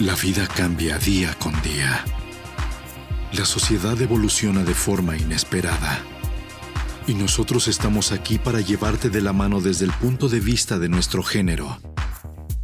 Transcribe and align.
La 0.00 0.16
vida 0.16 0.48
cambia 0.48 0.98
día 0.98 1.36
con 1.40 1.52
día. 1.62 2.04
La 3.32 3.44
sociedad 3.44 4.00
evoluciona 4.02 4.64
de 4.64 4.74
forma 4.74 5.16
inesperada. 5.16 6.00
Y 7.06 7.14
nosotros 7.14 7.68
estamos 7.68 8.10
aquí 8.10 8.38
para 8.38 8.58
llevarte 8.58 9.08
de 9.08 9.22
la 9.22 9.32
mano 9.32 9.60
desde 9.60 9.84
el 9.84 9.92
punto 9.92 10.28
de 10.28 10.40
vista 10.40 10.80
de 10.80 10.88
nuestro 10.88 11.22
género. 11.22 11.78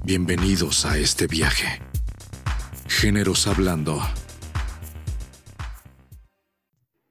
Bienvenidos 0.03 0.85
a 0.85 0.99
este 0.99 1.29
viaje. 1.29 1.81
Géneros 2.89 3.47
Hablando. 3.47 4.01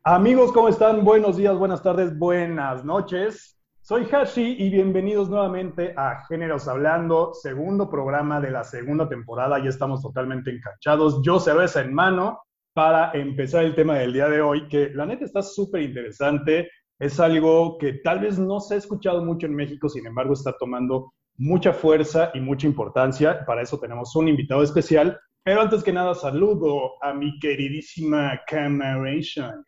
Amigos, 0.03 0.51
¿cómo 0.51 0.67
están? 0.67 1.05
Buenos 1.05 1.37
días, 1.37 1.57
buenas 1.57 1.81
tardes, 1.81 2.17
buenas 2.19 2.83
noches. 2.83 3.58
Soy 3.89 4.05
Hashi 4.05 4.55
y 4.59 4.69
bienvenidos 4.69 5.31
nuevamente 5.31 5.95
a 5.97 6.23
Géneros 6.27 6.67
Hablando, 6.67 7.33
segundo 7.33 7.89
programa 7.89 8.39
de 8.39 8.51
la 8.51 8.63
segunda 8.63 9.09
temporada. 9.09 9.57
Ya 9.57 9.69
estamos 9.69 10.03
totalmente 10.03 10.51
enganchados. 10.51 11.23
Yo 11.23 11.39
cerveza 11.39 11.81
en 11.81 11.95
mano 11.95 12.39
para 12.75 13.11
empezar 13.13 13.65
el 13.65 13.73
tema 13.73 13.97
del 13.97 14.13
día 14.13 14.29
de 14.29 14.41
hoy, 14.41 14.67
que 14.67 14.91
la 14.93 15.07
neta 15.07 15.25
está 15.25 15.41
súper 15.41 15.81
interesante. 15.81 16.69
Es 16.99 17.19
algo 17.19 17.79
que 17.79 17.93
tal 17.93 18.19
vez 18.19 18.37
no 18.37 18.59
se 18.59 18.75
ha 18.75 18.77
escuchado 18.77 19.25
mucho 19.25 19.47
en 19.47 19.55
México, 19.55 19.89
sin 19.89 20.05
embargo 20.05 20.33
está 20.33 20.55
tomando 20.55 21.11
mucha 21.37 21.73
fuerza 21.73 22.29
y 22.35 22.41
mucha 22.41 22.67
importancia. 22.67 23.43
Para 23.43 23.63
eso 23.63 23.79
tenemos 23.79 24.15
un 24.15 24.27
invitado 24.27 24.61
especial. 24.61 25.19
Pero 25.43 25.61
antes 25.61 25.81
que 25.81 25.91
nada, 25.91 26.13
saludo 26.13 26.91
a 27.01 27.11
mi 27.11 27.39
queridísima 27.39 28.39
Camaration. 28.45 29.65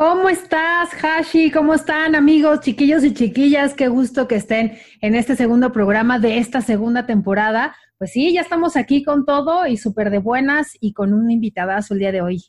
¿Cómo 0.00 0.30
estás, 0.30 0.88
Hashi? 0.94 1.50
¿Cómo 1.50 1.74
están, 1.74 2.14
amigos, 2.14 2.60
chiquillos 2.60 3.04
y 3.04 3.12
chiquillas? 3.12 3.74
Qué 3.74 3.88
gusto 3.88 4.26
que 4.26 4.36
estén 4.36 4.78
en 5.02 5.14
este 5.14 5.36
segundo 5.36 5.72
programa 5.72 6.18
de 6.18 6.38
esta 6.38 6.62
segunda 6.62 7.04
temporada. 7.04 7.76
Pues 7.98 8.12
sí, 8.12 8.32
ya 8.32 8.40
estamos 8.40 8.78
aquí 8.78 9.04
con 9.04 9.26
todo 9.26 9.66
y 9.66 9.76
súper 9.76 10.08
de 10.08 10.16
buenas 10.16 10.72
y 10.80 10.94
con 10.94 11.12
un 11.12 11.30
invitadazo 11.30 11.92
el 11.92 12.00
día 12.00 12.12
de 12.12 12.22
hoy. 12.22 12.42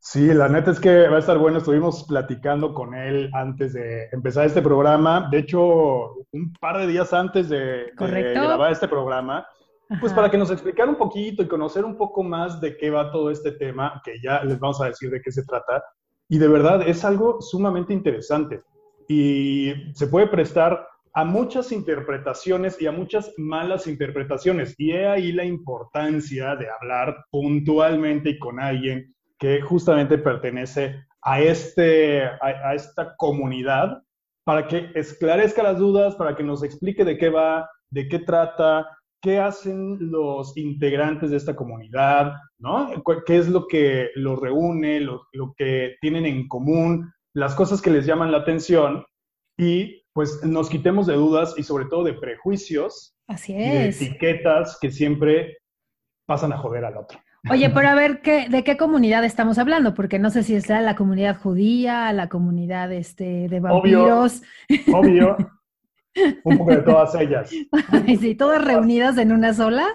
Sí, 0.00 0.34
la 0.34 0.48
neta 0.48 0.72
es 0.72 0.80
que 0.80 1.06
va 1.06 1.18
a 1.18 1.20
estar 1.20 1.38
bueno. 1.38 1.58
Estuvimos 1.58 2.02
platicando 2.02 2.74
con 2.74 2.96
él 2.96 3.30
antes 3.32 3.72
de 3.72 4.08
empezar 4.10 4.44
este 4.44 4.60
programa. 4.60 5.28
De 5.30 5.38
hecho, 5.38 6.16
un 6.32 6.52
par 6.60 6.78
de 6.78 6.88
días 6.88 7.12
antes 7.12 7.48
de, 7.48 7.92
de 7.96 8.32
grabar 8.34 8.72
este 8.72 8.88
programa. 8.88 9.46
Pues 10.00 10.12
para 10.12 10.28
que 10.28 10.38
nos 10.38 10.50
explicara 10.50 10.90
un 10.90 10.98
poquito 10.98 11.44
y 11.44 11.46
conocer 11.46 11.84
un 11.84 11.96
poco 11.96 12.24
más 12.24 12.60
de 12.60 12.76
qué 12.76 12.90
va 12.90 13.12
todo 13.12 13.30
este 13.30 13.52
tema, 13.52 14.02
que 14.04 14.14
ya 14.20 14.42
les 14.42 14.58
vamos 14.58 14.80
a 14.80 14.86
decir 14.86 15.10
de 15.10 15.20
qué 15.20 15.30
se 15.30 15.44
trata. 15.44 15.80
Y 16.28 16.38
de 16.38 16.48
verdad 16.48 16.86
es 16.86 17.04
algo 17.04 17.40
sumamente 17.40 17.92
interesante 17.92 18.62
y 19.08 19.72
se 19.94 20.06
puede 20.06 20.26
prestar 20.28 20.86
a 21.12 21.24
muchas 21.24 21.70
interpretaciones 21.70 22.80
y 22.80 22.86
a 22.86 22.92
muchas 22.92 23.32
malas 23.36 23.86
interpretaciones. 23.86 24.74
Y 24.78 24.92
he 24.92 25.06
ahí 25.06 25.32
la 25.32 25.44
importancia 25.44 26.56
de 26.56 26.66
hablar 26.68 27.24
puntualmente 27.30 28.30
y 28.30 28.38
con 28.38 28.58
alguien 28.58 29.14
que 29.38 29.60
justamente 29.60 30.18
pertenece 30.18 31.04
a, 31.22 31.40
este, 31.40 32.24
a, 32.24 32.74
esta 32.74 33.14
comunidad 33.16 34.02
para 34.44 34.66
que 34.66 34.90
esclarezca 34.94 35.62
las 35.62 35.78
dudas, 35.78 36.16
para 36.16 36.34
que 36.34 36.42
nos 36.42 36.62
explique 36.62 37.04
de 37.04 37.16
qué 37.16 37.30
va, 37.30 37.70
de 37.90 38.08
qué 38.08 38.18
trata, 38.18 38.86
qué 39.24 39.40
hacen 39.40 39.96
los 40.10 40.54
integrantes 40.54 41.30
de 41.30 41.38
esta 41.38 41.56
comunidad, 41.56 42.34
¿no? 42.58 42.90
¿Qué 43.24 43.38
es 43.38 43.48
lo 43.48 43.66
que 43.66 44.10
los 44.16 44.38
reúne, 44.38 45.00
lo, 45.00 45.26
que 45.56 45.96
tienen 46.02 46.26
en 46.26 46.46
común, 46.46 47.10
las 47.32 47.54
cosas 47.54 47.80
que 47.80 47.90
les 47.90 48.04
llaman 48.04 48.30
la 48.30 48.38
atención 48.38 49.02
y 49.58 50.02
pues 50.12 50.44
nos 50.44 50.68
quitemos 50.68 51.06
de 51.06 51.14
dudas 51.14 51.54
y 51.56 51.62
sobre 51.62 51.86
todo 51.86 52.04
de 52.04 52.12
prejuicios 52.12 53.16
Así 53.26 53.54
de 53.54 53.88
etiquetas 53.88 54.78
que 54.78 54.90
siempre 54.90 55.56
pasan 56.26 56.52
a 56.52 56.58
joder 56.58 56.84
al 56.84 56.98
otro. 56.98 57.18
Oye, 57.50 57.70
pero 57.70 57.88
a 57.88 57.94
ver, 57.94 58.20
¿qué, 58.20 58.50
¿de 58.50 58.62
qué 58.62 58.76
comunidad 58.76 59.24
estamos 59.24 59.56
hablando? 59.56 59.94
Porque 59.94 60.18
no 60.18 60.28
sé 60.28 60.42
si 60.42 60.54
es 60.54 60.68
la 60.68 60.94
comunidad 60.96 61.38
judía, 61.40 62.12
la 62.12 62.28
comunidad 62.28 62.92
este, 62.92 63.48
de 63.48 63.60
vampiros. 63.60 64.42
Obvio, 64.92 64.98
obvio. 64.98 65.36
Un 66.44 66.58
poco 66.58 66.70
de 66.70 66.82
todas 66.82 67.14
ellas. 67.14 67.50
sí, 68.20 68.34
todas 68.34 68.64
reunidas 68.64 69.18
en 69.18 69.32
una 69.32 69.54
sola 69.54 69.86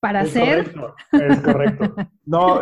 para 0.00 0.20
hacer. 0.20 0.72
Correcto, 0.72 0.94
es 1.12 1.40
correcto. 1.40 1.94
No, 2.24 2.60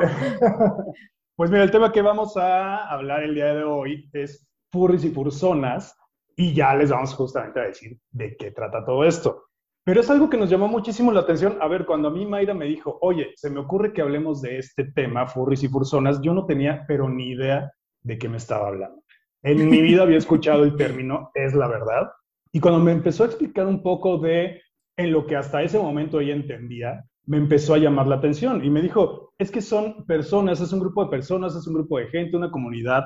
pues 1.36 1.50
mira, 1.50 1.64
el 1.64 1.70
tema 1.70 1.92
que 1.92 2.02
vamos 2.02 2.36
a 2.36 2.86
hablar 2.88 3.22
el 3.22 3.34
día 3.34 3.54
de 3.54 3.64
hoy 3.64 4.08
es 4.12 4.48
furries 4.70 5.04
y 5.04 5.10
furzonas 5.10 5.96
y 6.36 6.54
ya 6.54 6.74
les 6.74 6.90
vamos 6.90 7.14
justamente 7.14 7.60
a 7.60 7.64
decir 7.64 7.98
de 8.10 8.36
qué 8.36 8.50
trata 8.50 8.84
todo 8.84 9.04
esto. 9.04 9.46
Pero 9.84 10.00
es 10.00 10.10
algo 10.10 10.28
que 10.28 10.36
nos 10.36 10.50
llamó 10.50 10.66
muchísimo 10.66 11.12
la 11.12 11.20
atención. 11.20 11.58
A 11.60 11.68
ver, 11.68 11.86
cuando 11.86 12.08
a 12.08 12.10
mí 12.10 12.26
Mayra 12.26 12.54
me 12.54 12.64
dijo, 12.64 12.98
oye, 13.02 13.32
se 13.36 13.50
me 13.50 13.60
ocurre 13.60 13.92
que 13.92 14.02
hablemos 14.02 14.42
de 14.42 14.58
este 14.58 14.84
tema, 14.92 15.28
furries 15.28 15.62
y 15.62 15.68
furzonas, 15.68 16.20
yo 16.20 16.34
no 16.34 16.44
tenía, 16.44 16.84
pero 16.88 17.08
ni 17.08 17.30
idea 17.30 17.70
de 18.02 18.18
qué 18.18 18.28
me 18.28 18.38
estaba 18.38 18.66
hablando. 18.66 19.02
En 19.42 19.68
mi 19.70 19.80
vida 19.80 20.02
había 20.02 20.18
escuchado 20.18 20.64
el 20.64 20.74
término, 20.74 21.30
es 21.34 21.54
la 21.54 21.68
verdad, 21.68 22.10
y 22.56 22.58
cuando 22.58 22.80
me 22.80 22.92
empezó 22.92 23.22
a 23.22 23.26
explicar 23.26 23.66
un 23.66 23.82
poco 23.82 24.16
de 24.16 24.62
en 24.96 25.12
lo 25.12 25.26
que 25.26 25.36
hasta 25.36 25.62
ese 25.62 25.78
momento 25.78 26.20
ella 26.20 26.32
entendía, 26.32 27.04
me 27.26 27.36
empezó 27.36 27.74
a 27.74 27.78
llamar 27.78 28.06
la 28.06 28.16
atención 28.16 28.64
y 28.64 28.70
me 28.70 28.80
dijo, 28.80 29.34
es 29.36 29.50
que 29.50 29.60
son 29.60 30.06
personas, 30.06 30.62
es 30.62 30.72
un 30.72 30.80
grupo 30.80 31.04
de 31.04 31.10
personas, 31.10 31.54
es 31.54 31.66
un 31.66 31.74
grupo 31.74 31.98
de 31.98 32.06
gente, 32.06 32.34
una 32.34 32.50
comunidad 32.50 33.04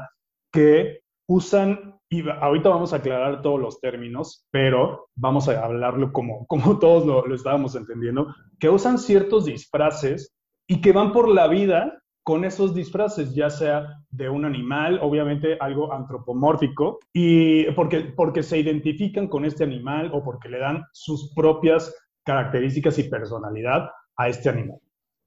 que 0.52 1.00
usan, 1.28 1.98
y 2.08 2.22
ahorita 2.28 2.68
vamos 2.68 2.92
a 2.92 2.98
aclarar 2.98 3.42
todos 3.42 3.58
los 3.58 3.80
términos, 3.80 4.46
pero 4.52 5.08
vamos 5.16 5.48
a 5.48 5.64
hablarlo 5.64 6.12
como, 6.12 6.46
como 6.46 6.78
todos 6.78 7.04
lo, 7.04 7.26
lo 7.26 7.34
estábamos 7.34 7.74
entendiendo, 7.74 8.32
que 8.60 8.68
usan 8.68 9.00
ciertos 9.00 9.46
disfraces 9.46 10.32
y 10.68 10.80
que 10.80 10.92
van 10.92 11.10
por 11.10 11.28
la 11.28 11.48
vida 11.48 12.00
con 12.22 12.44
esos 12.44 12.74
disfraces, 12.74 13.34
ya 13.34 13.50
sea 13.50 13.86
de 14.10 14.28
un 14.28 14.44
animal, 14.44 14.98
obviamente 15.02 15.56
algo 15.60 15.92
antropomórfico, 15.92 16.98
y 17.12 17.64
porque, 17.72 18.12
porque 18.16 18.42
se 18.42 18.58
identifican 18.58 19.28
con 19.28 19.44
este 19.44 19.64
animal 19.64 20.10
o 20.12 20.22
porque 20.22 20.48
le 20.48 20.58
dan 20.58 20.84
sus 20.92 21.32
propias 21.34 21.94
características 22.24 22.98
y 22.98 23.04
personalidad 23.04 23.90
a 24.16 24.28
este 24.28 24.48
animal. 24.50 24.78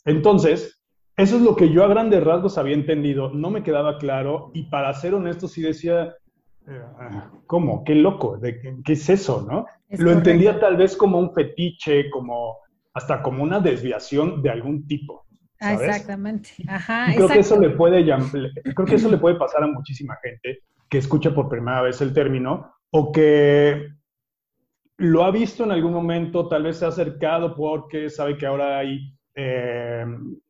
Entonces, 0.06 0.84
eso 1.16 1.36
es 1.38 1.42
lo 1.42 1.56
que 1.56 1.70
yo 1.70 1.84
a 1.84 1.88
grandes 1.88 2.24
rasgos 2.24 2.58
había 2.58 2.76
entendido, 2.76 3.30
no 3.32 3.50
me 3.50 3.64
quedaba 3.64 3.98
claro 3.98 4.52
y 4.54 4.64
para 4.64 4.94
ser 4.94 5.14
honesto 5.14 5.48
sí 5.48 5.62
decía, 5.62 6.16
eh, 6.68 6.82
¿cómo? 7.46 7.84
Qué 7.84 7.96
loco, 7.96 8.38
¿De 8.38 8.60
qué, 8.60 8.94
es 8.94 9.10
eso, 9.10 9.46
no? 9.50 9.66
lo 9.90 10.12
entendía 10.12 10.60
tal 10.60 10.76
vez 10.76 10.98
como 10.98 11.20
un 11.20 11.34
fetiche, 11.34 12.10
como 12.10 12.58
hasta 12.94 13.22
como 13.22 13.44
una 13.44 13.60
desviación 13.60 14.42
de 14.42 14.50
algún 14.50 14.88
tipo. 14.88 15.26
Exactamente. 15.72 16.50
Ajá, 16.68 17.14
creo 17.16 17.28
que 17.28 17.40
eso 17.40 17.60
le 17.60 17.70
puede 17.72 18.04
creo 18.04 18.86
que 18.86 18.96
eso 18.96 19.10
le 19.10 19.18
puede 19.18 19.36
pasar 19.36 19.64
a 19.64 19.68
muchísima 19.68 20.18
gente 20.22 20.60
que 20.90 20.98
escucha 20.98 21.34
por 21.34 21.50
primera 21.50 21.82
vez 21.82 22.02
el 22.02 22.14
término 22.14 22.72
o 22.92 23.12
que 23.12 23.88
lo 24.98 25.24
ha 25.24 25.32
visto 25.32 25.64
en 25.64 25.72
algún 25.72 25.94
momento, 25.94 26.48
tal 26.48 26.64
vez 26.64 26.78
se 26.78 26.86
ha 26.86 26.90
acercado 26.90 27.56
porque 27.56 28.10
sabe 28.10 28.38
que 28.38 28.46
ahora 28.46 28.78
hay, 28.78 29.14
eh, 29.36 30.06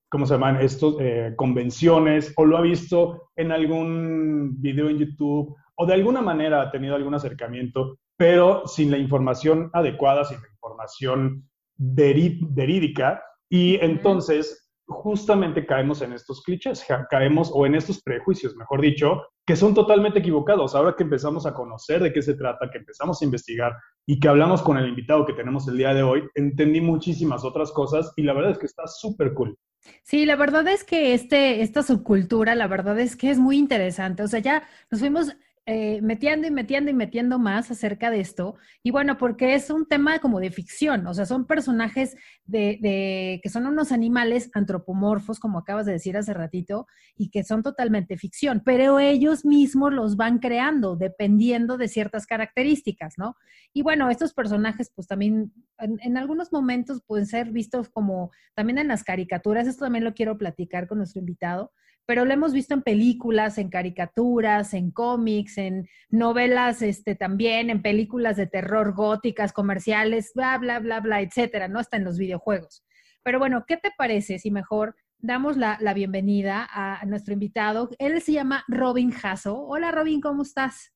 ¿cómo 0.09 0.25
se 0.25 0.33
llaman? 0.33 0.61
Estos, 0.61 0.97
eh, 0.99 1.33
convenciones, 1.35 2.33
o 2.35 2.45
lo 2.45 2.57
ha 2.57 2.61
visto 2.61 3.29
en 3.35 3.51
algún 3.51 4.61
video 4.61 4.89
en 4.89 4.97
YouTube, 4.97 5.55
o 5.75 5.85
de 5.85 5.93
alguna 5.93 6.21
manera 6.21 6.61
ha 6.61 6.71
tenido 6.71 6.95
algún 6.95 7.15
acercamiento, 7.15 7.97
pero 8.17 8.67
sin 8.67 8.91
la 8.91 8.97
información 8.97 9.69
adecuada, 9.73 10.23
sin 10.25 10.41
la 10.41 10.49
información 10.49 11.49
verídica, 11.77 13.23
y 13.49 13.77
entonces 13.81 14.62
justamente 14.85 15.65
caemos 15.65 16.01
en 16.01 16.13
estos 16.13 16.41
clichés, 16.43 16.85
caemos 17.09 17.49
o 17.53 17.65
en 17.65 17.75
estos 17.75 18.01
prejuicios, 18.01 18.55
mejor 18.55 18.81
dicho, 18.81 19.21
que 19.45 19.55
son 19.55 19.73
totalmente 19.73 20.19
equivocados. 20.19 20.75
Ahora 20.75 20.95
que 20.95 21.03
empezamos 21.03 21.45
a 21.45 21.53
conocer 21.53 22.01
de 22.01 22.11
qué 22.11 22.21
se 22.21 22.35
trata, 22.35 22.69
que 22.71 22.79
empezamos 22.79 23.21
a 23.21 23.25
investigar 23.25 23.73
y 24.05 24.19
que 24.19 24.27
hablamos 24.27 24.61
con 24.61 24.77
el 24.77 24.87
invitado 24.87 25.25
que 25.25 25.33
tenemos 25.33 25.67
el 25.67 25.77
día 25.77 25.93
de 25.93 26.03
hoy, 26.03 26.23
entendí 26.35 26.81
muchísimas 26.81 27.43
otras 27.43 27.71
cosas 27.71 28.11
y 28.15 28.23
la 28.23 28.33
verdad 28.33 28.51
es 28.51 28.57
que 28.57 28.65
está 28.65 28.87
súper 28.87 29.33
cool. 29.33 29.57
Sí, 30.03 30.25
la 30.25 30.35
verdad 30.35 30.67
es 30.67 30.83
que 30.83 31.13
este, 31.13 31.61
esta 31.61 31.83
subcultura, 31.83 32.55
la 32.55 32.67
verdad 32.67 32.99
es 32.99 33.15
que 33.15 33.29
es 33.29 33.37
muy 33.37 33.57
interesante. 33.57 34.23
O 34.23 34.27
sea, 34.27 34.39
ya 34.39 34.63
nos 34.89 35.01
fuimos 35.01 35.35
eh, 35.65 36.01
metiendo 36.01 36.45
y 36.45 36.51
metiendo 36.51 36.91
y 36.91 36.93
metiendo 36.93 37.39
más 37.39 37.71
acerca 37.71 38.11
de 38.11 38.19
esto. 38.19 38.57
Y 38.83 38.91
bueno, 38.91 39.17
porque 39.17 39.55
es 39.55 39.69
un 39.69 39.85
tema 39.85 40.19
como 40.19 40.41
de 40.41 40.51
ficción, 40.51 41.07
o 41.07 41.13
sea, 41.13 41.25
son 41.25 41.45
personajes 41.45 42.17
de, 42.43 43.39
que 43.41 43.49
son 43.49 43.65
unos 43.67 43.93
animales 43.93 44.49
antropomorfos, 44.53 45.39
como 45.39 45.59
acabas 45.59 45.85
de 45.85 45.93
decir 45.93 46.17
hace 46.17 46.33
ratito, 46.33 46.85
y 47.15 47.29
que 47.29 47.45
son 47.45 47.63
totalmente 47.63 48.17
ficción, 48.17 48.61
pero 48.65 48.99
ellos 48.99 49.45
mismos 49.45 49.93
los 49.93 50.17
van 50.17 50.39
creando 50.39 50.97
dependiendo 50.97 51.77
de 51.77 51.87
ciertas 51.87 52.25
características, 52.25 53.13
¿no? 53.17 53.37
Y 53.71 53.83
bueno, 53.83 54.09
estos 54.09 54.33
personajes, 54.33 54.91
pues 54.93 55.07
también 55.07 55.53
en, 55.77 55.97
en 56.01 56.17
algunos 56.17 56.51
momentos 56.51 57.01
pueden 57.07 57.25
ser 57.25 57.51
vistos 57.51 57.87
como 57.87 58.31
también 58.53 58.79
en 58.79 58.89
las 58.89 59.05
caricaturas, 59.05 59.65
esto 59.65 59.85
también 59.85 60.03
lo 60.03 60.13
quiero 60.13 60.37
platicar 60.37 60.87
con 60.89 60.97
nuestro 60.97 61.21
invitado 61.21 61.71
pero 62.05 62.25
lo 62.25 62.33
hemos 62.33 62.53
visto 62.53 62.73
en 62.73 62.81
películas, 62.81 63.57
en 63.57 63.69
caricaturas, 63.69 64.73
en 64.73 64.91
cómics, 64.91 65.57
en 65.57 65.87
novelas 66.09 66.81
este, 66.81 67.15
también, 67.15 67.69
en 67.69 67.81
películas 67.81 68.37
de 68.37 68.47
terror 68.47 68.93
góticas, 68.93 69.53
comerciales, 69.53 70.31
bla, 70.35 70.57
bla, 70.57 70.79
bla, 70.79 70.99
bla, 70.99 71.21
etcétera, 71.21 71.67
¿no? 71.67 71.79
Hasta 71.79 71.97
en 71.97 72.03
los 72.03 72.17
videojuegos. 72.17 72.83
Pero 73.23 73.39
bueno, 73.39 73.65
¿qué 73.67 73.77
te 73.77 73.91
parece 73.97 74.37
si 74.39 74.51
mejor 74.51 74.95
damos 75.17 75.55
la, 75.55 75.77
bienvenida 75.93 76.67
a 76.69 77.05
nuestro 77.05 77.33
invitado? 77.33 77.89
Él 77.99 78.21
se 78.21 78.33
llama 78.33 78.65
Robin 78.67 79.11
Jasso. 79.11 79.57
Hola 79.59 79.91
Robin, 79.91 80.19
¿cómo 80.19 80.43
estás? 80.43 80.93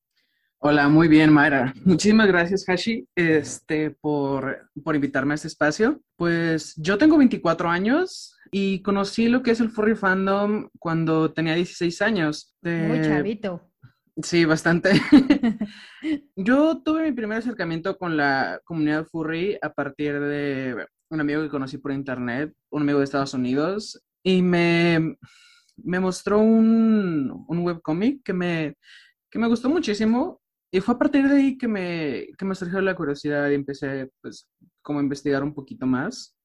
Hola, 0.59 0.89
muy 0.89 1.07
bien, 1.07 1.31
Mayra. 1.31 1.74
Muchísimas 1.86 2.27
gracias, 2.27 2.65
Hashi, 2.68 3.07
este, 3.15 3.92
por, 3.92 4.69
por 4.83 4.95
invitarme 4.95 5.33
a 5.33 5.36
este 5.36 5.48
espacio. 5.48 6.01
Pues 6.15 6.74
yo 6.77 6.98
tengo 6.98 7.18
24 7.18 7.69
años 7.69 8.36
y 8.51 8.81
conocí 8.81 9.27
lo 9.27 9.44
que 9.44 9.51
es 9.51 9.59
el 9.59 9.69
furry 9.69 9.95
fandom 9.95 10.69
cuando 10.80 11.31
tenía 11.31 11.54
16 11.54 12.01
años. 12.01 12.56
Muy 12.63 13.01
chavito. 13.01 13.69
Sí, 14.21 14.45
bastante. 14.45 14.94
Yo 16.36 16.81
tuve 16.83 17.03
mi 17.03 17.12
primer 17.12 17.38
acercamiento 17.38 17.98
con 18.00 18.18
la 18.18 18.60
comunidad 18.63 19.06
furry 19.06 19.60
a 19.62 19.71
partir 19.71 20.19
de 20.19 20.88
un 21.10 21.21
amigo 21.21 21.44
que 21.44 21.50
conocí 21.50 21.77
por 21.77 21.92
internet, 21.92 22.51
un 22.71 22.81
amigo 22.81 22.98
de 22.98 23.06
Estados 23.06 23.36
Unidos, 23.36 24.03
y 24.24 24.42
me, 24.42 25.18
me 25.77 26.00
mostró 26.00 26.39
un, 26.39 27.45
un 27.48 27.60
webcomic 27.60 28.24
que 28.24 28.33
me, 28.33 28.75
que 29.30 29.38
me 29.38 29.48
gustó 29.48 29.69
muchísimo. 29.69 30.42
Y 30.71 30.81
fue 30.81 30.95
a 30.95 30.97
partir 30.97 31.27
de 31.27 31.37
ahí 31.37 31.57
que 31.57 31.67
me, 31.67 32.27
que 32.37 32.45
me 32.45 32.55
surgió 32.55 32.81
la 32.81 32.95
curiosidad 32.95 33.49
y 33.49 33.55
empecé, 33.55 34.11
pues, 34.21 34.49
como 34.81 34.99
a 34.99 35.03
investigar 35.03 35.43
un 35.43 35.53
poquito 35.53 35.85
más. 35.85 36.35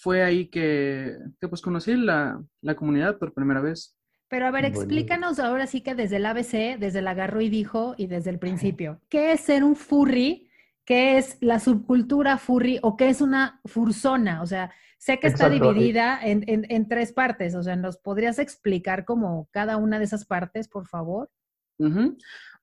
Fue 0.00 0.22
ahí 0.22 0.48
que, 0.48 1.16
que 1.40 1.48
pues, 1.48 1.60
conocí 1.60 1.94
la, 1.94 2.42
la 2.60 2.74
comunidad 2.74 3.18
por 3.18 3.32
primera 3.32 3.60
vez. 3.60 3.96
Pero 4.28 4.46
a 4.46 4.50
ver, 4.50 4.64
explícanos 4.64 5.38
ahora 5.38 5.66
sí 5.68 5.82
que 5.82 5.94
desde 5.94 6.16
el 6.16 6.26
ABC, 6.26 6.78
desde 6.78 6.98
el 6.98 7.06
agarró 7.06 7.40
y 7.40 7.48
dijo 7.48 7.94
y 7.96 8.08
desde 8.08 8.30
el 8.30 8.40
principio. 8.40 9.00
¿Qué 9.08 9.32
es 9.32 9.40
ser 9.40 9.62
un 9.62 9.76
furry? 9.76 10.50
¿Qué 10.84 11.18
es 11.18 11.38
la 11.40 11.60
subcultura 11.60 12.36
furry 12.36 12.78
o 12.82 12.96
qué 12.96 13.08
es 13.08 13.20
una 13.20 13.60
fursona? 13.64 14.42
O 14.42 14.46
sea, 14.46 14.72
sé 14.98 15.20
que 15.20 15.28
está 15.28 15.48
dividida 15.48 16.18
en, 16.22 16.88
tres 16.88 17.12
partes. 17.12 17.54
O 17.54 17.62
sea, 17.62 17.76
¿nos 17.76 17.98
podrías 17.98 18.40
explicar 18.40 19.04
como 19.04 19.48
cada 19.52 19.76
una 19.76 19.98
de 19.98 20.04
esas 20.04 20.24
partes, 20.24 20.68
por 20.68 20.88
favor? 20.88 21.30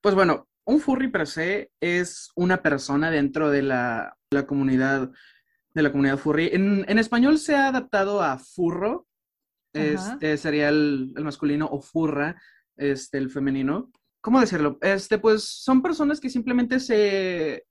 Pues 0.02 0.14
bueno, 0.14 0.46
un 0.64 0.80
furry 0.80 1.08
per 1.08 1.26
se 1.26 1.70
es 1.80 2.30
una 2.34 2.62
persona 2.62 3.10
dentro 3.10 3.50
de 3.50 3.62
la, 3.62 4.16
comunidad 4.46 5.10
de 5.74 5.82
la 5.82 5.90
comunidad 5.90 6.18
furry. 6.18 6.50
En, 6.52 6.84
en, 6.88 6.98
español 6.98 7.38
se 7.38 7.56
ha 7.56 7.68
adaptado 7.68 8.22
a 8.22 8.38
furro, 8.38 9.06
este 9.72 10.36
sería 10.36 10.68
el, 10.68 11.12
masculino, 11.18 11.66
o 11.66 11.80
furra, 11.80 12.40
este, 12.76 13.18
el 13.18 13.30
femenino. 13.30 13.90
¿Cómo 14.20 14.40
decirlo? 14.40 14.78
Este, 14.80 15.18
pues 15.18 15.44
son 15.44 15.82
personas 15.82 16.20
que 16.20 16.30
simplemente 16.30 16.80
se, 16.80 17.66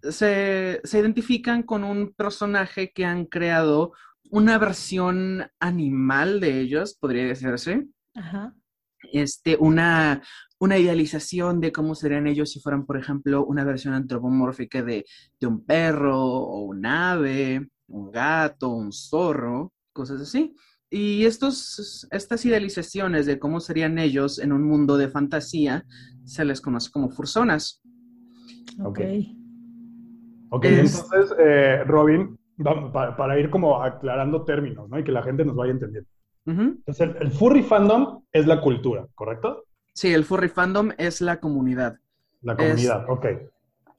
se, 0.00 0.80
identifican 0.92 1.64
con 1.64 1.84
un 1.84 2.14
personaje 2.14 2.92
que 2.92 3.04
han 3.04 3.26
creado 3.26 3.92
una 4.30 4.56
versión 4.56 5.50
animal 5.60 6.40
de 6.40 6.60
ellos, 6.60 6.94
podría 6.94 7.26
decirse. 7.26 7.86
Ajá. 8.14 8.54
Este, 9.12 9.56
una, 9.58 10.22
una 10.58 10.78
idealización 10.78 11.60
de 11.60 11.72
cómo 11.72 11.94
serían 11.94 12.26
ellos 12.26 12.50
si 12.52 12.60
fueran, 12.60 12.86
por 12.86 12.96
ejemplo, 12.98 13.44
una 13.44 13.64
versión 13.64 13.94
antropomórfica 13.94 14.82
de, 14.82 15.04
de 15.40 15.46
un 15.46 15.64
perro 15.64 16.18
o 16.18 16.64
un 16.64 16.86
ave, 16.86 17.68
un 17.88 18.10
gato, 18.10 18.68
un 18.68 18.92
zorro, 18.92 19.72
cosas 19.92 20.20
así. 20.20 20.54
Y 20.90 21.24
estos, 21.24 22.06
estas 22.10 22.44
idealizaciones 22.44 23.24
de 23.24 23.38
cómo 23.38 23.60
serían 23.60 23.98
ellos 23.98 24.38
en 24.38 24.52
un 24.52 24.62
mundo 24.62 24.98
de 24.98 25.08
fantasía 25.08 25.86
se 26.24 26.44
les 26.44 26.60
conoce 26.60 26.90
como 26.90 27.08
fursonas. 27.08 27.82
Ok. 28.84 29.00
Ok, 30.50 30.66
entonces, 30.66 31.34
eh, 31.38 31.82
Robin, 31.86 32.38
para, 32.92 33.38
ir 33.38 33.48
como 33.48 33.82
aclarando 33.82 34.44
términos, 34.44 34.86
¿no? 34.90 34.98
Y 34.98 35.04
que 35.04 35.12
la 35.12 35.22
gente 35.22 35.46
nos 35.46 35.56
vaya 35.56 35.72
entendiendo. 35.72 36.10
Entonces, 36.44 37.10
el, 37.20 37.30
furry 37.30 37.62
fandom 37.62 38.22
es 38.32 38.46
la 38.46 38.60
cultura, 38.60 39.06
¿correcto? 39.14 39.64
Sí, 39.92 40.12
el 40.12 40.24
furry 40.24 40.48
fandom 40.48 40.90
es 40.98 41.20
la 41.20 41.38
comunidad. 41.40 41.98
La 42.40 42.56
comunidad, 42.56 43.08
ok. 43.08 43.26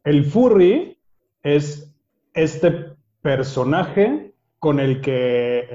El 0.04 0.25
furry 0.25 0.98
es 1.42 1.94
este 2.34 2.95
personaje 3.22 4.34
con 4.60 4.80
el 4.80 5.01
que, 5.01 5.68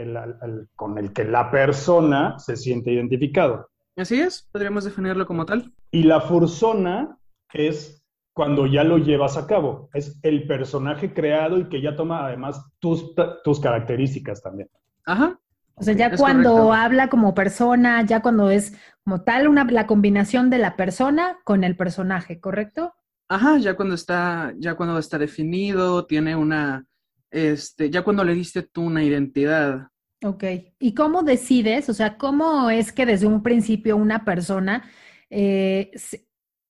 con 0.76 0.98
el 0.98 1.12
que 1.12 1.24
la 1.24 1.50
persona 1.50 2.38
se 2.38 2.56
siente 2.56 2.92
identificado. 2.92 3.68
Así 3.96 4.20
es, 4.20 4.48
podríamos 4.52 4.84
definirlo 4.84 5.26
como 5.26 5.44
tal. 5.44 5.72
Y 5.90 6.04
la 6.04 6.20
fursona 6.20 7.18
es 7.52 8.02
cuando 8.32 8.66
ya 8.66 8.84
lo 8.84 8.98
llevas 8.98 9.36
a 9.36 9.46
cabo. 9.46 9.90
Es 9.92 10.18
el 10.22 10.46
personaje 10.46 11.12
creado 11.12 11.58
y 11.58 11.68
que 11.68 11.82
ya 11.82 11.96
toma 11.96 12.26
además 12.26 12.64
tus, 12.78 13.12
tus 13.42 13.60
características 13.60 14.42
también. 14.42 14.68
Ajá. 15.04 15.38
O 15.78 15.82
sea, 15.82 15.94
ya 15.94 16.16
cuando 16.16 16.72
habla 16.72 17.08
como 17.08 17.34
persona, 17.34 18.04
ya 18.04 18.20
cuando 18.20 18.50
es 18.50 18.74
como 19.04 19.22
tal 19.22 19.48
una, 19.48 19.64
la 19.64 19.86
combinación 19.86 20.50
de 20.50 20.58
la 20.58 20.76
persona 20.76 21.38
con 21.44 21.64
el 21.64 21.76
personaje, 21.76 22.40
¿correcto? 22.40 22.94
Ajá, 23.28 23.58
ya 23.58 23.74
cuando 23.74 23.94
está, 23.94 24.52
ya 24.58 24.74
cuando 24.74 24.98
está 24.98 25.18
definido, 25.18 26.06
tiene 26.06 26.34
una, 26.34 26.86
este, 27.30 27.90
ya 27.90 28.02
cuando 28.02 28.24
le 28.24 28.34
diste 28.34 28.62
tú 28.62 28.82
una 28.82 29.04
identidad. 29.04 29.88
Ok. 30.24 30.44
¿Y 30.80 30.94
cómo 30.94 31.22
decides? 31.22 31.88
O 31.88 31.94
sea, 31.94 32.16
¿cómo 32.16 32.70
es 32.70 32.92
que 32.92 33.06
desde 33.06 33.26
un 33.26 33.42
principio 33.42 33.96
una 33.96 34.24
persona, 34.24 34.82
eh, 35.30 35.90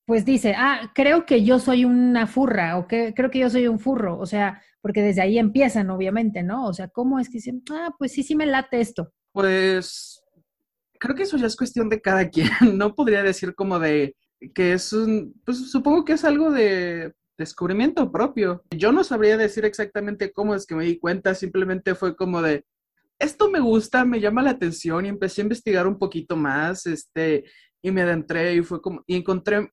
pues 0.08 0.24
dice, 0.24 0.54
ah, 0.56 0.90
creo 0.94 1.26
que 1.26 1.44
yo 1.44 1.58
soy 1.58 1.84
una 1.84 2.26
furra 2.26 2.78
o 2.78 2.88
que 2.88 3.12
creo 3.12 3.30
que 3.30 3.40
yo 3.40 3.50
soy 3.50 3.66
un 3.66 3.78
furro? 3.78 4.18
O 4.18 4.24
sea, 4.24 4.62
porque 4.80 5.02
desde 5.02 5.20
ahí 5.20 5.38
empiezan, 5.38 5.90
obviamente, 5.90 6.42
¿no? 6.42 6.66
O 6.66 6.72
sea, 6.72 6.88
¿cómo 6.88 7.20
es 7.20 7.28
que 7.28 7.34
dicen, 7.34 7.62
ah, 7.70 7.94
pues 7.98 8.12
sí, 8.12 8.22
sí 8.22 8.34
me 8.34 8.46
late 8.46 8.80
esto? 8.80 9.12
Pues 9.32 10.24
creo 10.98 11.14
que 11.14 11.24
eso 11.24 11.36
ya 11.36 11.46
es 11.46 11.56
cuestión 11.56 11.90
de 11.90 12.00
cada 12.00 12.26
quien. 12.30 12.48
No 12.72 12.94
podría 12.94 13.22
decir 13.22 13.54
como 13.54 13.78
de 13.78 14.16
que 14.54 14.72
es 14.72 14.94
un, 14.94 15.34
pues 15.44 15.70
supongo 15.70 16.06
que 16.06 16.14
es 16.14 16.24
algo 16.24 16.50
de 16.52 17.12
descubrimiento 17.36 18.10
propio. 18.10 18.64
Yo 18.74 18.92
no 18.92 19.04
sabría 19.04 19.36
decir 19.36 19.66
exactamente 19.66 20.32
cómo 20.32 20.54
es 20.54 20.64
que 20.64 20.74
me 20.74 20.86
di 20.86 20.98
cuenta, 20.98 21.34
simplemente 21.34 21.94
fue 21.94 22.16
como 22.16 22.40
de, 22.40 22.64
esto 23.18 23.50
me 23.50 23.60
gusta, 23.60 24.06
me 24.06 24.20
llama 24.20 24.40
la 24.40 24.52
atención 24.52 25.04
y 25.04 25.10
empecé 25.10 25.42
a 25.42 25.44
investigar 25.44 25.86
un 25.86 25.98
poquito 25.98 26.34
más, 26.34 26.86
este, 26.86 27.44
y 27.82 27.90
me 27.90 28.00
adentré 28.00 28.54
y 28.54 28.62
fue 28.62 28.80
como, 28.80 29.04
y 29.06 29.14
encontré, 29.14 29.70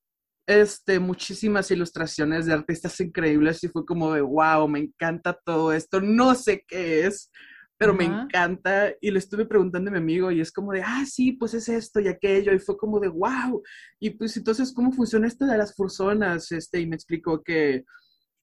este, 0.47 0.99
muchísimas 0.99 1.71
ilustraciones 1.71 2.45
de 2.45 2.53
artistas 2.53 2.99
increíbles 2.99 3.63
y 3.63 3.67
fue 3.67 3.85
como 3.85 4.13
de, 4.13 4.21
wow, 4.21 4.67
me 4.67 4.79
encanta 4.79 5.37
todo 5.45 5.73
esto, 5.73 5.99
no 6.01 6.35
sé 6.35 6.63
qué 6.67 7.05
es, 7.05 7.31
pero 7.77 7.93
me 7.93 8.05
encanta. 8.05 8.93
Y 9.01 9.11
le 9.11 9.19
estuve 9.19 9.45
preguntando 9.45 9.89
a 9.89 9.93
mi 9.93 9.97
amigo 9.97 10.31
y 10.31 10.41
es 10.41 10.51
como 10.51 10.71
de, 10.71 10.81
ah, 10.81 11.03
sí, 11.05 11.33
pues 11.33 11.53
es 11.53 11.67
esto 11.67 11.99
y 11.99 12.07
aquello. 12.07 12.53
Y 12.53 12.59
fue 12.59 12.77
como 12.77 12.99
de, 12.99 13.09
wow. 13.09 13.61
Y 13.99 14.11
pues 14.11 14.37
entonces, 14.37 14.73
¿cómo 14.73 14.91
funciona 14.91 15.27
esto 15.27 15.45
de 15.45 15.57
las 15.57 15.75
fursonas? 15.75 16.51
Este, 16.51 16.79
y 16.79 16.87
me 16.87 16.95
explicó 16.95 17.43
que, 17.43 17.83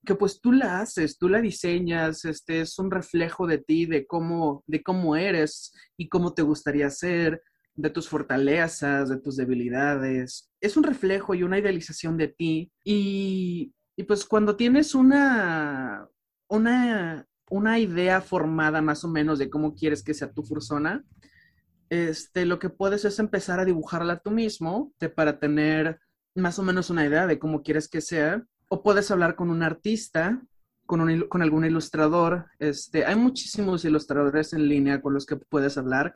que 0.05 0.15
pues 0.17 0.41
tú 0.41 0.53
la 0.53 0.81
haces, 0.81 1.17
tú 1.19 1.29
la 1.29 1.41
diseñas, 1.41 2.25
este, 2.25 2.61
es 2.61 2.79
un 2.79 2.91
reflejo 2.91 3.47
de 3.47 3.59
ti, 3.59 3.87
de 3.87 4.07
cómo, 4.07 4.65
de 4.67 4.83
cómo 4.83 5.17
eres 5.17 5.73
y 5.97 6.09
cómo 6.09 6.35
te 6.35 6.43
gustaría 6.43 6.91
ser, 6.91 7.41
de 7.75 7.91
tus 7.91 8.09
fortalezas, 8.09 9.09
de 9.09 9.19
tus 9.19 9.37
debilidades. 9.37 10.51
Es 10.61 10.77
un 10.77 10.85
reflejo 10.85 11.35
y 11.35 11.43
una 11.43 11.59
idealización 11.59 12.17
de 12.17 12.29
ti. 12.29 12.73
Y, 12.85 13.75
y 13.97 14.03
pues 14.05 14.25
cuando 14.25 14.57
tienes 14.57 14.95
una, 14.95 16.09
una 16.49 17.27
una 17.53 17.79
idea 17.79 18.23
formada 18.23 18.81
más 18.81 19.05
o 19.05 19.09
menos 19.09 19.39
de 19.39 19.51
cómo 19.51 19.75
quieres 19.75 20.03
que 20.03 20.15
sea 20.15 20.33
tu 20.33 20.43
fursona, 20.43 21.05
este, 21.91 22.47
lo 22.47 22.59
que 22.59 22.71
puedes 22.71 23.05
es 23.05 23.19
empezar 23.19 23.61
a 23.61 23.67
dibujarla 23.67 24.21
tú 24.21 24.31
mismo 24.31 24.95
para 25.15 25.39
tener 25.39 26.01
más 26.35 26.59
o 26.59 26.63
menos 26.63 26.89
una 26.89 27.05
idea 27.05 27.27
de 27.27 27.39
cómo 27.39 27.63
quieres 27.63 27.89
que 27.89 28.01
sea. 28.01 28.43
O 28.69 28.83
puedes 28.83 29.11
hablar 29.11 29.37
con 29.37 29.51
un 29.51 29.63
artista, 29.63 30.43
con, 30.87 31.03
un, 31.03 31.29
con 31.29 31.43
algún 31.43 31.67
ilustrador. 31.67 32.47
Este, 32.59 33.05
hay 33.05 33.17
muchísimos 33.17 33.85
ilustradores 33.85 34.55
en 34.55 34.67
línea 34.67 35.03
con 35.03 35.13
los 35.13 35.27
que 35.27 35.37
puedes 35.37 35.77
hablar 35.77 36.15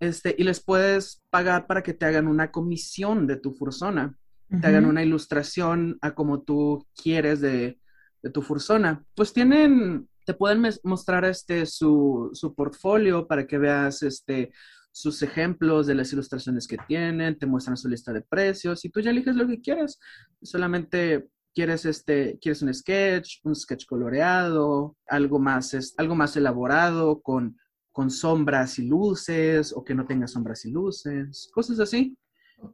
este, 0.00 0.34
y 0.36 0.44
les 0.44 0.60
puedes 0.62 1.22
pagar 1.30 1.66
para 1.66 1.82
que 1.82 1.94
te 1.94 2.06
hagan 2.06 2.26
una 2.26 2.50
comisión 2.50 3.26
de 3.26 3.36
tu 3.36 3.52
fursona. 3.52 4.16
Te 4.60 4.66
hagan 4.66 4.84
una 4.84 5.04
ilustración 5.04 5.96
a 6.00 6.12
como 6.16 6.42
tú 6.42 6.84
quieres 7.00 7.40
de, 7.40 7.78
de 8.20 8.30
tu 8.30 8.42
fursona. 8.42 9.04
Pues 9.14 9.32
tienen 9.32 10.08
te 10.30 10.34
pueden 10.34 10.62
mostrar 10.84 11.24
este, 11.24 11.66
su, 11.66 12.30
su 12.34 12.54
portfolio 12.54 13.26
para 13.26 13.46
que 13.46 13.58
veas 13.58 14.02
este, 14.02 14.52
sus 14.92 15.22
ejemplos 15.22 15.86
de 15.86 15.94
las 15.94 16.12
ilustraciones 16.12 16.66
que 16.66 16.78
tienen, 16.86 17.38
te 17.38 17.46
muestran 17.46 17.76
su 17.76 17.88
lista 17.88 18.12
de 18.12 18.22
precios 18.22 18.84
y 18.84 18.90
tú 18.90 19.00
ya 19.00 19.10
eliges 19.10 19.34
lo 19.34 19.46
que 19.46 19.60
quieras. 19.60 19.98
Solamente 20.42 21.28
quieres 21.52 21.84
este 21.84 22.38
quieres 22.40 22.62
un 22.62 22.72
sketch, 22.72 23.40
un 23.42 23.56
sketch 23.56 23.86
coloreado, 23.86 24.96
algo 25.08 25.40
más 25.40 25.94
algo 25.96 26.14
más 26.14 26.36
elaborado 26.36 27.20
con 27.20 27.56
con 27.92 28.10
sombras 28.10 28.78
y 28.78 28.88
luces 28.88 29.72
o 29.74 29.84
que 29.84 29.94
no 29.94 30.06
tenga 30.06 30.26
sombras 30.26 30.64
y 30.64 30.70
luces, 30.70 31.50
cosas 31.52 31.80
así. 31.80 32.16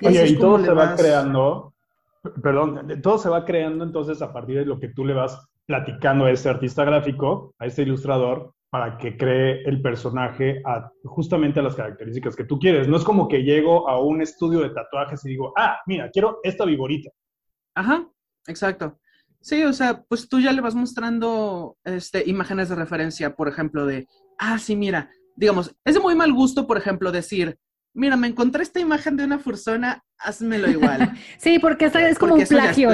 Oye, 0.02 0.28
y 0.28 0.36
todo 0.36 0.62
se 0.64 0.72
va 0.72 0.96
creando, 0.96 1.74
perdón, 2.42 3.00
todo 3.02 3.18
se 3.18 3.28
va 3.28 3.44
creando 3.44 3.84
entonces 3.84 4.20
a 4.20 4.32
partir 4.32 4.58
de 4.58 4.66
lo 4.66 4.78
que 4.78 4.88
tú 4.88 5.04
le 5.04 5.14
vas 5.14 5.38
platicando 5.66 6.26
a 6.26 6.30
ese 6.30 6.48
artista 6.48 6.84
gráfico, 6.84 7.54
a 7.58 7.66
ese 7.66 7.82
ilustrador, 7.82 8.54
para 8.70 8.98
que 8.98 9.16
cree 9.16 9.62
el 9.64 9.80
personaje 9.80 10.62
justamente 11.04 11.60
a 11.60 11.62
las 11.62 11.74
características 11.74 12.36
que 12.36 12.44
tú 12.44 12.58
quieres. 12.58 12.88
No 12.88 12.96
es 12.96 13.04
como 13.04 13.28
que 13.28 13.42
llego 13.42 13.88
a 13.88 14.00
un 14.00 14.20
estudio 14.20 14.60
de 14.60 14.70
tatuajes 14.70 15.24
y 15.24 15.30
digo, 15.30 15.52
ah, 15.56 15.78
mira, 15.86 16.10
quiero 16.10 16.40
esta 16.42 16.64
viborita. 16.64 17.10
Ajá, 17.74 18.06
exacto. 18.46 18.98
Sí, 19.40 19.62
o 19.62 19.72
sea, 19.72 20.02
pues 20.08 20.28
tú 20.28 20.40
ya 20.40 20.52
le 20.52 20.60
vas 20.60 20.74
mostrando 20.74 21.76
este, 21.84 22.28
imágenes 22.28 22.68
de 22.68 22.74
referencia, 22.74 23.36
por 23.36 23.48
ejemplo, 23.48 23.86
de, 23.86 24.08
ah, 24.38 24.58
sí, 24.58 24.76
mira, 24.76 25.10
digamos, 25.36 25.74
es 25.84 25.94
de 25.94 26.00
muy 26.00 26.14
mal 26.14 26.32
gusto, 26.32 26.66
por 26.66 26.78
ejemplo, 26.78 27.12
decir, 27.12 27.58
mira, 27.96 28.16
me 28.16 28.28
encontré 28.28 28.62
esta 28.62 28.78
imagen 28.78 29.16
de 29.16 29.24
una 29.24 29.38
fursona, 29.38 30.04
házmelo 30.18 30.70
igual. 30.70 31.12
sí, 31.38 31.58
porque 31.58 31.86
es 31.86 32.18
como 32.18 32.34
un 32.34 32.44
plagio, 32.44 32.90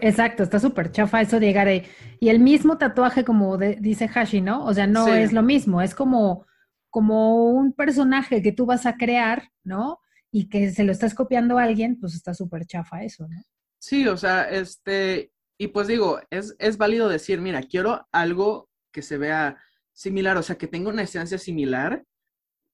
exacto, 0.00 0.42
está 0.42 0.58
súper 0.58 0.92
chafa 0.92 1.20
eso 1.20 1.40
de 1.40 1.46
llegar 1.46 1.68
ahí. 1.68 1.84
Y 2.20 2.28
el 2.28 2.40
mismo 2.40 2.78
tatuaje, 2.78 3.24
como 3.24 3.58
dice 3.58 4.08
Hashi, 4.12 4.40
¿no? 4.40 4.64
O 4.64 4.72
sea, 4.72 4.86
no 4.86 5.08
es 5.08 5.32
lo 5.32 5.42
mismo, 5.42 5.82
es 5.82 5.94
como, 5.94 6.46
como 6.88 7.50
un 7.50 7.72
personaje 7.72 8.42
que 8.42 8.52
tú 8.52 8.64
vas 8.64 8.86
a 8.86 8.96
crear, 8.96 9.50
¿no? 9.64 10.00
Y 10.30 10.48
que 10.48 10.70
se 10.70 10.84
lo 10.84 10.92
estás 10.92 11.14
copiando 11.14 11.58
a 11.58 11.64
alguien, 11.64 11.98
pues 12.00 12.14
está 12.14 12.32
súper 12.32 12.64
chafa 12.66 13.02
eso, 13.02 13.26
¿no? 13.28 13.42
Sí, 13.80 14.06
o 14.08 14.16
sea, 14.16 14.48
este, 14.48 15.32
y 15.58 15.68
pues 15.68 15.88
digo, 15.88 16.20
es, 16.30 16.56
es 16.58 16.78
válido 16.78 17.08
decir, 17.08 17.40
mira, 17.40 17.60
quiero 17.62 18.06
algo 18.12 18.70
que 18.92 19.02
se 19.02 19.18
vea 19.18 19.58
similar, 19.94 20.36
o 20.36 20.42
sea, 20.42 20.56
que 20.56 20.66
tenga 20.66 20.90
una 20.90 21.02
esencia 21.02 21.38
similar, 21.38 22.04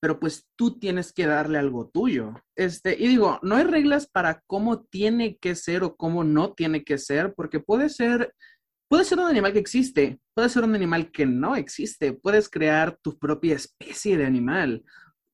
pero 0.00 0.18
pues 0.18 0.48
tú 0.56 0.78
tienes 0.78 1.12
que 1.12 1.26
darle 1.26 1.58
algo 1.58 1.88
tuyo. 1.88 2.34
Este, 2.56 2.96
y 2.98 3.06
digo, 3.06 3.38
no 3.42 3.56
hay 3.56 3.64
reglas 3.64 4.08
para 4.08 4.42
cómo 4.46 4.82
tiene 4.84 5.36
que 5.36 5.54
ser 5.54 5.84
o 5.84 5.96
cómo 5.96 6.24
no 6.24 6.54
tiene 6.54 6.82
que 6.84 6.96
ser, 6.96 7.34
porque 7.34 7.60
puede 7.60 7.90
ser, 7.90 8.34
puede 8.88 9.04
ser 9.04 9.18
un 9.18 9.26
animal 9.26 9.52
que 9.52 9.58
existe, 9.58 10.18
puede 10.34 10.48
ser 10.48 10.64
un 10.64 10.74
animal 10.74 11.12
que 11.12 11.26
no 11.26 11.54
existe, 11.54 12.14
puedes 12.14 12.48
crear 12.48 12.98
tu 13.02 13.18
propia 13.18 13.54
especie 13.54 14.16
de 14.16 14.24
animal. 14.24 14.82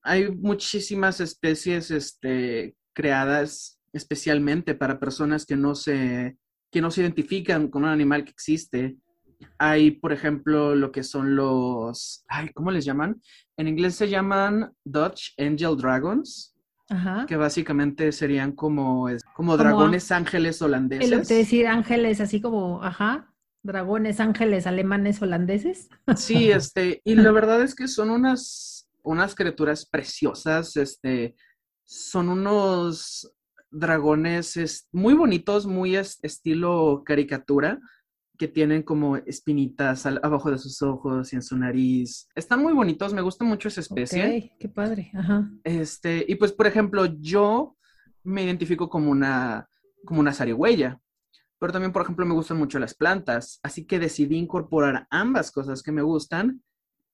Hay 0.02 0.30
muchísimas 0.30 1.20
especies 1.20 1.92
este, 1.92 2.74
creadas 2.92 3.78
especialmente 3.92 4.74
para 4.74 4.98
personas 4.98 5.46
que 5.46 5.56
no 5.56 5.74
se, 5.74 6.36
que 6.72 6.80
no 6.80 6.90
se 6.90 7.02
identifican 7.02 7.68
con 7.68 7.84
un 7.84 7.90
animal 7.90 8.24
que 8.24 8.32
existe. 8.32 8.96
Hay, 9.58 9.92
por 9.92 10.12
ejemplo, 10.12 10.74
lo 10.74 10.92
que 10.92 11.02
son 11.02 11.36
los, 11.36 12.24
ay, 12.28 12.50
¿cómo 12.54 12.70
les 12.70 12.84
llaman? 12.84 13.20
En 13.56 13.68
inglés 13.68 13.94
se 13.94 14.08
llaman 14.08 14.72
Dutch 14.84 15.32
Angel 15.38 15.76
Dragons, 15.76 16.54
que 17.26 17.36
básicamente 17.36 18.12
serían 18.12 18.52
como, 18.52 19.08
como, 19.34 19.56
dragones 19.56 20.12
ángeles 20.12 20.62
holandeses. 20.62 21.10
Es 21.10 21.28
decir 21.28 21.66
ángeles 21.66 22.20
así 22.20 22.40
como, 22.40 22.82
ajá, 22.82 23.32
dragones 23.62 24.20
ángeles 24.20 24.66
alemanes 24.66 25.20
holandeses. 25.20 25.88
Sí, 26.16 26.50
este, 26.50 27.00
y 27.04 27.16
la 27.16 27.32
verdad 27.32 27.62
es 27.62 27.74
que 27.74 27.88
son 27.88 28.10
unas, 28.10 28.88
unas 29.02 29.34
criaturas 29.34 29.84
preciosas, 29.86 30.76
este, 30.76 31.34
son 31.84 32.28
unos 32.28 33.32
dragones 33.70 34.88
muy 34.92 35.14
bonitos, 35.14 35.66
muy 35.66 35.96
estilo 35.96 37.02
caricatura 37.04 37.80
que 38.36 38.48
tienen 38.48 38.82
como 38.82 39.16
espinitas 39.16 40.06
abajo 40.06 40.50
de 40.50 40.58
sus 40.58 40.82
ojos 40.82 41.32
y 41.32 41.36
en 41.36 41.42
su 41.42 41.56
nariz. 41.56 42.28
Están 42.34 42.62
muy 42.62 42.72
bonitos, 42.72 43.12
me 43.12 43.22
gusta 43.22 43.44
mucho 43.44 43.68
esa 43.68 43.80
especie. 43.80 44.52
qué 44.58 44.68
padre, 44.68 45.10
ajá. 45.14 45.50
Este, 45.64 46.24
y 46.28 46.34
pues, 46.36 46.52
por 46.52 46.66
ejemplo, 46.66 47.06
yo 47.06 47.76
me 48.22 48.44
identifico 48.44 48.88
como 48.88 49.10
una, 49.10 49.68
como 50.04 50.20
una 50.20 50.32
zarigüeya, 50.32 51.00
pero 51.58 51.72
también, 51.72 51.92
por 51.92 52.02
ejemplo, 52.02 52.26
me 52.26 52.34
gustan 52.34 52.58
mucho 52.58 52.78
las 52.78 52.94
plantas, 52.94 53.60
así 53.62 53.86
que 53.86 53.98
decidí 53.98 54.36
incorporar 54.36 55.06
ambas 55.10 55.50
cosas 55.50 55.82
que 55.82 55.92
me 55.92 56.02
gustan 56.02 56.62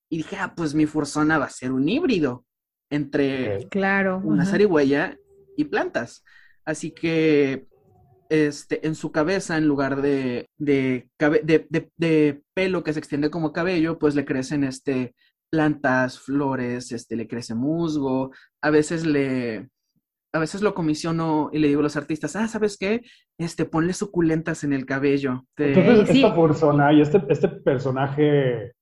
y 0.08 0.18
dije, 0.18 0.36
ah, 0.36 0.54
pues 0.54 0.74
mi 0.74 0.86
fursona 0.86 1.38
va 1.38 1.46
a 1.46 1.50
ser 1.50 1.72
un 1.72 1.88
híbrido 1.88 2.44
entre 2.90 3.68
claro, 3.70 4.20
una 4.22 4.44
zarigüeya 4.44 5.16
y 5.56 5.64
plantas. 5.64 6.22
Así 6.64 6.90
que 6.90 7.66
este, 8.32 8.86
en 8.86 8.94
su 8.94 9.12
cabeza, 9.12 9.58
en 9.58 9.68
lugar 9.68 10.00
de, 10.00 10.48
de, 10.56 11.06
de, 11.18 12.42
pelo 12.54 12.82
que 12.82 12.94
se 12.94 12.98
extiende 12.98 13.28
como 13.28 13.52
cabello, 13.52 13.98
pues 13.98 14.14
le 14.14 14.24
crecen 14.24 14.64
este, 14.64 15.14
plantas, 15.50 16.18
flores, 16.18 16.92
este, 16.92 17.14
le 17.14 17.28
crece 17.28 17.54
musgo. 17.54 18.30
A 18.62 18.70
veces 18.70 19.04
le, 19.04 19.68
a 20.32 20.38
veces 20.38 20.62
lo 20.62 20.72
comisiono 20.72 21.50
y 21.52 21.58
le 21.58 21.68
digo 21.68 21.80
a 21.80 21.82
los 21.82 21.96
artistas, 21.98 22.34
ah, 22.34 22.48
¿sabes 22.48 22.78
qué? 22.78 23.02
Este, 23.38 23.66
ponle 23.66 23.92
suculentas 23.92 24.64
en 24.64 24.72
el 24.72 24.86
cabello. 24.86 25.44
Entonces, 25.58 26.16
esta 26.16 26.34
persona 26.34 26.90
y 26.90 27.02
este, 27.02 27.22
este 27.28 27.48
personaje 27.48 28.72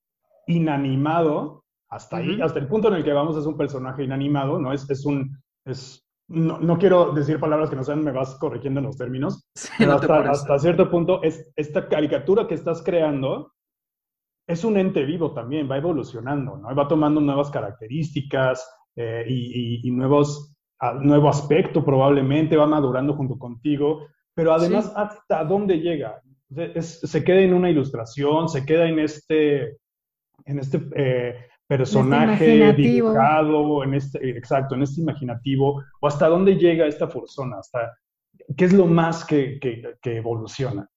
inanimado, 0.47 1.65
hasta 1.89 2.19
ahí, 2.19 2.41
hasta 2.41 2.61
el 2.61 2.69
punto 2.69 2.87
en 2.87 2.95
el 2.95 3.05
que 3.05 3.13
vamos 3.13 3.37
es 3.37 3.47
un 3.47 3.57
personaje 3.57 4.05
inanimado, 4.05 4.61
¿no? 4.61 4.73
Es, 4.73 4.89
es 4.89 5.05
un, 5.05 5.37
es 5.65 6.07
no, 6.31 6.79
quiero 6.79 7.13
decir 7.13 7.41
palabras 7.41 7.71
que 7.71 7.77
no 7.77 7.83
sean, 7.83 8.05
me 8.05 8.13
vas 8.13 8.37
corrigiendo 8.37 8.79
en 8.79 8.87
los 8.87 8.97
términos, 8.97 9.49
pero 9.79 9.95
hasta, 9.95 10.59
cierto 10.59 10.89
punto, 10.89 11.23
es, 11.23 11.51
esta 11.57 11.89
caricatura 11.89 12.47
que 12.47 12.55
estás 12.55 12.83
creando 12.83 13.53
es 14.47 14.65
un 14.65 14.77
ente 14.77 15.05
vivo 15.05 15.33
también, 15.33 15.69
va 15.71 15.77
evolucionando, 15.77 16.57
¿no? 16.57 16.75
Va 16.75 16.87
tomando 16.87 17.21
nuevas 17.21 17.51
características 17.51 18.65
eh, 18.97 19.25
y, 19.29 19.91
nuevos, 19.91 20.55
nuevo 21.01 21.29
aspecto 21.29 21.85
probablemente, 21.85 22.57
va 22.57 22.67
madurando 22.67 23.15
junto 23.15 23.37
contigo, 23.37 24.07
pero 24.35 24.53
además, 24.53 24.93
¿hasta 24.97 25.45
dónde 25.45 25.81
llega? 25.81 26.21
se 26.81 27.23
queda 27.23 27.41
en 27.41 27.55
una 27.55 27.71
ilustración, 27.71 28.49
se 28.49 28.67
queda 28.67 28.89
en 28.89 28.99
este, 28.99 29.79
en 30.45 30.59
este 30.59 30.81
eh, 30.97 31.50
personaje 31.71 32.73
dibujado, 32.73 33.85
en 33.85 33.95
este, 33.95 34.29
exacto, 34.31 34.75
en 34.75 34.83
este 34.83 35.03
imaginativo, 35.03 35.81
o 36.01 36.09
hasta 36.09 36.27
dónde 36.27 36.57
llega 36.57 36.85
esta 36.85 37.09
persona, 37.09 37.59
hasta 37.61 37.97
qué 38.57 38.65
es 38.65 38.73
lo 38.73 38.87
más 38.87 39.25
que, 39.25 39.61
que, 39.61 40.17
evoluciona. 40.17 40.89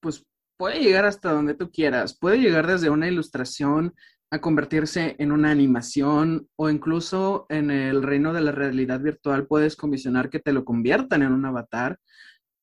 Pues 0.00 0.24
puede 0.56 0.78
llegar 0.78 1.06
hasta 1.06 1.32
donde 1.32 1.54
tú 1.54 1.72
quieras, 1.72 2.16
puede 2.16 2.38
llegar 2.38 2.68
desde 2.68 2.88
una 2.88 3.08
ilustración 3.08 3.94
a 4.30 4.40
convertirse 4.40 5.16
en 5.18 5.32
una 5.32 5.50
animación 5.50 6.48
o 6.54 6.70
incluso 6.70 7.46
en 7.48 7.72
el 7.72 8.04
reino 8.04 8.32
de 8.32 8.42
la 8.42 8.52
realidad 8.52 9.00
virtual 9.00 9.48
puedes 9.48 9.74
comisionar 9.74 10.30
que 10.30 10.38
te 10.38 10.52
lo 10.52 10.64
conviertan 10.64 11.22
en 11.22 11.32
un 11.32 11.44
avatar. 11.44 11.98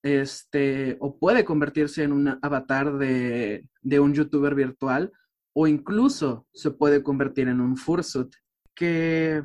Este, 0.01 0.96
o 1.01 1.20
puede 1.20 1.44
convertirse 1.44 2.04
en 2.04 2.13
un 2.13 2.39
avatar 2.42 2.98
de, 2.98 3.66
de 3.82 4.00
un 4.00 4.13
youtuber 4.13 4.56
virtual 4.56 5.12
o 5.53 5.68
incluso 5.68 6.46
se 6.53 6.72
puede 6.72 7.03
convertir 7.03 7.48
en 7.48 7.62
un 7.62 7.75
fursuit, 7.75 8.34
que 8.75 9.44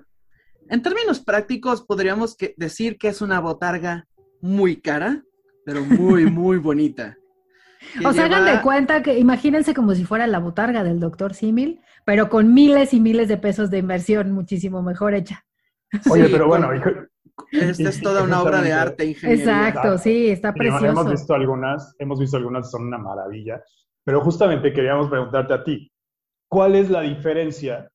en 0.69 0.83
términos 0.83 1.21
prácticos 1.21 1.83
podríamos 1.83 2.37
decir 2.57 2.99
que 2.99 3.09
es 3.09 3.21
una 3.21 3.41
botarga 3.41 4.07
muy 4.41 4.81
cara, 4.81 5.23
pero 5.65 5.85
muy, 5.85 6.27
muy 6.31 6.59
bonita. 6.59 7.17
O 8.05 8.13
sea, 8.13 8.27
hagan 8.27 8.47
de 8.47 8.63
cuenta 8.63 9.03
que 9.03 9.19
imagínense 9.19 9.75
como 9.75 9.95
si 9.95 10.05
fuera 10.05 10.27
la 10.27 10.39
botarga 10.39 10.85
del 10.85 11.01
doctor 11.01 11.35
Simil, 11.35 11.81
pero 12.05 12.29
con 12.29 12.55
miles 12.55 12.95
y 12.95 13.01
miles 13.01 13.29
de 13.29 13.37
pesos 13.37 13.71
de 13.71 13.79
inversión 13.79 14.33
muchísimo 14.33 14.83
mejor 14.83 15.15
hecha. 15.15 15.45
Oye, 16.11 16.29
pero 16.29 16.47
bueno, 16.47 16.71
esta 17.51 17.89
es 17.89 18.01
toda 18.01 18.23
una 18.23 18.43
obra 18.43 18.63
de 18.63 18.73
arte, 18.73 19.05
ingeniería. 19.05 19.69
Exacto, 19.69 19.99
sí, 19.99 20.29
está 20.29 20.53
precioso. 20.53 20.87
Hemos 20.87 21.11
visto 21.11 21.35
algunas, 21.35 21.95
hemos 21.99 22.19
visto 22.19 22.37
algunas, 22.37 22.71
son 22.71 22.87
una 22.87 22.99
maravilla, 22.99 23.63
pero 24.03 24.21
justamente 24.21 24.73
queríamos 24.73 25.09
preguntarte 25.09 25.55
a 25.55 25.63
ti, 25.63 25.91
¿Cuál 26.49 26.77
es 26.77 26.91
la 26.91 27.03
diferencia 27.03 27.91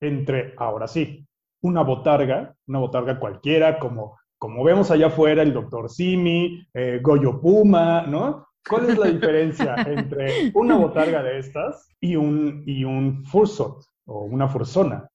entre, 0.00 0.54
ahora 0.56 0.86
sí, 0.88 1.26
una 1.62 1.82
botarga, 1.82 2.54
una 2.66 2.78
botarga 2.78 3.18
cualquiera, 3.18 3.78
como, 3.78 4.18
como 4.38 4.64
vemos 4.64 4.90
allá 4.90 5.08
afuera 5.08 5.42
el 5.42 5.52
doctor 5.52 5.90
Simi, 5.90 6.66
eh, 6.72 7.00
Goyo 7.02 7.40
Puma, 7.40 8.02
¿no? 8.06 8.46
¿Cuál 8.68 8.90
es 8.90 8.98
la 8.98 9.06
diferencia 9.06 9.74
entre 9.86 10.50
una 10.54 10.76
botarga 10.76 11.22
de 11.22 11.38
estas 11.38 11.88
y 12.00 12.16
un, 12.16 12.62
y 12.66 12.84
un 12.84 13.24
fursuit 13.24 13.84
o 14.06 14.24
una 14.24 14.48
fursona? 14.48 15.08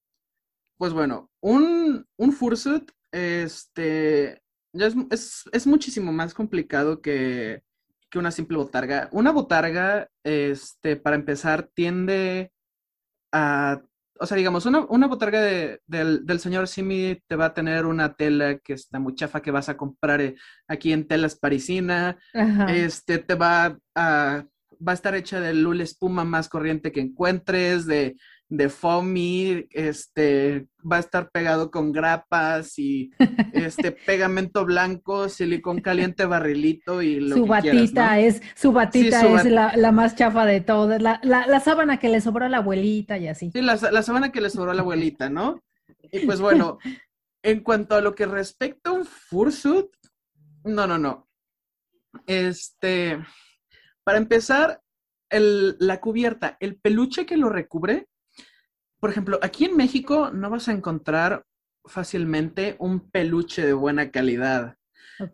Pues 0.77 0.93
bueno, 0.93 1.29
un, 1.41 2.05
un 2.17 2.31
fursuit 2.31 2.91
este, 3.11 4.41
ya 4.73 4.87
es, 5.09 5.45
es, 5.51 5.67
muchísimo 5.67 6.11
más 6.11 6.33
complicado 6.33 7.01
que, 7.01 7.63
que, 8.09 8.19
una 8.19 8.31
simple 8.31 8.57
botarga. 8.57 9.07
Una 9.13 9.31
botarga, 9.31 10.09
este, 10.23 10.97
para 10.97 11.15
empezar, 11.15 11.69
tiende 11.73 12.51
o 14.19 14.25
sea, 14.25 14.37
digamos, 14.37 14.65
una, 14.65 14.85
una 14.89 15.07
botarga 15.07 15.41
del, 15.41 16.39
señor 16.39 16.67
Simi 16.67 17.21
te 17.27 17.35
va 17.35 17.45
a 17.45 17.53
tener 17.53 17.85
una 17.85 18.15
tela 18.15 18.57
que 18.59 18.73
está 18.73 18.99
muy 18.99 19.15
chafa 19.15 19.41
que 19.41 19.51
vas 19.51 19.69
a 19.69 19.77
comprar 19.77 20.21
eh, 20.21 20.35
aquí 20.67 20.93
en 20.93 21.07
Telas 21.07 21.35
Parisina. 21.35 22.17
Este, 22.69 23.17
te 23.17 23.35
va 23.35 23.77
a, 23.93 24.45
va 24.85 24.91
a 24.91 24.95
estar 24.95 25.15
hecha 25.15 25.39
del 25.39 25.61
lula 25.61 25.83
espuma 25.83 26.23
más 26.23 26.49
corriente 26.49 26.91
que 26.91 27.01
encuentres, 27.01 27.85
de, 27.85 28.15
de 28.49 28.69
foamy, 28.69 29.67
este, 29.71 30.67
va 30.89 30.97
a 30.97 30.99
estar 30.99 31.29
pegado 31.31 31.71
con 31.71 31.91
grapas 31.91 32.77
y 32.77 33.11
este 33.53 33.91
pegamento 33.91 34.65
blanco, 34.65 35.29
silicón 35.29 35.81
caliente, 35.81 36.25
barrilito 36.25 37.01
y 37.01 37.19
lo 37.19 37.35
su 37.35 37.45
batita 37.45 38.19
es, 38.19 38.41
su 38.55 38.71
batita 38.71 39.35
es 39.35 39.45
la, 39.45 39.91
más 39.91 40.15
chafa 40.15 40.45
de 40.45 40.61
todas, 40.61 41.01
la, 41.01 41.19
la, 41.23 41.59
sábana 41.59 41.97
que 41.97 42.09
le 42.09 42.21
sobró 42.21 42.45
a 42.45 42.49
la 42.49 42.57
abuelita 42.57 43.17
y 43.17 43.27
así. 43.27 43.51
Sí, 43.51 43.61
la, 43.61 43.75
la 43.75 44.03
sábana 44.03 44.31
que 44.31 44.41
le 44.41 44.49
sobró 44.49 44.71
a 44.71 44.75
la 44.75 44.81
abuelita, 44.81 45.29
¿no? 45.29 45.63
Y 46.11 46.25
pues 46.25 46.39
bueno, 46.39 46.77
en 47.41 47.61
cuanto 47.61 47.95
a 47.95 48.01
lo 48.01 48.15
que 48.15 48.25
respecta 48.25 48.91
a 48.91 48.93
un 48.93 49.05
fursuit, 49.05 49.87
no, 50.63 50.87
no, 50.87 50.97
no. 50.97 51.27
Este, 52.25 53.19
para 54.05 54.17
empezar, 54.17 54.81
el, 55.29 55.75
la 55.79 55.99
cubierta, 55.99 56.55
el 56.59 56.77
peluche 56.77 57.25
que 57.25 57.35
lo 57.35 57.49
recubre, 57.49 58.07
por 58.99 59.09
ejemplo, 59.09 59.39
aquí 59.41 59.65
en 59.65 59.75
México 59.75 60.31
no 60.31 60.49
vas 60.49 60.67
a 60.67 60.71
encontrar 60.71 61.45
fácilmente 61.85 62.75
un 62.79 63.11
peluche 63.11 63.65
de 63.65 63.73
buena 63.73 64.11
calidad. 64.11 64.77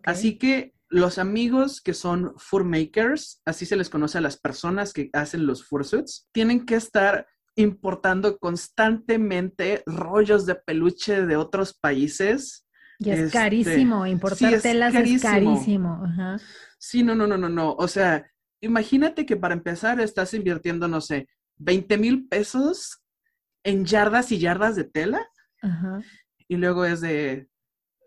Así 0.04 0.38
que 0.38 0.74
los 0.88 1.18
amigos 1.18 1.80
que 1.80 1.94
son 1.94 2.34
fur 2.36 2.64
makers, 2.64 3.40
así 3.46 3.64
se 3.64 3.76
les 3.76 3.88
conoce 3.88 4.18
a 4.18 4.20
las 4.20 4.36
personas 4.36 4.92
que 4.92 5.08
hacen 5.12 5.46
los 5.46 5.64
fursuits, 5.64 6.28
tienen 6.32 6.66
que 6.66 6.74
estar 6.74 7.26
importando 7.56 8.38
constantemente 8.38 9.82
rollos 9.86 10.46
de 10.46 10.54
peluche 10.54 11.24
de 11.26 11.36
otros 11.36 11.74
países. 11.74 12.66
Y 12.98 13.10
es 13.10 13.18
este, 13.20 13.38
carísimo, 13.38 14.06
importar 14.06 14.60
telas 14.60 14.94
es 14.94 15.22
carísimo. 15.22 16.02
Sí, 16.78 17.02
no, 17.02 17.14
no, 17.14 17.26
no, 17.26 17.38
no, 17.38 17.48
no. 17.48 17.72
O 17.72 17.88
sea, 17.88 18.26
imagínate 18.62 19.26
que 19.26 19.36
para 19.36 19.54
empezar 19.54 20.00
estás 20.00 20.32
invirtiendo, 20.32 20.88
no 20.88 21.00
sé, 21.00 21.28
20 21.58 21.98
mil 21.98 22.28
pesos 22.28 23.02
en 23.64 23.84
yardas 23.84 24.32
y 24.32 24.38
yardas 24.38 24.76
de 24.76 24.84
tela. 24.84 25.28
Y 26.48 26.56
luego 26.56 26.84
es 26.84 27.00
de, 27.00 27.48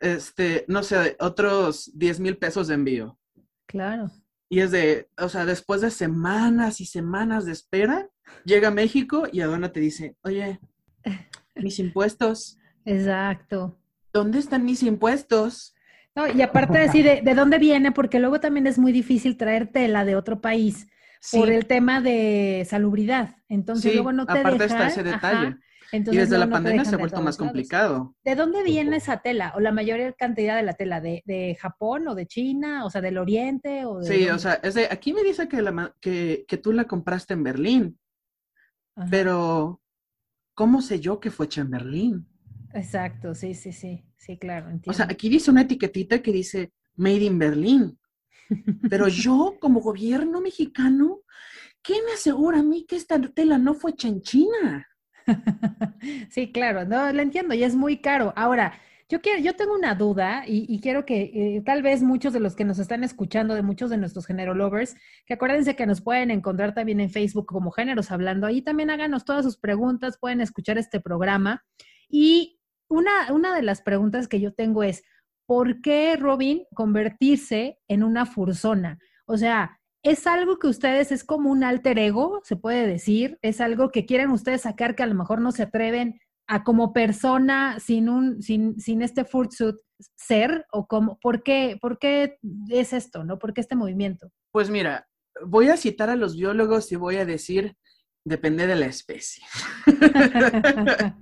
este, 0.01 0.65
no 0.67 0.83
sé, 0.83 1.15
otros 1.19 1.91
10 1.93 2.19
mil 2.19 2.38
pesos 2.38 2.67
de 2.67 2.74
envío. 2.74 3.19
Claro. 3.67 4.12
Y 4.50 4.59
es 4.59 4.71
de, 4.71 5.09
o 5.17 5.29
sea, 5.29 5.45
después 5.45 5.81
de 5.81 5.91
semanas 5.91 6.81
y 6.81 6.85
semanas 6.85 7.45
de 7.45 7.51
espera, 7.51 8.09
llega 8.43 8.69
a 8.69 8.71
México 8.71 9.27
y 9.31 9.41
aduana 9.41 9.71
te 9.71 9.79
dice, 9.79 10.17
oye, 10.21 10.59
mis 11.55 11.79
impuestos. 11.79 12.57
Exacto. 12.85 13.79
¿Dónde 14.13 14.39
están 14.39 14.63
mis 14.63 14.83
impuestos? 14.83 15.75
No, 16.15 16.27
y 16.31 16.41
aparte 16.41 16.77
de 16.77 16.86
decir 16.86 17.24
de, 17.24 17.36
dónde 17.36 17.57
viene, 17.57 17.91
porque 17.91 18.19
luego 18.19 18.39
también 18.39 18.67
es 18.67 18.79
muy 18.79 18.93
difícil 18.93 19.36
traer 19.36 19.67
tela 19.67 20.05
de 20.05 20.15
otro 20.15 20.39
país 20.39 20.88
por 21.31 21.50
el 21.50 21.65
tema 21.65 22.00
de 22.00 22.65
salubridad. 22.69 23.36
Entonces 23.50 23.93
luego 23.93 24.13
no 24.13 24.25
te 24.25 24.39
aparte 24.39 24.63
está 24.65 24.88
ese 24.88 25.03
detalle. 25.03 25.57
y 25.91 26.00
desde 26.00 26.38
la 26.38 26.50
pandemia 26.50 26.86
se 26.86 26.95
ha 26.95 26.98
vuelto 26.98 27.22
más 27.22 27.36
complicado. 27.36 28.15
¿De 28.24 28.36
dónde 28.36 28.63
viene 28.63 28.98
esa 28.98 29.17
tela? 29.17 29.53
¿O 29.57 29.60
la 29.60 29.74
mayor 29.74 30.15
cantidad 30.17 30.55
de 30.55 30.63
la 30.63 30.74
tela? 30.74 31.01
¿De, 31.01 31.22
de 31.25 31.57
Japón 31.60 32.07
o 32.07 32.15
de 32.15 32.27
China? 32.27 32.86
¿O 32.86 32.89
sea, 32.89 33.01
del 33.01 33.17
Oriente? 33.17 33.86
O 33.86 34.01
sí, 34.01 34.29
o 34.29 34.39
sea, 34.39 34.53
es 34.63 34.75
de, 34.75 34.88
aquí 34.89 35.12
me 35.12 35.24
dice 35.24 35.50
que, 35.50 35.62
la, 35.62 35.93
que, 36.00 36.45
que 36.48 36.57
tú 36.57 36.72
la 36.72 36.86
compraste 36.86 37.34
en 37.34 37.43
Berlín. 37.43 38.00
Pero, 39.12 39.81
¿cómo 40.53 40.81
sé 40.81 41.01
yo 41.01 41.19
que 41.19 41.29
fue 41.29 41.48
hecha 41.48 41.60
en 41.60 41.72
Berlín? 41.72 42.27
Exacto, 42.75 43.34
sí, 43.34 43.53
sí, 43.53 43.72
sí, 43.72 44.03
sí, 44.17 44.38
claro. 44.38 44.67
O 44.86 44.94
sea, 44.94 45.08
aquí 45.10 45.29
dice 45.29 45.50
una 45.50 45.62
etiquetita 45.62 46.22
que 46.22 46.34
dice 46.34 46.74
Made 46.98 47.24
in 47.24 47.39
Berlin. 47.39 47.98
Pero 48.89 49.08
yo, 49.08 49.55
como 49.62 49.79
gobierno 49.79 50.41
mexicano, 50.41 51.22
¿qué 51.82 51.94
me 52.05 52.13
asegura 52.13 52.60
a 52.60 52.63
mí 52.63 52.86
que 52.86 52.98
esta 52.98 53.20
tela 53.22 53.58
no 53.58 53.75
fue 53.75 53.91
hecha 53.91 54.10
en 54.10 54.22
China? 54.22 54.88
sí, 56.29 56.51
claro, 56.51 56.86
no, 56.86 57.12
lo 57.13 57.22
entiendo 57.22 57.53
y 57.53 57.63
es 57.63 57.75
muy 57.75 58.01
caro. 58.01 58.34
Ahora, 58.36 58.77
yo, 59.08 59.22
quiero, 59.22 59.39
yo 59.39 59.55
tengo 59.55 59.74
una 59.74 59.96
duda 59.96 60.44
y, 60.46 60.82
quiero 60.82 61.05
que 61.05 61.32
eh, 61.34 61.62
tal 61.65 61.82
vez 61.82 62.03
muchos 62.03 62.34
de 62.34 62.41
los 62.41 62.58
que 62.58 62.65
nos 62.65 62.79
están 62.79 63.05
escuchando, 63.05 63.55
de 63.55 63.62
muchos 63.62 63.89
de 63.89 63.98
nuestros 63.98 64.25
género 64.25 64.53
lovers, 64.53 64.96
que 65.25 65.36
acuérdense 65.36 65.77
que 65.77 65.86
nos 65.86 66.01
pueden 66.01 66.29
encontrar 66.29 66.74
también 66.74 67.00
en 67.00 67.10
Facebook 67.10 67.46
como 67.46 67.72
Géneros 67.72 68.12
Hablando. 68.12 68.48
Ahí 68.48 68.62
también 68.62 68.89
háganos 68.89 69.24
todas 69.24 69.46
sus 69.46 69.58
preguntas, 69.58 70.17
pueden 70.20 70.41
escuchar 70.41 70.77
este 70.77 71.00
programa. 71.00 71.63
Y 72.10 72.54
una, 72.89 73.32
una 73.32 73.56
de 73.56 73.62
las 73.62 73.82
preguntas 73.82 74.27
que 74.27 74.39
yo 74.39 74.54
tengo 74.54 74.84
es, 74.84 75.04
¿por 75.48 75.81
qué, 75.81 76.16
Robin, 76.18 76.64
convertirse 76.74 77.79
en 77.88 78.03
una 78.03 78.25
fursona? 78.25 79.00
O 79.25 79.38
sea, 79.38 79.79
¿es 80.03 80.27
algo 80.27 80.59
que 80.59 80.68
ustedes 80.68 81.12
es 81.12 81.24
como 81.24 81.50
un 81.51 81.64
alter 81.64 82.00
ego, 82.00 82.42
se 82.44 82.55
puede 82.55 82.88
decir? 82.88 83.38
¿Es 83.42 83.62
algo 83.62 83.90
que 83.90 84.05
quieren 84.05 84.31
ustedes 84.31 84.62
sacar 84.62 84.96
que 84.96 85.03
a 85.03 85.07
lo 85.07 85.16
mejor 85.16 85.42
no 85.42 85.51
se 85.51 85.64
atreven 85.64 86.20
a 86.48 86.64
como 86.64 86.94
persona 86.94 87.79
sin 87.79 88.07
un 88.07 88.42
sin, 88.42 88.79
sin 88.79 89.01
este 89.01 89.25
fursuit 89.25 89.75
ser 90.16 90.66
o 90.72 90.86
como 90.86 91.18
por 91.20 91.42
qué 91.42 91.77
por 91.81 91.98
qué 91.98 92.38
es 92.70 92.94
esto 92.94 93.24
no 93.24 93.40
por 93.40 93.53
qué 93.53 93.62
este 93.62 93.75
movimiento 93.75 94.29
pues 94.51 94.70
mira 94.70 95.07
voy 95.44 95.70
a 95.70 95.77
citar 95.77 96.09
a 96.09 96.16
los 96.16 96.38
biólogos 96.38 96.92
y 96.92 96.98
voy 96.98 97.16
a 97.16 97.25
decir 97.25 97.75
depende 98.25 98.68
de 98.68 98.75
la 98.75 98.88
especie. 98.88 99.44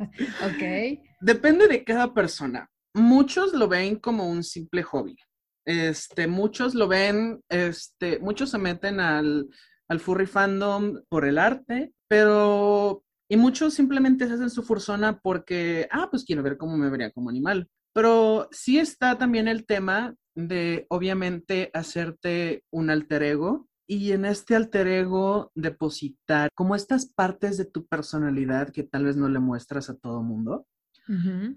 Ok 0.46 1.00
depende 1.24 1.68
de 1.68 1.84
cada 1.84 2.14
persona 2.14 2.70
muchos 2.94 3.54
lo 3.54 3.68
ven 3.68 3.98
como 3.98 4.30
un 4.30 4.44
simple 4.44 4.84
hobby 4.84 5.18
este 5.66 6.28
muchos 6.28 6.76
lo 6.76 6.88
ven 6.88 7.42
este 7.50 8.20
muchos 8.20 8.52
se 8.52 8.58
meten 8.58 9.00
al 9.00 9.48
al 9.88 10.00
furry 10.00 10.26
fandom 10.26 11.02
por 11.10 11.26
el 11.26 11.38
arte 11.38 11.94
pero 12.08 13.04
y 13.34 13.38
muchos 13.38 13.74
simplemente 13.74 14.28
se 14.28 14.34
hacen 14.34 14.52
su 14.52 14.62
fursona 14.62 15.20
porque, 15.20 15.88
ah, 15.92 16.08
pues 16.12 16.24
quiero 16.24 16.44
ver 16.44 16.56
cómo 16.56 16.78
me 16.78 16.92
vería 16.92 17.10
como 17.10 17.32
animal. 17.32 17.68
Pero 17.92 18.48
sí 18.52 18.78
está 18.78 19.18
también 19.18 19.48
el 19.48 19.66
tema 19.66 20.14
de, 20.36 20.86
obviamente, 20.90 21.72
hacerte 21.74 22.64
un 22.72 22.92
alter 22.92 23.24
ego 23.24 23.68
y 23.88 24.12
en 24.12 24.26
este 24.26 24.56
alter 24.56 24.88
ego 24.88 25.52
depositar 25.56 26.52
como 26.54 26.76
estas 26.76 27.08
partes 27.08 27.58
de 27.58 27.66
tu 27.66 27.88
personalidad 27.88 28.70
que 28.70 28.84
tal 28.84 29.06
vez 29.06 29.16
no 29.16 29.28
le 29.30 29.40
muestras 29.40 29.90
a 29.90 29.96
todo 29.96 30.22
mundo. 30.22 30.68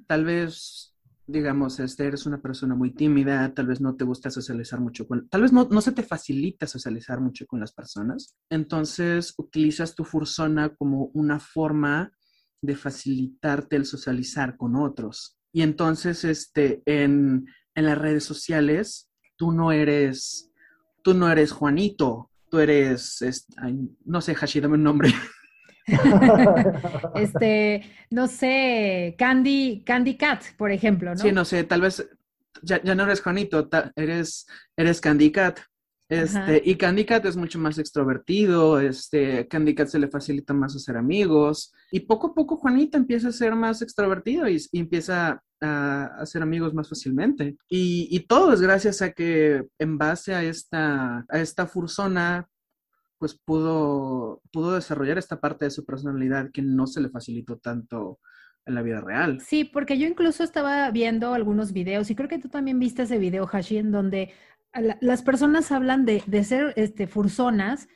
Tal 0.06 0.24
vez 0.24 0.96
digamos, 1.26 1.80
este, 1.80 2.06
eres 2.06 2.24
una 2.26 2.40
persona 2.40 2.74
muy 2.74 2.92
tímida, 2.92 3.52
tal 3.52 3.66
vez 3.66 3.80
no 3.80 3.96
te 3.96 4.04
gusta 4.04 4.30
socializar 4.30 4.80
mucho 4.80 5.09
con, 5.09 5.28
tal 5.28 5.42
vez 5.42 5.52
no, 5.52 5.66
no 5.70 5.80
se 5.80 5.92
te 5.92 6.04
facilita 6.04 6.66
socializar 6.66 7.20
mucho 7.20 7.46
con 7.46 7.59
las 7.59 7.72
personas. 7.72 8.37
Entonces, 8.48 9.35
utilizas 9.37 9.94
tu 9.94 10.04
fursona 10.04 10.74
como 10.76 11.06
una 11.14 11.40
forma 11.40 12.12
de 12.62 12.76
facilitarte 12.76 13.76
el 13.76 13.87
socializar 13.87 14.56
con 14.56 14.76
otros. 14.76 15.38
Y 15.52 15.62
entonces, 15.62 16.24
este, 16.24 16.82
en, 16.87 17.46
en 17.74 17.85
las 17.85 17.98
redes 17.98 18.24
sociales, 18.24 19.11
tú 19.37 19.52
no 19.52 19.72
eres, 19.72 20.52
tú 21.02 21.12
no 21.14 21.28
eres 21.28 21.50
Juanito, 21.50 22.30
tú 22.50 22.59
eres, 22.59 23.18
no 24.04 24.20
sé, 24.20 24.35
Hashi, 24.35 24.61
dame 24.61 24.74
un 24.74 24.85
nombre. 24.85 25.12
este, 27.14 27.83
no 28.11 28.27
sé, 28.27 29.14
Candy, 29.18 29.83
Candy 29.85 30.16
Cat, 30.16 30.42
por 30.57 30.70
ejemplo, 30.72 31.11
¿no? 31.11 31.16
Sí, 31.16 31.33
no 31.33 31.44
sé, 31.44 31.64
tal 31.64 31.81
vez 31.81 32.09
ya, 32.62 32.81
no 32.83 33.05
eres 33.05 33.20
Juanito, 33.20 33.68
eres, 33.94 34.46
eres 34.77 35.01
Candy 35.01 35.31
Cat. 35.31 35.61
Este, 36.09 36.62
y 36.64 36.77
Candy 36.77 37.05
Cat 37.05 37.25
es 37.27 37.37
mucho 37.37 37.59
más 37.59 37.79
extrovertido, 37.79 38.79
este, 38.79 39.49
Candy 39.49 39.75
Cat 39.75 39.88
se 39.88 39.99
le 39.99 40.07
facilita 40.07 40.55
más 40.55 40.77
hacer 40.77 40.96
amigos, 40.96 41.75
y 41.90 41.99
poco 41.99 42.29
a 42.29 42.35
poco 42.35 42.57
Juanita 42.57 42.96
empieza 42.96 43.29
a 43.29 43.33
ser 43.33 43.57
más 43.57 43.83
extrovertido 43.83 44.49
y, 44.49 44.64
empieza 44.72 45.42
a 45.61 46.05
hacer 46.18 46.42
amigos 46.42 46.75
más 46.75 46.88
fácilmente. 46.88 47.57
Y, 47.68 48.07
y, 48.11 48.20
todo 48.20 48.53
es 48.53 48.61
gracias 48.61 49.03
a 49.03 49.11
que 49.11 49.64
en 49.81 49.99
base 49.99 50.33
a 50.33 50.44
esta, 50.44 51.25
a 51.29 51.40
esta 51.40 51.66
fursona 51.66 52.49
pues 53.18 53.35
pudo, 53.35 54.42
pudo 54.52 54.74
desarrollar 54.74 55.18
esta 55.18 55.40
parte 55.40 55.64
de 55.64 55.70
su 55.70 55.85
personalidad 55.85 56.50
que 56.52 56.62
no 56.62 56.87
se 56.87 57.00
le 57.00 57.09
facilitó 57.09 57.59
tanto 57.59 58.20
en 58.66 58.74
la 58.74 58.83
vida 58.83 59.00
real. 59.00 59.40
Sí, 59.40 59.64
porque 59.64 59.98
yo 59.98 60.07
incluso 60.07 60.42
estaba 60.42 60.90
viendo 60.90 61.33
algunos 61.35 61.72
videos 61.72 62.11
y 62.11 62.16
creo 62.16 62.29
que 62.29 62.38
tú 62.38 62.48
también 62.48 62.79
viste 62.79 63.02
ese 63.02 63.18
video, 63.18 63.48
Hashi, 63.50 63.79
en 63.79 63.92
donde 63.92 64.33
las 65.00 65.22
personas 65.22 65.72
hablan 65.72 66.05
de, 66.05 66.22
de 66.26 66.44
ser 66.44 66.74
este, 66.76 67.07
fursonas, 67.07 67.88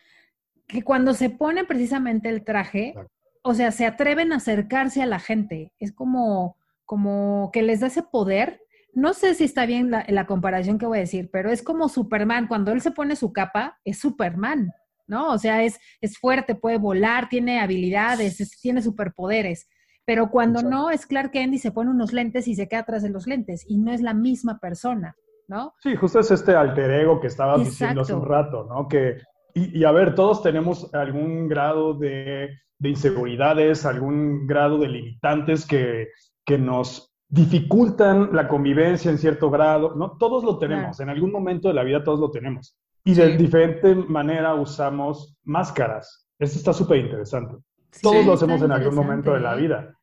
que 0.67 0.83
cuando 0.83 1.15
se 1.15 1.29
ponen 1.29 1.67
precisamente 1.67 2.29
el 2.29 2.45
traje, 2.45 2.95
o 3.43 3.55
sea, 3.55 3.73
se 3.73 3.87
atreven 3.87 4.33
a 4.33 4.37
acercarse 4.37 5.03
a 5.03 5.07
la 5.07 5.19
gente. 5.19 5.73
Es 5.79 5.93
como, 5.93 6.57
como 6.85 7.51
que 7.53 7.63
les 7.63 7.81
da 7.81 7.89
ese 7.89 8.03
poder. 8.03 8.63
No 8.95 9.13
sé 9.13 9.35
si 9.35 9.45
está 9.45 9.67
bien 9.67 9.91
la, 9.91 10.05
la 10.09 10.27
comparación 10.27 10.79
que 10.79 10.87
voy 10.87 10.99
a 10.99 11.03
decir, 11.03 11.31
pero 11.33 11.51
es 11.51 11.63
como 11.63 11.89
Superman. 11.89 12.47
Cuando 12.47 12.73
él 12.73 12.81
se 12.81 12.93
pone 12.93 13.17
su 13.17 13.33
capa, 13.33 13.79
es 13.85 13.99
Superman. 13.99 14.73
¿No? 15.11 15.33
O 15.33 15.39
sea, 15.39 15.65
es, 15.65 15.79
es 16.01 16.17
fuerte, 16.19 16.55
puede 16.55 16.79
volar, 16.79 17.29
tiene 17.29 17.61
habilidades, 17.61 18.59
tiene 18.63 18.81
superpoderes. 18.81 19.69
Pero 20.07 20.31
cuando 20.31 20.63
no, 20.63 20.91
es 20.91 21.05
Clark 21.05 21.33
Kent 21.33 21.55
y 21.55 21.59
se 21.59 21.73
pone 21.73 21.91
unos 21.91 22.13
lentes 22.13 22.49
y 22.49 22.55
se 22.55 22.69
queda 22.69 22.81
atrás 22.81 23.03
de 23.03 23.11
los 23.11 23.27
lentes 23.27 23.65
y 23.69 23.77
no 23.77 23.93
es 23.93 24.01
la 24.01 24.15
misma 24.15 24.59
persona, 24.59 25.15
¿no? 25.47 25.75
Sí, 25.83 25.95
justo 25.97 26.21
es 26.21 26.31
este 26.31 26.55
alter 26.55 26.91
ego 26.91 27.21
que 27.21 27.27
estabas 27.27 27.65
diciendo 27.65 28.01
hace 28.01 28.15
un 28.15 28.25
rato, 28.25 28.65
¿no? 28.65 28.89
Que 28.89 29.19
Y, 29.55 29.85
a 29.85 29.91
ver, 29.91 30.15
todos 30.15 30.43
tenemos 30.43 30.93
algún 30.95 31.49
grado 31.49 31.95
de, 31.95 32.51
inseguridades, 32.81 33.85
algún 33.85 34.47
grado 34.47 34.79
de 34.79 34.89
limitantes 34.89 35.67
que, 35.67 36.09
que, 36.47 36.57
nos 36.57 37.13
dificultan 37.29 38.31
la 38.33 38.49
convivencia 38.49 39.11
en 39.11 39.19
cierto 39.19 39.51
grado, 39.51 39.95
¿no? 39.97 40.17
Todos 40.19 40.45
lo 40.45 40.59
tenemos, 40.59 41.01
en 41.01 41.11
algún 41.11 41.31
momento 41.31 41.69
de 41.69 41.75
la 41.75 41.83
vida 41.83 42.03
todos 42.03 42.21
lo 42.21 42.31
tenemos. 42.31 42.77
Y 43.05 43.15
de 43.15 43.37
diferente 43.37 43.95
manera 43.95 44.55
usamos 44.55 45.37
máscaras. 45.45 46.29
Esto 46.39 46.59
está 46.59 46.73
súper 46.73 46.99
interesante. 46.99 47.57
Todos 48.03 48.25
lo 48.25 48.35
hacemos 48.35 48.63
en 48.63 48.73
algún 48.73 48.95
momento 48.95 49.35
de 49.35 49.41
la 49.41 49.55
vida. 49.55 49.95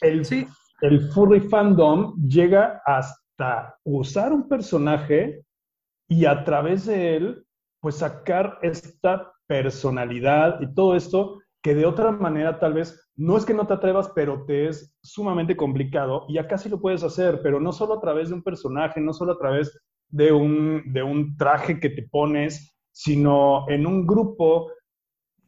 El, 0.00 0.26
el 0.80 1.12
furry 1.12 1.40
fandom 1.40 2.14
llega 2.26 2.82
hasta 2.84 3.76
usar 3.84 4.32
un 4.32 4.48
personaje 4.48 5.44
y 6.08 6.24
a 6.24 6.44
través 6.44 6.86
de 6.86 7.16
él, 7.16 7.46
pues 7.80 7.96
sacar 7.96 8.58
esta 8.62 9.32
personalidad 9.46 10.60
y 10.60 10.72
todo 10.74 10.94
esto 10.96 11.38
que 11.62 11.74
de 11.74 11.86
otra 11.86 12.12
manera 12.12 12.58
tal 12.58 12.74
vez 12.74 13.08
no 13.16 13.36
es 13.36 13.44
que 13.44 13.54
no 13.54 13.66
te 13.66 13.74
atrevas, 13.74 14.10
pero 14.14 14.44
te 14.44 14.68
es 14.68 14.94
sumamente 15.02 15.56
complicado 15.56 16.24
y 16.28 16.38
acá 16.38 16.56
sí 16.56 16.68
lo 16.68 16.80
puedes 16.80 17.02
hacer, 17.02 17.40
pero 17.42 17.60
no 17.60 17.72
solo 17.72 17.94
a 17.94 18.00
través 18.00 18.28
de 18.28 18.36
un 18.36 18.42
personaje, 18.42 19.00
no 19.00 19.12
solo 19.12 19.32
a 19.32 19.38
través 19.38 19.76
de 20.08 20.32
un, 20.32 20.92
de 20.92 21.02
un 21.02 21.36
traje 21.36 21.80
que 21.80 21.90
te 21.90 22.02
pones, 22.10 22.74
sino 22.92 23.68
en 23.68 23.86
un 23.86 24.06
grupo 24.06 24.70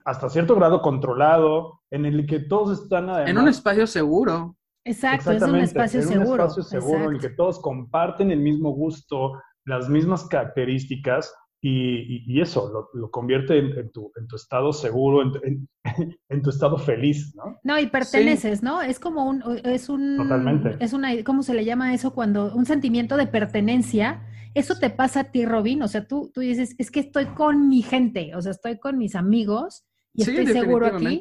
hasta 0.05 0.29
cierto 0.29 0.55
grado 0.55 0.83
controlado, 0.83 1.81
en 1.91 2.07
el 2.07 2.27
que 2.27 2.41
todos 2.41 2.83
están 2.83 3.09
En 3.29 3.39
un 3.39 3.49
espacio 3.49 3.87
seguro. 3.87 4.57
Exacto, 4.85 5.33
es 5.33 5.43
un 5.43 5.57
espacio 5.57 6.03
seguro. 6.03 6.23
En 6.23 6.29
un 6.29 6.41
espacio 6.41 6.63
seguro 6.63 7.05
en 7.07 7.15
el 7.15 7.21
que 7.21 7.31
todos 7.31 7.61
comparten 7.61 8.31
el 8.31 8.41
mismo 8.41 8.71
gusto, 8.71 9.33
las 9.65 9.89
mismas 9.89 10.27
características 10.27 11.35
y, 11.63 12.41
eso 12.41 12.89
lo, 12.95 13.11
convierte 13.11 13.59
en, 13.59 13.91
tu, 13.93 14.11
estado 14.35 14.73
seguro, 14.73 15.31
en, 16.29 16.43
tu 16.43 16.51
estado 16.51 16.79
feliz, 16.79 17.35
¿no? 17.37 17.59
No, 17.63 17.79
y 17.79 17.87
perteneces, 17.87 18.63
¿no? 18.63 18.81
Es 18.81 18.99
como 18.99 19.29
un, 19.29 19.43
es 19.65 19.91
un... 19.91 20.17
Totalmente. 20.17 20.77
Es 20.81 20.95
una, 20.95 21.11
¿cómo 21.23 21.43
se 21.43 21.53
le 21.53 21.65
llama 21.67 21.93
eso? 21.93 22.15
Cuando 22.15 22.55
un 22.55 22.65
sentimiento 22.65 23.19
de 23.19 23.27
pertenencia, 23.27 24.27
eso 24.55 24.75
te 24.79 24.91
pasa 24.91 25.21
a 25.21 25.31
ti, 25.31 25.45
Robin, 25.45 25.83
o 25.83 25.89
sea, 25.89 26.07
tú, 26.07 26.31
tú 26.33 26.41
dices, 26.41 26.75
es 26.79 26.91
que 26.91 27.01
estoy 27.01 27.27
con 27.27 27.69
mi 27.69 27.83
gente, 27.83 28.35
o 28.35 28.43
sea, 28.43 28.53
estoy 28.53 28.79
con 28.79 28.99
mis 28.99 29.15
amigos 29.15 29.85
y 30.15 30.23
estoy 30.23 30.47
seguro 30.47 30.87
aquí. 30.87 31.21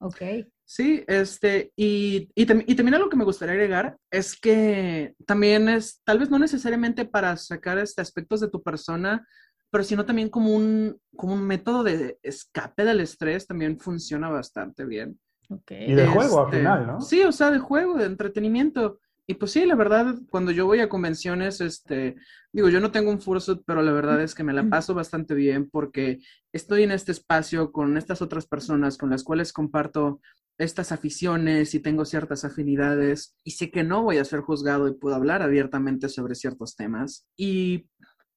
Ok. 0.00 0.22
Sí, 0.64 1.02
este, 1.06 1.72
y, 1.76 2.30
y, 2.34 2.44
también 2.44 2.94
algo 2.94 3.08
que 3.08 3.16
me 3.16 3.24
gustaría 3.24 3.54
agregar 3.54 3.96
es 4.10 4.38
que 4.38 5.14
también 5.26 5.66
es, 5.68 6.02
tal 6.04 6.18
vez 6.18 6.28
no 6.28 6.38
necesariamente 6.38 7.06
para 7.06 7.36
sacar 7.38 7.78
este 7.78 8.02
aspectos 8.02 8.40
de 8.40 8.50
tu 8.50 8.62
persona, 8.62 9.26
pero 9.70 9.82
sino 9.82 10.04
también 10.04 10.28
como 10.28 10.54
un, 10.54 11.00
como 11.16 11.32
un 11.32 11.46
método 11.46 11.84
de 11.84 12.18
escape 12.22 12.84
del 12.84 13.00
estrés, 13.00 13.46
también 13.46 13.78
funciona 13.78 14.28
bastante 14.28 14.84
bien. 14.84 15.18
Okay. 15.48 15.90
Y 15.90 15.94
de 15.94 16.06
juego 16.06 16.40
al 16.40 16.44
este, 16.46 16.58
final, 16.58 16.86
¿no? 16.86 17.00
Sí, 17.00 17.22
o 17.22 17.32
sea, 17.32 17.50
de 17.50 17.58
juego, 17.58 17.96
de 17.96 18.04
entretenimiento. 18.04 19.00
Y 19.30 19.34
pues 19.34 19.52
sí, 19.52 19.66
la 19.66 19.74
verdad, 19.74 20.14
cuando 20.30 20.52
yo 20.52 20.64
voy 20.64 20.80
a 20.80 20.88
convenciones, 20.88 21.60
este, 21.60 22.16
digo, 22.50 22.70
yo 22.70 22.80
no 22.80 22.90
tengo 22.90 23.10
un 23.10 23.20
fursuit, 23.20 23.60
pero 23.66 23.82
la 23.82 23.92
verdad 23.92 24.22
es 24.22 24.34
que 24.34 24.42
me 24.42 24.54
la 24.54 24.70
paso 24.70 24.94
bastante 24.94 25.34
bien 25.34 25.68
porque 25.68 26.20
estoy 26.50 26.84
en 26.84 26.92
este 26.92 27.12
espacio 27.12 27.70
con 27.70 27.98
estas 27.98 28.22
otras 28.22 28.46
personas 28.46 28.96
con 28.96 29.10
las 29.10 29.24
cuales 29.24 29.52
comparto 29.52 30.22
estas 30.56 30.92
aficiones 30.92 31.74
y 31.74 31.80
tengo 31.80 32.06
ciertas 32.06 32.46
afinidades 32.46 33.36
y 33.44 33.50
sé 33.50 33.70
que 33.70 33.84
no 33.84 34.02
voy 34.02 34.16
a 34.16 34.24
ser 34.24 34.40
juzgado 34.40 34.88
y 34.88 34.94
puedo 34.94 35.14
hablar 35.14 35.42
abiertamente 35.42 36.08
sobre 36.08 36.34
ciertos 36.34 36.74
temas. 36.74 37.26
Y 37.36 37.86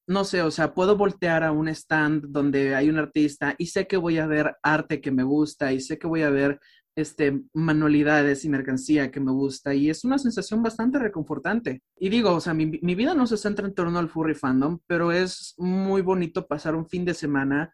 no 0.06 0.24
sé, 0.24 0.42
o 0.42 0.50
sea, 0.50 0.74
puedo 0.74 0.98
voltear 0.98 1.42
a 1.42 1.52
un 1.52 1.68
stand 1.68 2.26
donde 2.28 2.74
hay 2.74 2.90
un 2.90 2.98
artista 2.98 3.54
y 3.56 3.66
sé 3.68 3.86
que 3.86 3.96
voy 3.96 4.18
a 4.18 4.26
ver 4.26 4.56
arte 4.62 5.00
que 5.00 5.10
me 5.10 5.22
gusta 5.22 5.72
y 5.72 5.80
sé 5.80 5.98
que 5.98 6.06
voy 6.06 6.20
a 6.20 6.28
ver 6.28 6.60
este, 6.96 7.42
manualidades 7.54 8.44
y 8.44 8.48
mercancía 8.48 9.10
que 9.10 9.20
me 9.20 9.32
gusta 9.32 9.74
y 9.74 9.90
es 9.90 10.04
una 10.04 10.18
sensación 10.18 10.62
bastante 10.62 10.98
reconfortante. 10.98 11.82
Y 11.98 12.08
digo, 12.08 12.32
o 12.32 12.40
sea, 12.40 12.54
mi, 12.54 12.66
mi, 12.66 12.94
vida 12.94 13.14
no 13.14 13.26
se 13.26 13.36
centra 13.36 13.66
en 13.66 13.74
torno 13.74 13.98
al 13.98 14.08
furry 14.08 14.34
fandom, 14.34 14.78
pero 14.86 15.12
es 15.12 15.54
muy 15.58 16.02
bonito 16.02 16.46
pasar 16.46 16.74
un 16.74 16.86
fin 16.86 17.04
de 17.04 17.14
semana 17.14 17.72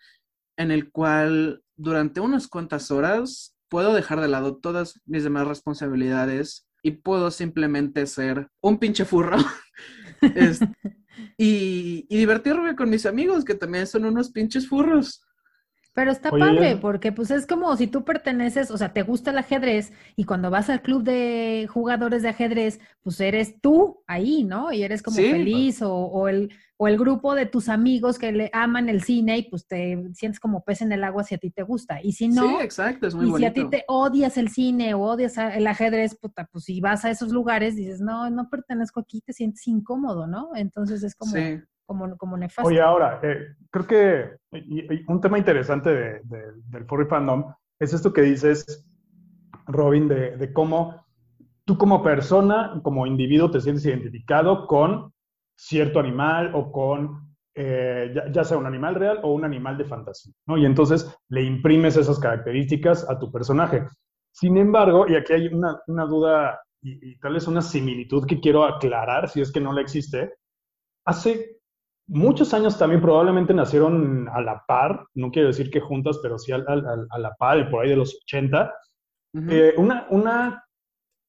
en 0.57 0.70
el 0.70 0.90
cual 0.90 1.62
durante 1.76 2.20
unas 2.20 2.48
cuantas 2.48 2.90
horas 2.90 3.57
puedo 3.68 3.94
dejar 3.94 4.20
de 4.20 4.28
lado 4.28 4.57
todas 4.57 5.00
mis 5.07 5.24
demás 5.24 5.46
responsabilidades 5.46 6.66
y 6.83 6.92
puedo 6.92 7.31
simplemente 7.31 8.07
ser 8.07 8.48
un 8.61 8.78
pinche 8.78 9.04
furro 9.04 9.37
y, 11.38 12.07
y, 12.09 12.16
divertirme 12.16 12.76
con 12.76 12.90
mis 12.90 13.07
amigos 13.07 13.44
que 13.44 13.54
también 13.54 13.87
son 13.87 14.04
unos 14.04 14.31
pinches 14.31 14.68
furros. 14.68 15.22
Pero 15.98 16.12
está 16.12 16.30
padre, 16.30 16.76
porque 16.76 17.11
pues 17.11 17.32
es 17.32 17.44
como 17.44 17.76
si 17.76 17.88
tú 17.88 18.04
perteneces, 18.04 18.70
o 18.70 18.78
sea, 18.78 18.92
te 18.92 19.02
gusta 19.02 19.32
el 19.32 19.38
ajedrez 19.38 19.92
y 20.14 20.22
cuando 20.22 20.48
vas 20.48 20.70
al 20.70 20.80
club 20.80 21.02
de 21.02 21.66
jugadores 21.68 22.22
de 22.22 22.28
ajedrez, 22.28 22.78
pues 23.02 23.20
eres 23.20 23.61
tú 23.61 24.04
ahí, 24.06 24.44
¿no? 24.44 24.70
Y 24.70 24.84
eres 24.84 25.02
como 25.02 25.16
feliz 25.16 25.82
o, 25.82 25.92
o, 25.92 26.28
el, 26.28 26.52
o 26.76 26.87
el 26.87 26.98
grupo 26.98 27.34
de 27.34 27.46
tus 27.46 27.68
amigos 27.68 28.16
que 28.16 28.30
le 28.30 28.48
aman 28.52 28.88
el 28.88 29.02
cine 29.02 29.38
y 29.38 29.50
pues 29.50 29.66
te 29.66 30.00
sientes 30.14 30.38
como 30.38 30.62
pez 30.62 30.82
en 30.82 30.92
el 30.92 31.02
agua 31.02 31.24
si 31.24 31.34
a 31.34 31.38
ti 31.38 31.50
te 31.50 31.64
gusta. 31.64 31.98
Y 32.00 32.12
si 32.12 32.28
no, 32.28 32.42
sí, 32.42 32.54
exacto, 32.62 33.08
es 33.08 33.16
muy 33.16 33.28
y 33.28 33.37
si 33.37 33.44
a 33.44 33.52
ti 33.52 33.68
te 33.68 33.82
odias 33.88 34.37
el 34.37 34.50
cine 34.50 34.94
o 34.94 35.00
odias 35.00 35.37
el 35.37 35.66
ajedrez, 35.66 36.14
puta, 36.14 36.48
pues 36.52 36.62
si 36.62 36.80
vas 36.80 37.04
a 37.06 37.11
esos 37.11 37.32
lugares 37.32 37.74
dices, 37.74 38.00
no, 38.00 38.30
no 38.30 38.48
pertenezco 38.48 39.00
aquí, 39.00 39.20
te 39.20 39.32
sientes 39.32 39.66
incómodo, 39.66 40.28
¿no? 40.28 40.50
Entonces 40.54 41.02
es 41.02 41.16
como... 41.16 41.32
Sí 41.32 41.58
como, 41.88 42.16
como 42.18 42.37
nefasto. 42.37 42.68
Oye, 42.68 42.83
ahora, 42.83 43.18
eh, 43.22 43.55
creo 43.70 43.87
que 43.87 44.37
un 45.09 45.20
tema 45.22 45.38
interesante 45.38 46.20
del 46.22 46.85
furry 46.87 47.07
fandom 47.07 47.51
es 47.81 47.94
esto 47.94 48.12
que 48.12 48.20
dices, 48.20 48.87
Robin, 49.66 50.07
de, 50.07 50.53
cómo 50.53 51.07
tú 51.64 51.79
como 51.79 52.03
persona, 52.03 52.79
como 52.83 53.07
individuo, 53.07 53.51
te 53.51 53.62
sientes 53.62 53.87
identificado 53.87 54.66
con 54.66 55.14
cierto 55.57 55.98
animal 55.98 56.51
o 56.55 56.70
con, 56.70 57.35
eh, 57.55 58.14
ya, 58.33 58.44
sea 58.44 58.59
un 58.59 58.66
animal 58.66 58.94
real 58.94 59.20
o 59.22 59.33
un 59.33 59.46
animal 59.46 59.79
de 59.79 59.87
fantasía, 59.87 60.35
¿no? 60.46 60.59
Y 60.59 60.66
entonces 60.66 61.11
le 61.31 61.42
imprimes 61.42 61.96
esas 61.96 62.18
características 62.18 63.09
a 63.09 63.18
tu 63.18 63.33
personaje. 63.33 63.87
Sin 64.31 64.59
embargo, 64.59 65.07
y 65.09 65.16
aquí 65.16 65.33
hay 65.33 65.46
una, 65.48 66.05
duda 66.05 66.61
y, 66.83 67.12
y, 67.12 67.18
tal 67.18 67.33
vez 67.33 67.48
una 67.48 67.62
similitud 67.62 68.27
que 68.27 68.40
quiero 68.40 68.64
aclarar, 68.64 69.31
si 69.31 69.40
es 69.40 69.51
que 69.51 69.61
no 69.61 69.72
la 69.72 69.81
existe, 69.81 70.35
hace 71.07 71.57
muchos 72.08 72.52
años 72.54 72.78
también 72.78 73.00
probablemente 73.00 73.54
nacieron 73.54 74.28
a 74.28 74.40
la 74.40 74.64
par, 74.66 75.06
no 75.14 75.30
quiero 75.30 75.48
decir 75.48 75.70
que 75.70 75.80
juntas, 75.80 76.18
pero 76.22 76.38
sí 76.38 76.52
a, 76.52 76.58
la 76.58 77.34
par, 77.38 77.70
por 77.70 77.84
ahí 77.84 77.90
de 77.90 77.96
los 77.96 78.18
80, 78.24 78.74
eh, 79.50 79.74
una, 79.76 80.06
una 80.10 80.64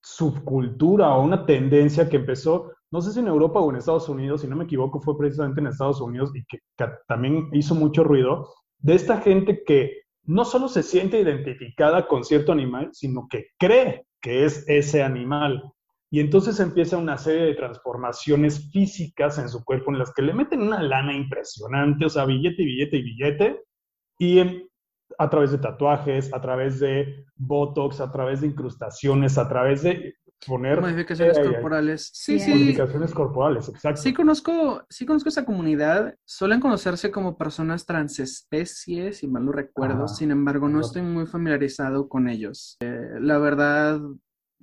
subcultura 0.01 1.13
o 1.15 1.23
una 1.23 1.45
tendencia 1.45 2.09
que 2.09 2.17
empezó, 2.17 2.71
no 2.91 3.01
sé 3.01 3.11
si 3.11 3.19
en 3.19 3.27
Europa 3.27 3.59
o 3.59 3.69
en 3.69 3.77
Estados 3.77 4.09
Unidos, 4.09 4.41
si 4.41 4.47
no 4.47 4.55
me 4.55 4.63
equivoco, 4.63 4.99
fue 5.01 5.17
precisamente 5.17 5.59
en 5.59 5.67
Estados 5.67 6.01
Unidos 6.01 6.31
y 6.33 6.43
que, 6.45 6.59
que 6.77 6.85
también 7.07 7.49
hizo 7.53 7.75
mucho 7.75 8.03
ruido, 8.03 8.49
de 8.79 8.95
esta 8.95 9.19
gente 9.19 9.63
que 9.65 10.03
no 10.23 10.45
solo 10.45 10.67
se 10.67 10.83
siente 10.83 11.19
identificada 11.19 12.07
con 12.07 12.23
cierto 12.23 12.51
animal, 12.51 12.89
sino 12.93 13.27
que 13.29 13.47
cree 13.57 14.05
que 14.21 14.45
es 14.45 14.63
ese 14.67 15.03
animal. 15.03 15.63
Y 16.12 16.19
entonces 16.19 16.60
empieza 16.60 16.98
una 16.98 17.17
serie 17.17 17.45
de 17.45 17.54
transformaciones 17.54 18.72
físicas 18.72 19.38
en 19.38 19.48
su 19.48 19.63
cuerpo 19.63 19.91
en 19.91 20.00
las 20.00 20.12
que 20.13 20.24
le 20.24 20.34
meten 20.34 20.62
una 20.62 20.82
lana 20.82 21.13
impresionante, 21.13 22.06
o 22.06 22.10
sea, 22.10 22.26
billete, 22.26 22.63
billete 22.63 22.98
y 22.98 23.04
billete, 23.04 23.62
y 24.17 24.69
a 25.17 25.30
través 25.30 25.52
de 25.52 25.60
tatuajes, 25.60 26.34
a 26.34 26.41
través 26.41 26.80
de 26.80 27.26
botox, 27.36 28.00
a 28.02 28.12
través 28.12 28.41
de 28.41 28.48
incrustaciones, 28.48 29.38
a 29.38 29.48
través 29.48 29.84
de 29.84 30.15
poner... 30.45 30.82
Modificaciones 30.82 31.38
corporales. 31.38 32.10
Sí, 32.13 32.39
sí. 32.39 32.52
Modificaciones 32.52 33.13
corporales, 33.13 33.69
exacto. 33.69 34.02
Sí 34.02 34.13
conozco, 34.13 34.84
sí 34.89 35.06
conozco 35.06 35.30
esa 35.30 35.45
comunidad. 35.45 36.15
Suelen 36.26 36.60
conocerse 36.60 37.12
como 37.12 37.38
personas 37.38 37.86
transespecies, 37.86 39.17
si 39.17 39.28
mal 39.28 39.45
no 39.45 39.52
recuerdo. 39.52 40.08
Sin 40.08 40.32
embargo, 40.32 40.69
no 40.69 40.80
estoy 40.80 41.02
muy 41.02 41.26
familiarizado 41.26 42.08
con 42.08 42.30
ellos. 42.30 42.78
Eh, 42.82 43.19
la 43.19 43.38
verdad, 43.38 44.00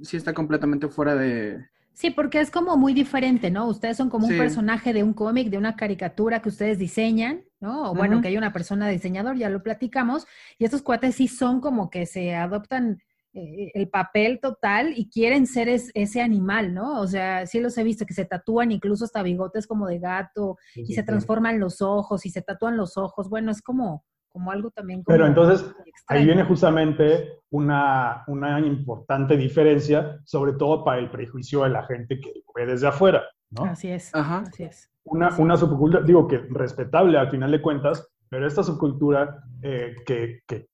sí 0.02 0.16
está 0.16 0.32
completamente 0.32 0.88
fuera 0.88 1.14
de... 1.14 1.66
Sí, 1.92 2.10
porque 2.10 2.40
es 2.40 2.50
como 2.50 2.76
muy 2.76 2.92
diferente, 2.92 3.50
¿no? 3.50 3.66
Ustedes 3.66 3.96
son 3.96 4.10
como 4.10 4.26
un 4.26 4.36
personaje 4.36 4.92
de 4.92 5.02
un 5.02 5.14
cómic, 5.14 5.48
de 5.48 5.56
una 5.56 5.76
caricatura 5.76 6.42
que 6.42 6.50
ustedes 6.50 6.78
diseñan, 6.78 7.44
¿no? 7.58 7.90
O 7.90 7.94
bueno, 7.94 8.20
que 8.20 8.28
hay 8.28 8.36
una 8.36 8.52
persona 8.52 8.86
diseñador, 8.88 9.38
ya 9.38 9.48
lo 9.48 9.62
platicamos, 9.62 10.26
y 10.58 10.66
estos 10.66 10.82
cuates 10.82 11.14
sí 11.14 11.26
son 11.26 11.62
como 11.62 11.88
que 11.88 12.04
se 12.04 12.34
adoptan 12.34 12.98
eh, 13.32 13.70
el 13.74 13.88
papel 13.88 14.40
total 14.40 14.92
y 14.94 15.08
quieren 15.08 15.46
ser 15.46 15.68
ese 15.70 16.20
animal, 16.20 16.74
¿no? 16.74 17.00
O 17.00 17.06
sea, 17.06 17.46
sí 17.46 17.60
los 17.60 17.78
he 17.78 17.82
visto 17.84 18.04
que 18.04 18.12
se 18.14 18.26
tatúan 18.26 18.72
incluso 18.72 19.06
hasta 19.06 19.22
bigotes 19.22 19.66
como 19.66 19.86
de 19.86 19.98
gato 19.98 20.56
y 20.74 20.94
se 20.94 21.02
transforman 21.02 21.58
los 21.58 21.80
ojos 21.80 22.24
y 22.26 22.30
se 22.30 22.42
tatúan 22.42 22.76
los 22.76 22.98
ojos. 22.98 23.30
Bueno, 23.30 23.50
es 23.50 23.62
como 23.62 24.04
como 24.36 24.52
algo 24.52 24.70
también. 24.70 25.02
Pero 25.02 25.26
entonces 25.26 25.64
ahí 26.08 26.26
viene 26.26 26.44
justamente 26.44 27.40
una, 27.48 28.22
una, 28.26 28.60
importante 28.60 29.34
diferencia, 29.34 30.20
sobre 30.24 30.52
todo 30.52 30.84
para 30.84 30.98
el 30.98 31.10
prejuicio 31.10 31.62
de 31.62 31.70
la 31.70 31.86
gente 31.86 32.20
que 32.20 32.34
ve 32.54 32.66
desde 32.66 32.86
afuera, 32.86 33.22
¿no? 33.48 33.64
Así 33.64 33.88
es, 33.88 34.14
así 34.14 34.64
es. 34.64 34.92
Una, 35.04 35.34
una 35.38 35.56
subcultura, 35.56 36.02
digo 36.02 36.28
que 36.28 36.36
respetable 36.50 37.16
al 37.16 37.30
final 37.30 37.50
de 37.50 37.62
cuentas, 37.62 38.06
pero 38.28 38.46
esta 38.46 38.62
subcultura 38.62 39.42
eh, 39.62 39.94
que, 40.04 40.40
que 40.46 40.68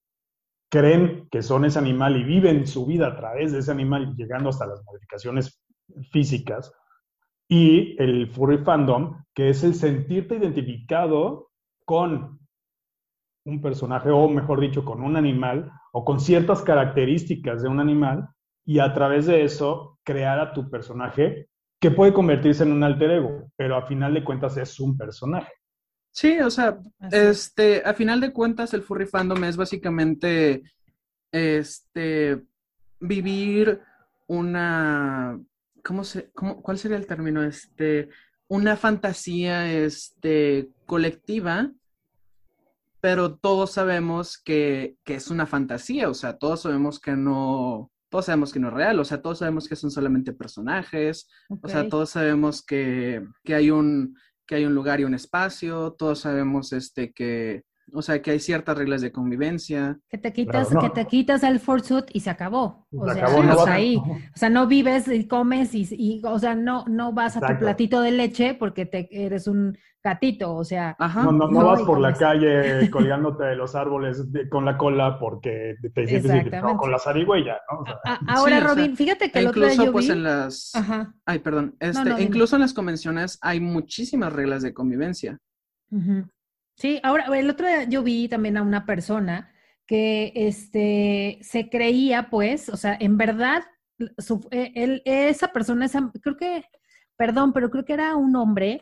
creen 0.69 1.29
que 1.31 1.41
son 1.41 1.63
ese 1.63 1.79
animal 1.79 2.17
y 2.17 2.23
viven 2.25 2.67
su 2.67 2.85
vida 2.85 3.07
a 3.07 3.15
través 3.15 3.53
de 3.53 3.59
ese 3.59 3.71
animal, 3.71 4.13
llegando 4.17 4.49
hasta 4.49 4.67
las 4.67 4.83
modificaciones 4.83 5.63
físicas, 6.11 6.73
y 7.47 7.95
el 8.01 8.29
furry 8.29 8.57
fandom, 8.57 9.23
que 9.33 9.51
es 9.51 9.63
el 9.63 9.73
sentirte 9.73 10.35
identificado 10.35 11.51
con 11.85 12.42
un 13.45 13.61
personaje, 13.61 14.09
o 14.09 14.27
mejor 14.29 14.59
dicho, 14.59 14.85
con 14.85 15.01
un 15.01 15.17
animal, 15.17 15.71
o 15.91 16.05
con 16.05 16.19
ciertas 16.19 16.61
características 16.61 17.61
de 17.61 17.69
un 17.69 17.79
animal, 17.79 18.29
y 18.65 18.79
a 18.79 18.93
través 18.93 19.25
de 19.25 19.43
eso 19.43 19.99
crear 20.03 20.39
a 20.39 20.53
tu 20.53 20.69
personaje 20.69 21.49
que 21.79 21.91
puede 21.91 22.13
convertirse 22.13 22.63
en 22.63 22.71
un 22.71 22.83
alter 22.83 23.11
ego, 23.11 23.51
pero 23.57 23.75
a 23.75 23.85
final 23.85 24.13
de 24.13 24.23
cuentas 24.23 24.55
es 24.57 24.79
un 24.79 24.97
personaje. 24.97 25.51
Sí, 26.11 26.39
o 26.39 26.49
sea, 26.49 26.79
este, 27.11 27.81
a 27.83 27.93
final 27.93 28.21
de 28.21 28.31
cuentas 28.31 28.73
el 28.73 28.83
furry 28.83 29.07
fandom 29.07 29.43
es 29.43 29.57
básicamente 29.57 30.61
este 31.31 32.41
vivir 32.99 33.81
una 34.27 35.37
¿cómo 35.83 36.03
se 36.03 36.31
cómo, 36.31 36.61
cuál 36.61 36.77
sería 36.77 36.97
el 36.97 37.07
término? 37.07 37.43
Este 37.43 38.09
una 38.47 38.77
fantasía 38.77 39.71
este 39.73 40.69
colectiva, 40.85 41.71
pero 43.03 43.35
todos 43.35 43.71
sabemos 43.71 44.37
que, 44.37 44.95
que 45.03 45.15
es 45.15 45.29
una 45.29 45.45
fantasía, 45.45 46.09
o 46.09 46.13
sea, 46.13 46.37
todos 46.37 46.61
sabemos 46.61 47.01
que 47.01 47.17
no 47.17 47.91
todos 48.07 48.27
sabemos 48.27 48.53
que 48.53 48.61
no 48.61 48.69
es 48.69 48.73
real, 48.73 48.97
o 48.97 49.03
sea, 49.03 49.21
todos 49.21 49.39
sabemos 49.39 49.67
que 49.67 49.75
son 49.75 49.91
solamente 49.91 50.31
personajes, 50.31 51.27
o 51.49 51.67
sea, 51.67 51.89
todos 51.89 52.11
sabemos 52.11 52.63
que, 52.63 53.27
que 53.43 53.55
hay 53.55 53.71
un 53.71 54.15
que 54.47 54.55
hay 54.55 54.65
un 54.65 54.73
lugar 54.73 55.01
y 55.01 55.03
un 55.03 55.15
espacio, 55.15 55.91
todos 55.99 56.19
sabemos 56.19 56.71
este, 56.71 57.11
que, 57.11 57.63
o 57.91 58.01
sea, 58.01 58.21
que 58.21 58.31
hay 58.31 58.39
ciertas 58.39 58.77
reglas 58.77 59.01
de 59.01 59.11
convivencia. 59.11 59.99
Que 60.09 60.17
te 60.17 60.31
quitas, 60.31 60.69
que 60.69 60.89
te 60.89 61.05
quitas 61.05 61.43
el 61.43 61.59
forsuit 61.59 62.05
y 62.13 62.21
se 62.21 62.29
acabó. 62.29 62.87
O 62.91 63.07
sea, 63.11 63.27
no 63.27 63.65
ahí. 63.65 63.97
O 63.97 64.37
sea, 64.37 64.49
no 64.49 64.67
vives 64.67 65.07
y 65.07 65.27
comes 65.27 65.73
y, 65.73 66.21
o 66.23 66.39
sea, 66.39 66.55
no, 66.55 66.85
no 66.87 67.13
vas 67.13 67.37
a 67.37 67.41
tu 67.41 67.59
platito 67.59 68.01
de 68.01 68.11
leche 68.11 68.53
porque 68.55 68.85
te, 68.85 69.07
eres 69.11 69.47
un 69.47 69.77
gatito, 70.03 70.55
o 70.55 70.63
sea. 70.63 70.95
No, 70.99 71.31
no, 71.31 71.47
no, 71.49 71.65
vas 71.65 71.81
por 71.83 71.99
la 71.99 72.13
calle 72.13 72.89
colgándote 72.91 73.45
de 73.45 73.55
los 73.55 73.75
árboles 73.75 74.23
con 74.49 74.65
la 74.65 74.77
cola 74.77 75.17
porque 75.19 75.75
te 75.93 76.07
sientes 76.07 76.61
con 76.77 76.91
la 76.91 76.99
zarigüeya, 76.99 77.59
¿no? 77.71 77.83
ahora, 78.27 78.59
Robin, 78.59 78.95
fíjate 78.95 79.31
que 79.31 79.39
el 79.39 79.47
otro 79.47 79.65
día 79.65 79.85
yo 79.85 79.91
pues 79.91 80.09
en 80.09 80.23
las... 80.23 80.71
Ajá. 80.75 81.13
Ay, 81.25 81.39
perdón. 81.39 81.75
Este, 81.79 82.21
incluso 82.21 82.55
en 82.55 82.61
las 82.61 82.73
convenciones 82.73 83.37
hay 83.41 83.59
muchísimas 83.59 84.33
reglas 84.33 84.61
de 84.63 84.73
convivencia. 84.73 85.39
Sí, 86.75 86.99
ahora, 87.03 87.25
el 87.37 87.49
otro 87.49 87.67
día 87.67 87.83
yo 87.83 88.03
vi 88.03 88.27
también 88.27 88.57
a 88.57 88.63
una 88.63 88.85
persona 88.85 89.51
que 89.85 90.31
este, 90.35 91.39
se 91.41 91.69
creía, 91.69 92.29
pues, 92.29 92.69
o 92.69 92.77
sea, 92.77 92.97
en 92.99 93.17
verdad, 93.17 93.63
su, 94.17 94.47
e, 94.51 94.71
él, 94.75 95.01
esa 95.05 95.49
persona, 95.49 95.85
esa, 95.85 96.11
creo 96.21 96.37
que, 96.37 96.65
perdón, 97.17 97.53
pero 97.53 97.69
creo 97.69 97.85
que 97.85 97.93
era 97.93 98.15
un 98.15 98.35
hombre 98.35 98.81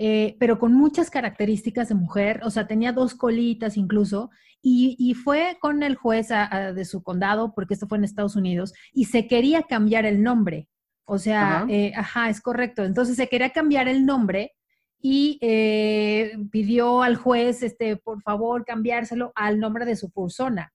eh, 0.00 0.36
pero 0.38 0.60
con 0.60 0.72
muchas 0.74 1.10
características 1.10 1.88
de 1.88 1.96
mujer, 1.96 2.40
o 2.44 2.50
sea, 2.50 2.68
tenía 2.68 2.92
dos 2.92 3.14
colitas 3.14 3.76
incluso, 3.76 4.30
y, 4.62 5.14
fue 5.14 5.56
con 5.60 5.82
el 5.82 5.94
juez 5.96 6.28
de 6.28 6.84
su 6.84 7.02
condado, 7.02 7.54
porque 7.54 7.74
esto 7.74 7.86
fue 7.88 7.98
en 7.98 8.04
Estados 8.04 8.36
Unidos, 8.36 8.74
y 8.92 9.06
se 9.06 9.26
quería 9.26 9.62
cambiar 9.62 10.04
el 10.04 10.22
nombre. 10.22 10.68
O 11.04 11.18
sea, 11.18 11.64
eh, 11.70 11.92
ajá, 11.96 12.28
es 12.28 12.40
correcto. 12.40 12.84
Entonces 12.84 13.16
se 13.16 13.28
quería 13.28 13.50
cambiar 13.50 13.88
el 13.88 14.04
nombre 14.04 14.52
y 15.00 15.38
eh, 15.40 16.36
pidió 16.50 17.02
al 17.02 17.16
juez, 17.16 17.62
este, 17.62 17.96
por 17.96 18.22
favor, 18.22 18.64
cambiárselo 18.64 19.32
al 19.34 19.60
nombre 19.60 19.84
de 19.84 19.96
su 19.96 20.10
persona. 20.10 20.72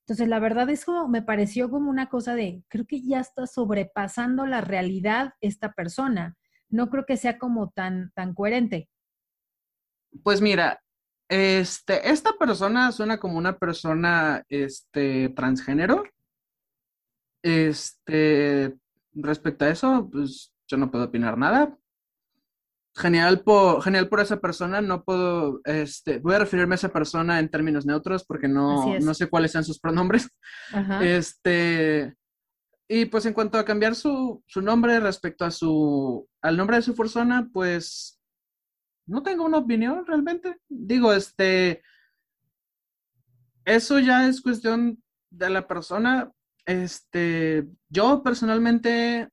Entonces, 0.00 0.28
la 0.28 0.40
verdad 0.40 0.68
es 0.70 0.84
como 0.84 1.08
me 1.08 1.22
pareció 1.22 1.70
como 1.70 1.90
una 1.90 2.08
cosa 2.08 2.34
de, 2.34 2.62
creo 2.68 2.86
que 2.86 3.00
ya 3.02 3.20
está 3.20 3.46
sobrepasando 3.46 4.46
la 4.46 4.60
realidad 4.60 5.34
esta 5.40 5.72
persona 5.72 6.36
no 6.70 6.88
creo 6.88 7.04
que 7.04 7.16
sea 7.16 7.38
como 7.38 7.70
tan, 7.70 8.12
tan 8.14 8.34
coherente. 8.34 8.88
Pues 10.22 10.40
mira, 10.40 10.80
este, 11.28 12.10
esta 12.10 12.32
persona 12.32 12.90
suena 12.92 13.18
como 13.18 13.36
una 13.36 13.58
persona 13.58 14.44
este, 14.48 15.28
transgénero. 15.30 16.04
Este, 17.42 18.76
respecto 19.12 19.64
a 19.64 19.70
eso, 19.70 20.08
pues 20.10 20.52
yo 20.66 20.76
no 20.76 20.90
puedo 20.90 21.04
opinar 21.04 21.36
nada. 21.36 21.76
Genial 22.96 23.42
por, 23.42 23.82
genial 23.82 24.08
por 24.08 24.20
esa 24.20 24.40
persona, 24.40 24.80
no 24.80 25.04
puedo, 25.04 25.60
este, 25.64 26.18
voy 26.18 26.34
a 26.34 26.40
referirme 26.40 26.74
a 26.74 26.76
esa 26.76 26.88
persona 26.88 27.38
en 27.38 27.48
términos 27.48 27.86
neutros 27.86 28.24
porque 28.24 28.48
no, 28.48 28.98
no 28.98 29.14
sé 29.14 29.28
cuáles 29.28 29.52
sean 29.52 29.64
sus 29.64 29.78
pronombres. 29.78 30.28
Este, 31.00 32.14
y 32.92 33.04
pues 33.04 33.24
en 33.24 33.34
cuanto 33.34 33.56
a 33.56 33.64
cambiar 33.64 33.94
su, 33.94 34.42
nombre 34.56 34.98
respecto 34.98 35.44
a 35.44 35.52
su, 35.52 36.28
al 36.42 36.56
nombre 36.56 36.76
de 36.76 36.82
su 36.82 36.96
persona, 36.96 37.48
pues 37.52 38.20
no 39.06 39.22
tengo 39.22 39.44
una 39.44 39.58
opinión 39.58 40.04
realmente. 40.04 40.56
Digo, 40.68 41.12
este, 41.12 41.82
eso 43.64 44.00
ya 44.00 44.26
es 44.26 44.40
cuestión 44.40 45.00
de 45.30 45.50
la 45.50 45.68
persona. 45.68 46.32
Este, 46.66 47.68
yo 47.88 48.24
personalmente 48.24 49.28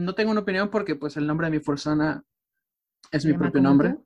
no 0.00 0.14
tengo 0.14 0.30
una 0.30 0.40
opinión 0.40 0.70
porque 0.70 0.96
pues 0.96 1.16
el 1.16 1.26
nombre 1.26 1.46
de 1.46 1.52
mi 1.52 1.60
persona 1.60 2.22
es 3.10 3.24
mi 3.24 3.34
propio 3.34 3.60
nombre. 3.60 3.96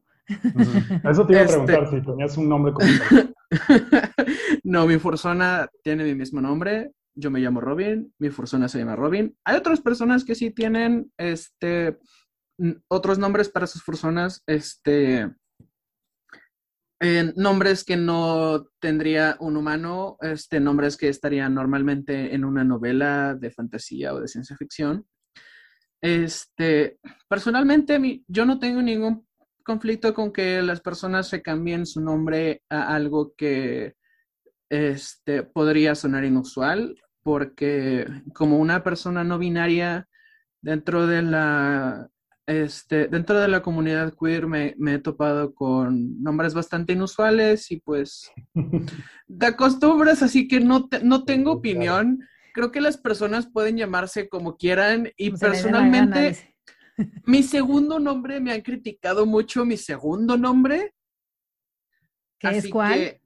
Eso 1.05 1.27
te 1.27 1.35
iba 1.35 1.43
a 1.43 1.47
preguntar 1.47 1.85
este 1.85 2.01
si 2.01 2.07
tenías 2.07 2.37
un 2.39 2.49
nombre 2.49 2.73
como 2.73 2.87
No, 4.65 4.87
mi 4.87 4.97
persona 4.97 5.69
tiene 5.83 6.05
mi 6.05 6.15
mismo 6.15 6.41
nombre 6.41 6.93
yo 7.15 7.31
me 7.31 7.41
llamo 7.41 7.61
Robin, 7.61 8.13
mi 8.19 8.31
persona 8.31 8.69
se 8.69 8.79
llama 8.79 8.97
Robin. 8.97 9.37
Hay 9.45 9.57
otras 9.57 9.81
personas 9.81 10.25
que 10.25 10.35
sí 10.35 10.51
tienen 10.51 11.13
este, 11.17 11.99
otros 12.89 13.19
nombres 13.19 13.49
para 13.49 13.67
sus 13.67 13.83
personas, 13.85 14.43
este, 14.47 15.33
nombres 17.37 17.85
que 17.85 17.97
no 17.97 18.67
tendría 18.81 19.37
un 19.41 19.57
humano, 19.57 20.17
este, 20.21 20.59
nombres 20.59 20.97
que 20.97 21.09
estarían 21.09 21.55
normalmente 21.55 22.35
en 22.35 22.45
una 22.45 22.65
novela 22.65 23.35
de 23.35 23.51
fantasía 23.51 24.15
o 24.15 24.21
de 24.21 24.29
ciencia 24.29 24.57
ficción. 24.57 25.07
Este, 26.05 26.99
personalmente, 27.31 27.99
yo 28.29 28.45
no 28.45 28.59
tengo 28.59 28.83
ningún 28.83 29.27
conflicto 29.65 30.13
con 30.13 30.35
que 30.35 30.61
las 30.61 30.83
personas 30.83 31.29
se 31.29 31.41
cambien 31.41 31.87
su 31.87 32.03
nombre 32.03 32.63
a 32.69 32.95
algo 32.95 33.33
que 33.35 33.95
este, 34.69 35.45
podría 35.45 35.95
sonar 35.95 36.25
inusual 36.25 36.95
porque 37.23 38.07
como 38.35 38.59
una 38.59 38.85
persona 38.85 39.25
no 39.25 39.39
binaria 39.39 40.07
dentro 40.61 41.07
de 41.07 41.23
la 41.23 42.11
este, 42.47 43.09
dentro 43.09 43.41
de 43.41 43.49
la 43.49 43.63
comunidad 43.63 44.13
queer 44.13 44.47
me, 44.47 44.75
he 44.87 44.99
topado 44.99 45.55
con 45.55 46.23
nombres 46.23 46.53
bastante 46.53 46.93
inusuales 46.93 47.71
y 47.71 47.81
pues 47.81 48.31
de 49.27 49.47
acostumbras, 49.47 50.23
así 50.23 50.47
que 50.49 50.61
no, 50.61 50.87
no 51.03 51.25
tengo 51.25 51.53
opinión. 51.53 52.21
Creo 52.55 52.71
que 52.71 52.81
las 52.81 52.97
personas 52.97 53.51
pueden 53.51 53.77
llamarse 53.77 54.29
como 54.29 54.57
quieran 54.57 55.11
y 55.17 55.33
personalmente 55.33 56.55
mi 57.27 57.43
segundo 57.43 57.99
nombre 57.99 58.39
me 58.39 58.53
han 58.53 58.61
criticado 58.61 59.27
mucho 59.27 59.65
mi 59.65 59.77
segundo 59.77 60.37
nombre. 60.37 60.95
¿Qué 62.39 62.49
es 62.59 62.69
cuál? 62.69 63.21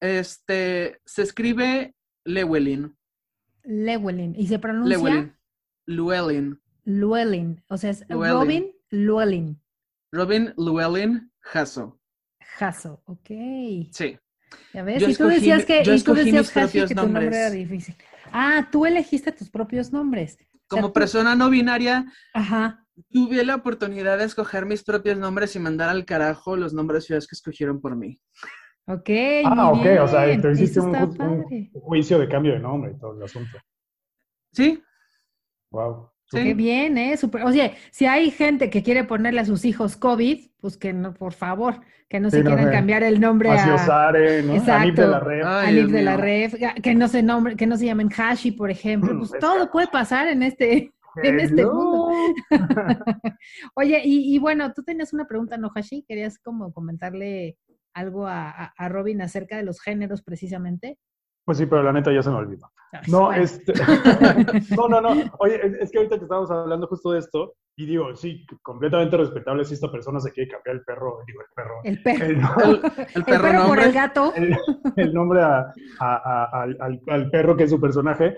este 0.00 0.98
se 1.04 1.22
escribe 1.22 1.94
Llewellyn. 2.24 2.96
Llewellyn. 3.64 4.34
¿Y 4.34 4.46
se 4.46 4.58
pronuncia? 4.58 4.96
Llewellyn. 4.96 5.36
Llewellyn. 5.86 6.60
Llewellyn. 6.84 7.64
O 7.68 7.76
sea, 7.76 7.90
es 7.90 8.04
Robin 8.08 8.72
Llewellyn. 8.90 9.60
Robin 10.10 10.54
Llewellyn 10.56 11.30
Hasso. 11.52 12.00
Hasso, 12.58 13.02
ok. 13.04 13.28
Sí. 13.90 14.18
Ya 14.72 14.82
ves, 14.82 15.06
y 15.06 15.14
tú 15.14 15.28
decías 15.28 15.66
que, 15.66 15.82
y 15.82 16.02
tú 16.02 16.14
decías, 16.14 16.50
que 16.50 16.86
tu 16.86 16.94
nombre 16.94 17.26
era 17.26 17.50
difícil. 17.50 17.94
Ah, 18.32 18.68
tú 18.70 18.86
elegiste 18.86 19.32
tus 19.32 19.50
propios 19.50 19.92
nombres. 19.92 20.38
Como 20.68 20.92
persona 20.92 21.34
no 21.34 21.50
binaria, 21.50 22.06
Ajá. 22.32 22.86
tuve 23.10 23.44
la 23.44 23.56
oportunidad 23.56 24.18
de 24.18 24.24
escoger 24.24 24.64
mis 24.64 24.82
propios 24.82 25.18
nombres 25.18 25.54
y 25.54 25.58
mandar 25.58 25.90
al 25.90 26.04
carajo 26.04 26.56
los 26.56 26.72
nombres 26.72 27.04
ciudades 27.04 27.26
que 27.26 27.34
escogieron 27.34 27.80
por 27.80 27.94
mí. 27.94 28.20
Ok. 28.86 29.10
Ah, 29.44 29.70
ok, 29.70 29.86
o 30.02 30.08
sea, 30.08 30.40
tú 30.40 30.48
hiciste 30.48 30.80
un, 30.80 31.70
juicio 31.72 32.18
de 32.18 32.28
cambio 32.28 32.54
de 32.54 32.60
nombre 32.60 32.92
y 32.92 32.98
todo 32.98 33.16
el 33.16 33.22
asunto. 33.22 33.58
Sí. 34.52 34.82
Wow. 35.70 36.11
Qué 36.32 36.54
bien, 36.54 36.98
¿eh? 36.98 37.16
Super. 37.16 37.42
O 37.42 37.52
sea, 37.52 37.72
si 37.90 38.06
hay 38.06 38.30
gente 38.30 38.70
que 38.70 38.82
quiere 38.82 39.04
ponerle 39.04 39.40
a 39.40 39.44
sus 39.44 39.64
hijos 39.64 39.96
COVID, 39.96 40.40
pues 40.60 40.76
que 40.76 40.92
no, 40.92 41.12
por 41.12 41.32
favor, 41.32 41.80
que 42.08 42.20
no 42.20 42.30
se 42.30 42.42
quieran 42.42 42.70
cambiar 42.70 43.02
el 43.02 43.20
nombre 43.20 43.50
a... 43.50 43.66
¿no? 43.66 44.54
Exacto. 44.54 45.02
de 45.02 45.08
la 45.08 45.20
Ref. 45.20 45.46
Anif 45.46 45.90
de 45.90 46.02
la 46.02 46.16
Ref, 46.16 46.54
que 46.82 46.94
no 46.94 47.08
se 47.08 47.22
nombre, 47.22 47.56
que 47.56 47.66
no 47.66 47.76
se 47.76 47.86
llamen 47.86 48.10
Hashi, 48.14 48.52
por 48.52 48.70
ejemplo. 48.70 49.18
Pues 49.18 49.32
todo 49.40 49.70
puede 49.70 49.88
pasar 49.88 50.28
en 50.28 50.42
este, 50.42 50.92
en 51.22 51.40
este 51.40 51.64
mundo. 51.64 52.10
Oye, 53.74 54.02
y, 54.04 54.38
bueno, 54.38 54.72
tú 54.72 54.82
tenías 54.82 55.12
una 55.12 55.26
pregunta, 55.26 55.56
¿no, 55.56 55.70
Hashi? 55.74 56.04
¿Querías 56.06 56.38
como 56.38 56.72
comentarle 56.72 57.56
algo 57.94 58.26
a, 58.26 58.74
Robin 58.88 59.22
acerca 59.22 59.56
de 59.56 59.64
los 59.64 59.80
géneros 59.80 60.22
precisamente? 60.22 60.98
Pues 61.44 61.58
sí, 61.58 61.66
pero 61.66 61.82
la 61.82 61.92
neta 61.92 62.12
ya 62.12 62.22
se 62.22 62.30
me 62.30 62.36
olvidó. 62.36 62.70
No, 63.08 63.32
este... 63.32 63.72
no, 64.76 64.88
no, 64.88 65.00
no. 65.00 65.10
Oye, 65.38 65.60
es 65.80 65.90
que 65.90 65.98
ahorita 65.98 66.18
que 66.18 66.24
estábamos 66.24 66.50
hablando 66.50 66.86
justo 66.86 67.12
de 67.12 67.18
esto, 67.18 67.54
y 67.76 67.86
digo, 67.86 68.14
sí, 68.14 68.46
completamente 68.60 69.16
respetable 69.16 69.64
si 69.64 69.74
esta 69.74 69.90
persona 69.90 70.20
se 70.20 70.30
quiere 70.30 70.50
cambiar 70.50 70.76
el 70.76 70.84
perro, 70.84 71.20
digo, 71.26 71.40
el 71.40 71.46
perro. 71.54 71.80
El 71.84 72.02
perro. 72.02 72.26
El, 73.14 73.24
perro, 73.24 73.66
por 73.66 73.78
el 73.80 73.92
gato. 73.92 74.32
El, 74.96 75.14
nombre 75.14 75.42
al, 75.98 77.30
perro 77.30 77.56
que 77.56 77.64
es 77.64 77.70
su 77.70 77.80
personaje. 77.80 78.36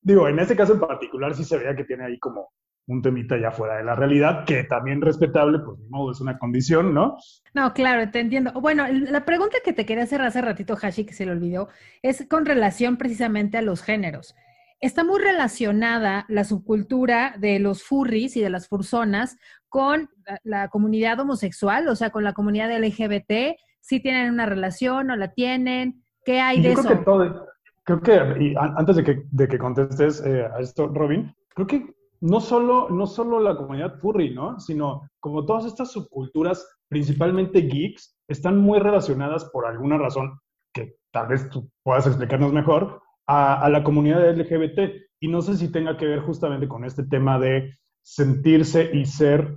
Digo, 0.00 0.28
en 0.28 0.38
este 0.38 0.54
caso 0.54 0.74
en 0.74 0.80
particular 0.80 1.34
sí 1.34 1.42
se 1.42 1.58
veía 1.58 1.74
que 1.74 1.84
tiene 1.84 2.04
ahí 2.04 2.18
como 2.20 2.50
un 2.86 3.02
temita 3.02 3.36
ya 3.38 3.50
fuera 3.50 3.76
de 3.76 3.84
la 3.84 3.94
realidad, 3.94 4.44
que 4.44 4.64
también 4.64 5.00
respetable, 5.00 5.58
pues 5.58 5.78
de 5.78 5.88
modo 5.88 6.12
es 6.12 6.20
una 6.20 6.38
condición, 6.38 6.94
¿no? 6.94 7.16
No, 7.52 7.72
claro, 7.74 8.10
te 8.10 8.20
entiendo. 8.20 8.52
Bueno, 8.52 8.86
la 8.88 9.24
pregunta 9.24 9.58
que 9.64 9.72
te 9.72 9.84
quería 9.84 10.04
hacer 10.04 10.22
hace 10.22 10.40
ratito, 10.40 10.76
Hashi, 10.80 11.04
que 11.04 11.14
se 11.14 11.26
le 11.26 11.32
olvidó, 11.32 11.68
es 12.02 12.26
con 12.28 12.46
relación 12.46 12.96
precisamente 12.96 13.58
a 13.58 13.62
los 13.62 13.82
géneros 13.82 14.34
está 14.80 15.04
muy 15.04 15.20
relacionada 15.20 16.24
la 16.28 16.44
subcultura 16.44 17.34
de 17.38 17.58
los 17.58 17.82
furries 17.82 18.36
y 18.36 18.40
de 18.40 18.50
las 18.50 18.68
fursonas 18.68 19.38
con 19.68 20.10
la, 20.44 20.68
comunidad 20.68 21.20
homosexual, 21.20 21.88
o 21.88 21.96
sea, 21.96 22.10
con 22.10 22.24
la 22.24 22.32
comunidad 22.32 22.70
LGBT. 22.70 23.58
Si 23.80 24.00
tienen 24.00 24.32
una 24.32 24.46
relación 24.46 25.10
o 25.10 25.16
la 25.16 25.32
tienen, 25.32 26.02
¿qué 26.24 26.40
hay 26.40 26.60
de 26.60 26.72
creo 26.72 26.80
eso? 26.80 26.88
Que 26.88 27.04
todo, 27.04 27.46
creo 27.84 28.00
que, 28.00 28.44
y 28.44 28.54
antes 28.56 28.96
de 28.96 29.04
que, 29.04 29.22
de 29.30 29.48
que 29.48 29.58
contestes 29.58 30.24
eh, 30.24 30.46
a 30.46 30.60
esto, 30.60 30.88
Robin, 30.88 31.34
creo 31.54 31.66
que 31.66 31.94
no 32.20 32.40
solo, 32.40 32.88
no 32.90 33.06
solo 33.06 33.40
la 33.40 33.56
comunidad 33.56 33.98
furry, 33.98 34.34
¿no? 34.34 34.58
Sino 34.60 35.02
como 35.20 35.44
todas 35.44 35.64
estas 35.64 35.92
subculturas, 35.92 36.66
principalmente 36.88 37.60
geeks, 37.62 38.16
están 38.28 38.58
muy 38.58 38.78
relacionadas 38.78 39.44
por 39.46 39.66
alguna 39.66 39.98
razón 39.98 40.38
que 40.72 40.96
tal 41.12 41.28
vez 41.28 41.48
tú 41.50 41.70
puedas 41.82 42.06
explicarnos 42.06 42.52
mejor, 42.52 43.00
a, 43.26 43.68
la 43.70 43.82
comunidad 43.82 44.30
LGBT. 44.36 45.06
Y 45.20 45.28
no 45.28 45.42
sé 45.42 45.56
si 45.56 45.72
tenga 45.72 45.96
que 45.96 46.06
ver 46.06 46.20
justamente 46.20 46.68
con 46.68 46.84
este 46.84 47.04
tema 47.04 47.38
de 47.38 47.76
sentirse 48.02 48.90
y 48.92 49.06
ser 49.06 49.56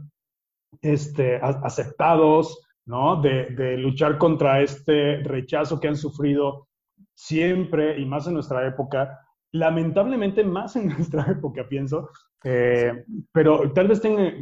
este, 0.82 1.40
aceptados, 1.42 2.62
¿no? 2.86 3.22
De, 3.22 3.78
luchar 3.78 4.18
contra 4.18 4.62
este 4.62 5.18
rechazo 5.24 5.80
que 5.80 5.90
han 5.90 5.96
sufrido 5.96 6.68
siempre 7.14 8.00
y 8.00 8.06
más 8.06 8.28
en 8.28 8.34
nuestra 8.34 8.66
época, 8.66 9.20
lamentablemente 9.52 10.44
más 10.44 10.76
en 10.76 10.88
nuestra 10.98 11.30
época, 11.30 11.68
pienso, 11.68 12.10
eh, 12.44 13.06
pero 13.32 13.72
tal 13.74 13.88
vez 13.88 14.02
tenga 14.02 14.34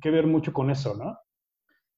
que 0.00 0.10
ver 0.10 0.26
mucho 0.26 0.52
con 0.52 0.70
eso, 0.70 0.96
¿no? 0.96 1.18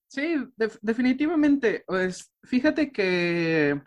Sí, 0.08 0.36
definitivamente. 0.80 1.84
Pues 1.86 2.32
fíjate 2.44 2.92
que, 2.92 3.82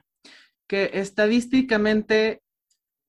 que 0.67 0.91
estadísticamente 0.93 2.41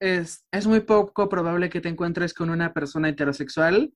es, 0.01 0.47
es, 0.53 0.67
muy 0.67 0.81
poco 0.81 1.29
probable 1.29 1.69
que 1.69 1.81
te 1.81 1.89
encuentres 1.89 2.33
con 2.33 2.51
una 2.51 2.73
persona 2.73 3.09
heterosexual 3.09 3.93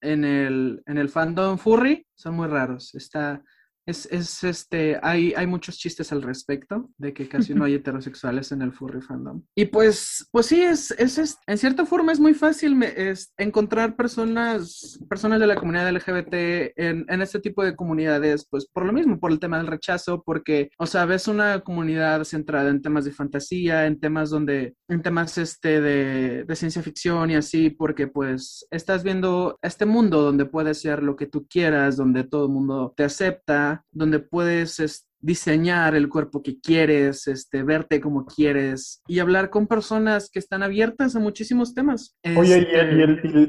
en 0.00 0.24
el, 0.24 0.82
en 0.86 0.98
el 0.98 1.08
fandom 1.08 1.56
furry. 1.58 2.04
Son 2.16 2.34
muy 2.34 2.48
raros. 2.48 2.94
Está, 2.94 3.42
es, 3.88 4.06
es, 4.12 4.44
este, 4.44 4.98
hay, 5.02 5.32
hay 5.34 5.46
muchos 5.46 5.78
chistes 5.78 6.12
al 6.12 6.20
respecto 6.20 6.90
de 6.98 7.14
que 7.14 7.26
casi 7.26 7.54
no 7.54 7.64
hay 7.64 7.74
heterosexuales 7.74 8.52
en 8.52 8.60
el 8.60 8.72
furry 8.72 9.00
fandom. 9.00 9.42
Y 9.54 9.64
pues, 9.64 10.28
pues 10.30 10.46
sí, 10.46 10.60
es, 10.60 10.90
es, 10.90 11.38
en 11.46 11.58
cierta 11.58 11.86
forma 11.86 12.12
es 12.12 12.20
muy 12.20 12.34
fácil 12.34 12.82
es, 12.82 13.32
encontrar 13.38 13.96
personas, 13.96 15.00
personas 15.08 15.40
de 15.40 15.46
la 15.46 15.56
comunidad 15.56 15.90
LGBT 15.90 16.34
en, 16.76 17.06
en, 17.08 17.22
este 17.22 17.40
tipo 17.40 17.64
de 17.64 17.74
comunidades, 17.74 18.46
pues 18.50 18.66
por 18.66 18.84
lo 18.84 18.92
mismo, 18.92 19.18
por 19.18 19.32
el 19.32 19.40
tema 19.40 19.56
del 19.56 19.66
rechazo, 19.66 20.22
porque, 20.22 20.70
o 20.78 20.86
sea, 20.86 21.06
ves 21.06 21.26
una 21.26 21.60
comunidad 21.60 22.24
centrada 22.24 22.68
en 22.68 22.82
temas 22.82 23.06
de 23.06 23.12
fantasía, 23.12 23.86
en 23.86 23.98
temas 23.98 24.28
donde, 24.28 24.74
en 24.88 25.00
temas 25.00 25.38
este 25.38 25.80
de, 25.80 26.44
de 26.44 26.56
ciencia 26.56 26.82
ficción 26.82 27.30
y 27.30 27.36
así, 27.36 27.70
porque 27.70 28.06
pues 28.06 28.66
estás 28.70 29.02
viendo 29.02 29.58
este 29.62 29.86
mundo 29.86 30.20
donde 30.20 30.44
puedes 30.44 30.82
ser 30.82 31.02
lo 31.02 31.16
que 31.16 31.26
tú 31.26 31.46
quieras, 31.48 31.96
donde 31.96 32.24
todo 32.24 32.44
el 32.46 32.52
mundo 32.52 32.92
te 32.94 33.04
acepta 33.04 33.77
donde 33.90 34.18
puedes 34.18 34.78
diseñar 35.20 35.94
el 35.94 36.08
cuerpo 36.08 36.42
que 36.42 36.60
quieres, 36.60 37.26
este, 37.26 37.62
verte 37.62 38.00
como 38.00 38.24
quieres 38.24 39.02
y 39.06 39.18
hablar 39.18 39.50
con 39.50 39.66
personas 39.66 40.30
que 40.30 40.38
están 40.38 40.62
abiertas 40.62 41.16
a 41.16 41.20
muchísimos 41.20 41.74
temas. 41.74 42.16
Oye, 42.36 42.68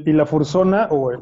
¿y, 0.04 0.12
la 0.12 0.26
fursona, 0.26 0.88
o 0.90 1.12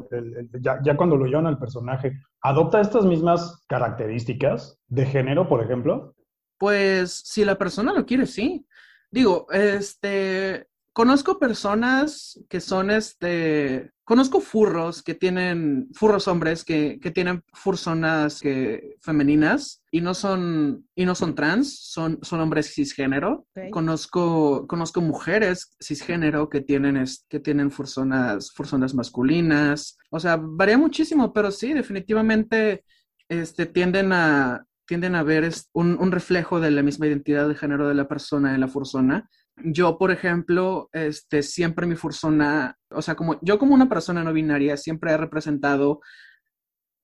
ya, 0.59 0.97
cuando 0.97 1.17
lo 1.17 1.25
llevan 1.25 1.47
al 1.47 1.59
personaje, 1.59 2.19
adopta 2.41 2.81
estas 2.81 3.05
mismas 3.05 3.63
características 3.67 4.79
de 4.87 5.05
género, 5.05 5.47
por 5.47 5.63
ejemplo? 5.63 6.15
Pues 6.57 7.11
si 7.11 7.45
la 7.45 7.57
persona 7.57 7.93
lo 7.93 8.05
quiere, 8.05 8.25
sí. 8.25 8.65
Digo, 9.11 9.47
este, 9.51 10.67
conozco 10.93 11.39
personas 11.39 12.43
que 12.49 12.59
son 12.59 12.91
este, 12.91 13.91
conozco 14.09 14.41
furros 14.41 15.03
que 15.03 15.13
tienen, 15.13 15.87
furros 15.93 16.27
hombres 16.27 16.63
que, 16.63 16.99
que 16.99 17.11
tienen 17.11 17.43
fursonas 17.53 18.41
que, 18.41 18.95
femeninas 19.01 19.83
y 19.91 20.01
no 20.01 20.15
son, 20.15 20.87
y 20.95 21.05
no 21.05 21.13
son 21.13 21.35
trans, 21.35 21.77
son, 21.79 22.17
son 22.23 22.41
hombres 22.41 22.73
cisgénero. 22.73 23.45
Conozco, 23.69 24.65
conozco 24.65 25.01
mujeres 25.01 25.75
cisgénero 25.79 26.49
que 26.49 26.61
tienen, 26.61 27.05
que 27.29 27.39
tienen 27.39 27.69
fursonas, 27.69 28.51
fursonas 28.51 28.95
masculinas. 28.95 29.95
O 30.09 30.19
sea, 30.19 30.37
varía 30.41 30.79
muchísimo, 30.79 31.31
pero 31.31 31.51
sí, 31.51 31.73
definitivamente 31.73 32.83
este, 33.29 33.67
tienden 33.67 34.11
a, 34.11 34.65
tienden 34.87 35.13
a 35.13 35.21
ver 35.21 35.47
un, 35.73 35.99
un, 36.01 36.11
reflejo 36.11 36.59
de 36.59 36.71
la 36.71 36.81
misma 36.81 37.05
identidad 37.05 37.47
de 37.47 37.53
género 37.53 37.87
de 37.87 37.93
la 37.93 38.07
persona 38.07 38.55
en 38.55 38.61
la 38.61 38.67
fursona 38.67 39.29
yo, 39.63 39.97
por 39.97 40.11
ejemplo, 40.11 40.89
este, 40.93 41.43
siempre 41.43 41.85
mi 41.85 41.95
fursona, 41.95 42.77
o 42.89 43.01
sea, 43.01 43.15
como 43.15 43.39
yo 43.41 43.59
como 43.59 43.73
una 43.73 43.89
persona 43.89 44.23
no 44.23 44.33
binaria, 44.33 44.77
siempre 44.77 45.11
he 45.11 45.17
representado 45.17 46.01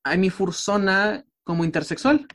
a 0.04 0.16
mi 0.18 0.30
fursona 0.30 1.24
como 1.44 1.64
intersexual. 1.64 2.28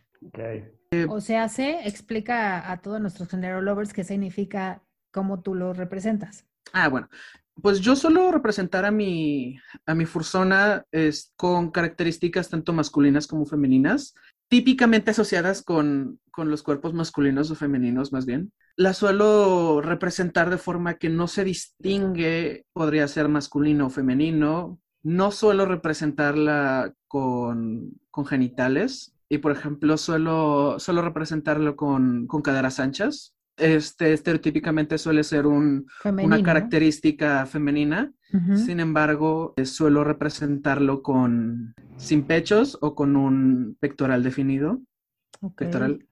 o 1.08 1.20
sea, 1.20 1.48
se 1.48 1.88
explica 1.88 2.70
a 2.70 2.80
todos 2.80 3.00
nuestros 3.00 3.28
género 3.28 3.60
lovers 3.60 3.92
qué 3.92 4.04
significa 4.04 4.82
cómo 5.12 5.40
tú 5.42 5.54
lo 5.54 5.72
representas. 5.72 6.46
Ah, 6.72 6.88
bueno. 6.88 7.08
Pues 7.62 7.80
yo 7.80 7.94
suelo 7.94 8.30
representar 8.32 8.86
a 8.86 8.90
mi, 8.90 9.58
a 9.84 9.94
mi 9.94 10.06
fursona 10.06 10.84
es, 10.92 11.32
con 11.36 11.70
características 11.70 12.48
tanto 12.48 12.72
masculinas 12.72 13.26
como 13.26 13.44
femeninas 13.44 14.14
típicamente 14.50 15.12
asociadas 15.12 15.62
con, 15.62 16.20
los 16.36 16.62
cuerpos 16.62 16.94
masculinos 16.94 17.50
o 17.50 17.54
femeninos 17.54 18.12
más 18.12 18.24
bien. 18.24 18.50
La 18.80 18.94
suelo 18.94 19.82
representar 19.82 20.48
de 20.48 20.56
forma 20.56 20.94
que 20.94 21.10
no 21.10 21.26
se 21.28 21.44
distingue, 21.44 22.64
podría 22.72 23.06
ser 23.08 23.28
masculino 23.28 23.86
o 23.88 23.90
femenino. 23.90 24.80
No 25.02 25.30
suelo 25.32 25.66
representarla 25.66 26.94
con, 27.06 28.00
genitales 28.26 29.14
y, 29.28 29.38
por 29.38 29.52
ejemplo, 29.52 29.98
suelo, 29.98 30.78
suelo 30.78 31.02
representarlo 31.02 31.76
con, 31.76 32.26
con 32.26 32.40
caderas 32.40 32.80
anchas 32.80 33.34
este, 33.60 34.12
estereotípicamente 34.12 34.98
suele 34.98 35.22
ser 35.24 35.46
un, 35.46 35.86
una 36.04 36.42
característica 36.42 37.44
femenina. 37.46 38.12
Sin 38.54 38.78
embargo, 38.78 39.54
eh, 39.56 39.66
suelo 39.66 40.04
representarlo 40.04 41.02
con 41.02 41.74
sin 41.96 42.22
pechos 42.22 42.78
o 42.80 42.94
con 42.94 43.16
un 43.16 43.76
pectoral 43.80 44.22
definido. 44.22 44.80
Pectoral. 45.56 46.06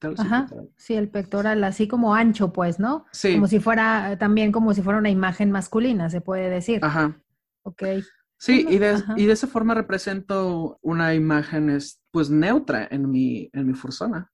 Ajá, 0.00 0.46
sí, 0.76 0.94
el 0.94 1.08
pectoral 1.08 1.64
así 1.64 1.88
como 1.88 2.14
ancho, 2.14 2.52
pues, 2.52 2.78
¿no? 2.78 3.06
Sí. 3.12 3.34
Como 3.34 3.48
si 3.48 3.58
fuera, 3.58 4.16
también 4.18 4.52
como 4.52 4.72
si 4.74 4.82
fuera 4.82 4.98
una 4.98 5.10
imagen 5.10 5.50
masculina, 5.50 6.08
se 6.10 6.20
puede 6.20 6.48
decir. 6.50 6.80
Ajá. 6.82 7.20
Ok. 7.62 7.82
Sí, 8.38 8.66
y 8.68 8.78
de, 8.78 9.02
y 9.16 9.26
de, 9.26 9.32
esa 9.32 9.48
forma 9.48 9.74
represento 9.74 10.78
una 10.82 11.14
imagen, 11.14 11.76
pues, 12.12 12.30
neutra 12.30 12.86
en 12.90 13.10
mi, 13.10 13.50
en 13.52 13.66
mi 13.66 13.74
fursona. 13.74 14.30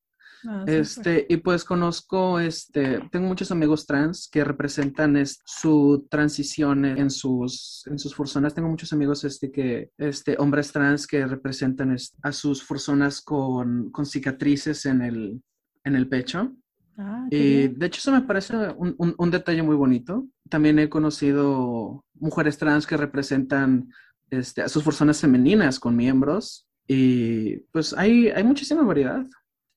Ah, 0.47 0.65
este, 0.67 1.27
y 1.29 1.39
pues 1.39 1.65
conozco, 1.65 2.39
este, 2.39 3.01
tengo 3.11 3.27
muchos 3.27 3.51
amigos 3.51 3.87
trans 3.87 4.29
que 4.31 4.45
representan 4.45 5.17
su 5.45 6.07
transición 6.11 6.85
en 6.85 7.11
sus, 7.11 7.83
en 7.87 7.99
sus 7.99 8.15
fursonas. 8.15 8.55
Tengo 8.55 8.69
muchos 8.69 8.93
amigos, 8.93 9.25
este, 9.25 9.51
que, 9.51 9.91
este, 9.97 10.37
hombres 10.39 10.71
trans 10.71 11.07
que 11.07 11.27
representan 11.27 11.97
a 12.23 12.33
sus 12.33 12.63
fursonas 12.63 13.23
con, 13.23 13.91
con 13.91 14.05
cicatrices 14.05 14.85
en 14.87 15.03
el, 15.03 15.43
en 15.85 15.97
el 15.97 16.09
pecho. 16.09 16.53
Ah, 16.97 17.27
y 17.31 17.69
de 17.69 17.87
hecho 17.87 17.99
eso 17.99 18.13
me 18.13 18.23
parece 18.23 18.55
un, 18.77 18.95
un, 18.99 19.15
un, 19.17 19.31
detalle 19.31 19.63
muy 19.63 19.77
bonito. 19.77 20.27
También 20.49 20.79
he 20.79 20.89
conocido 20.89 22.05
mujeres 22.15 22.57
trans 22.57 22.87
que 22.87 22.97
representan 22.97 23.89
este, 24.31 24.63
a 24.63 24.69
sus 24.69 24.83
personas 24.83 25.21
femeninas 25.21 25.81
con 25.81 25.97
miembros 25.97 26.67
y 26.87 27.59
pues 27.73 27.95
hay, 27.97 28.29
hay 28.29 28.45
muchísima 28.45 28.83
variedad. 28.83 29.27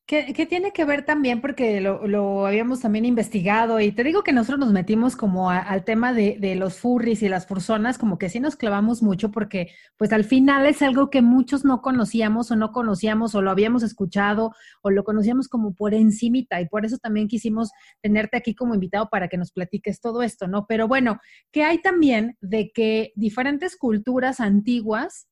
Que, 0.07 0.45
tiene 0.45 0.71
que 0.71 0.85
ver 0.85 1.03
también 1.03 1.41
porque 1.41 1.81
lo, 1.81 2.45
habíamos 2.47 2.79
también 2.79 3.03
investigado 3.03 3.81
y 3.81 3.91
te 3.91 4.05
digo 4.05 4.23
que 4.23 4.31
nosotros 4.31 4.57
nos 4.57 4.71
metimos 4.71 5.17
como 5.17 5.51
al 5.51 5.83
tema 5.83 6.13
de, 6.13 6.55
los 6.55 6.79
furries 6.79 7.21
y 7.23 7.27
las 7.27 7.45
personas, 7.45 7.97
como 7.97 8.17
que 8.17 8.29
sí 8.29 8.39
nos 8.39 8.55
clavamos 8.55 9.03
mucho 9.03 9.31
porque 9.31 9.73
pues 9.97 10.13
al 10.13 10.23
final 10.23 10.65
es 10.65 10.81
algo 10.81 11.09
que 11.09 11.21
muchos 11.21 11.65
no 11.65 11.81
conocíamos 11.81 12.51
o 12.51 12.55
no 12.55 12.71
conocíamos 12.71 13.35
o 13.35 13.41
lo 13.41 13.51
habíamos 13.51 13.83
escuchado 13.83 14.53
o 14.81 14.91
lo 14.91 15.03
conocíamos 15.03 15.49
como 15.49 15.75
por 15.75 15.93
encimita 15.93 16.61
y 16.61 16.69
por 16.69 16.85
eso 16.85 16.97
también 16.99 17.27
quisimos 17.27 17.71
tenerte 18.01 18.37
aquí 18.37 18.55
como 18.55 18.75
invitado 18.75 19.09
para 19.09 19.27
que 19.27 19.37
nos 19.37 19.51
platiques 19.51 19.99
todo 19.99 20.23
esto, 20.23 20.47
¿no? 20.47 20.67
Pero 20.67 20.87
bueno, 20.87 21.19
que 21.51 21.65
hay 21.65 21.81
también 21.81 22.37
de 22.39 22.71
que 22.73 23.11
diferentes 23.17 23.75
culturas 23.75 24.39
antiguas 24.39 25.27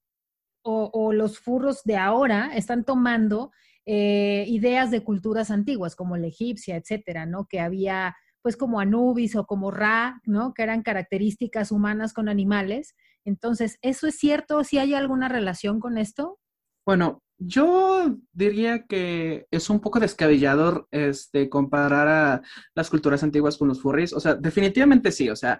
o, 0.63 0.89
o 0.91 1.13
los 1.13 1.39
furros 1.39 1.81
de 1.85 1.95
ahora 1.95 2.51
están 2.53 2.83
tomando 2.83 3.53
eh, 3.85 4.45
ideas 4.47 4.91
de 4.91 5.03
culturas 5.03 5.51
antiguas, 5.51 5.95
como 5.95 6.17
la 6.17 6.27
egipcia, 6.27 6.75
etcétera, 6.75 7.25
¿no? 7.25 7.47
Que 7.47 7.59
había, 7.59 8.15
pues, 8.41 8.57
como 8.57 8.79
Anubis 8.79 9.35
o 9.35 9.45
como 9.45 9.71
Ra, 9.71 10.21
¿no? 10.25 10.53
Que 10.53 10.63
eran 10.63 10.83
características 10.83 11.71
humanas 11.71 12.13
con 12.13 12.29
animales. 12.29 12.95
Entonces, 13.25 13.77
¿eso 13.81 14.07
es 14.07 14.15
cierto? 14.15 14.63
¿Si 14.63 14.77
hay 14.77 14.93
alguna 14.93 15.29
relación 15.29 15.79
con 15.79 15.97
esto? 15.97 16.39
Bueno, 16.85 17.23
yo 17.37 18.17
diría 18.31 18.85
que 18.85 19.45
es 19.51 19.69
un 19.69 19.81
poco 19.81 19.99
descabellador 19.99 20.87
este, 20.91 21.49
comparar 21.49 22.07
a 22.07 22.41
las 22.75 22.89
culturas 22.89 23.23
antiguas 23.23 23.57
con 23.57 23.67
los 23.67 23.81
furries. 23.81 24.13
O 24.13 24.19
sea, 24.19 24.35
definitivamente 24.35 25.11
sí. 25.11 25.29
O 25.29 25.35
sea, 25.35 25.59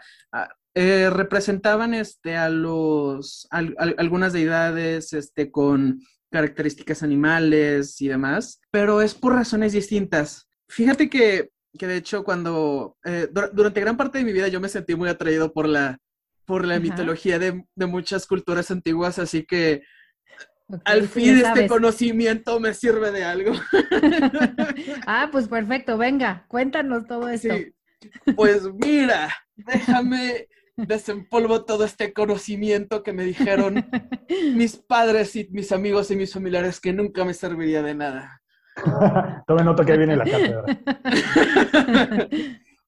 eh, 0.74 1.10
representaban 1.10 1.94
este, 1.94 2.38
a 2.38 2.50
los, 2.50 3.48
algunas 3.52 4.34
deidades 4.34 5.14
este, 5.14 5.52
con 5.52 6.00
características 6.32 7.04
animales 7.04 8.02
y 8.02 8.08
demás, 8.08 8.62
pero 8.72 9.02
es 9.02 9.14
por 9.14 9.34
razones 9.34 9.74
distintas. 9.74 10.48
Fíjate 10.68 11.10
que, 11.10 11.52
que 11.78 11.88
de 11.88 11.98
hecho, 11.98 12.24
cuando 12.24 12.98
eh, 13.06 13.28
durante 13.54 13.82
gran 13.82 13.98
parte 13.98 14.18
de 14.18 14.24
mi 14.24 14.34
vida 14.34 14.48
yo 14.48 14.60
me 14.60 14.70
sentí 14.70 14.96
muy 14.96 15.10
atraído 15.10 15.54
por 15.54 15.68
la, 15.68 15.98
por 16.46 16.66
la 16.66 16.80
mitología 16.80 17.40
de, 17.40 17.66
de, 17.76 17.86
muchas 17.86 18.28
culturas 18.28 18.72
antiguas, 18.72 19.20
así 19.20 19.46
que 19.46 19.84
al 20.84 21.08
fin 21.08 21.38
este 21.38 21.68
conocimiento 21.68 22.60
me 22.60 22.74
sirve 22.74 23.12
de 23.12 23.24
algo. 23.24 23.54
ah, 25.08 25.30
pues 25.32 25.48
perfecto, 25.48 25.98
venga, 25.98 26.46
cuéntanos 26.48 27.06
todo 27.08 27.30
esto. 27.30 27.54
Pues 28.36 28.64
mira, 28.74 29.30
déjame 29.56 30.48
desempolvo 30.78 31.66
todo 31.66 31.86
este 31.86 32.14
conocimiento 32.14 33.04
que 33.04 33.14
me 33.14 33.24
dijeron 33.24 33.86
mis 34.56 34.78
padres 34.78 35.36
y 35.36 35.48
mis 35.52 35.72
amigos 35.72 36.12
y 36.12 36.16
mis 36.16 36.34
familiares 36.34 36.80
que 36.80 36.94
nunca 36.94 37.26
me 37.26 37.34
serviría 37.34 37.82
de 37.82 37.96
nada. 37.96 38.42
Tome 39.48 39.64
nota 39.64 39.86
que 39.86 39.98
viene 39.98 40.16
la 40.16 40.26
cátedra. 40.26 40.64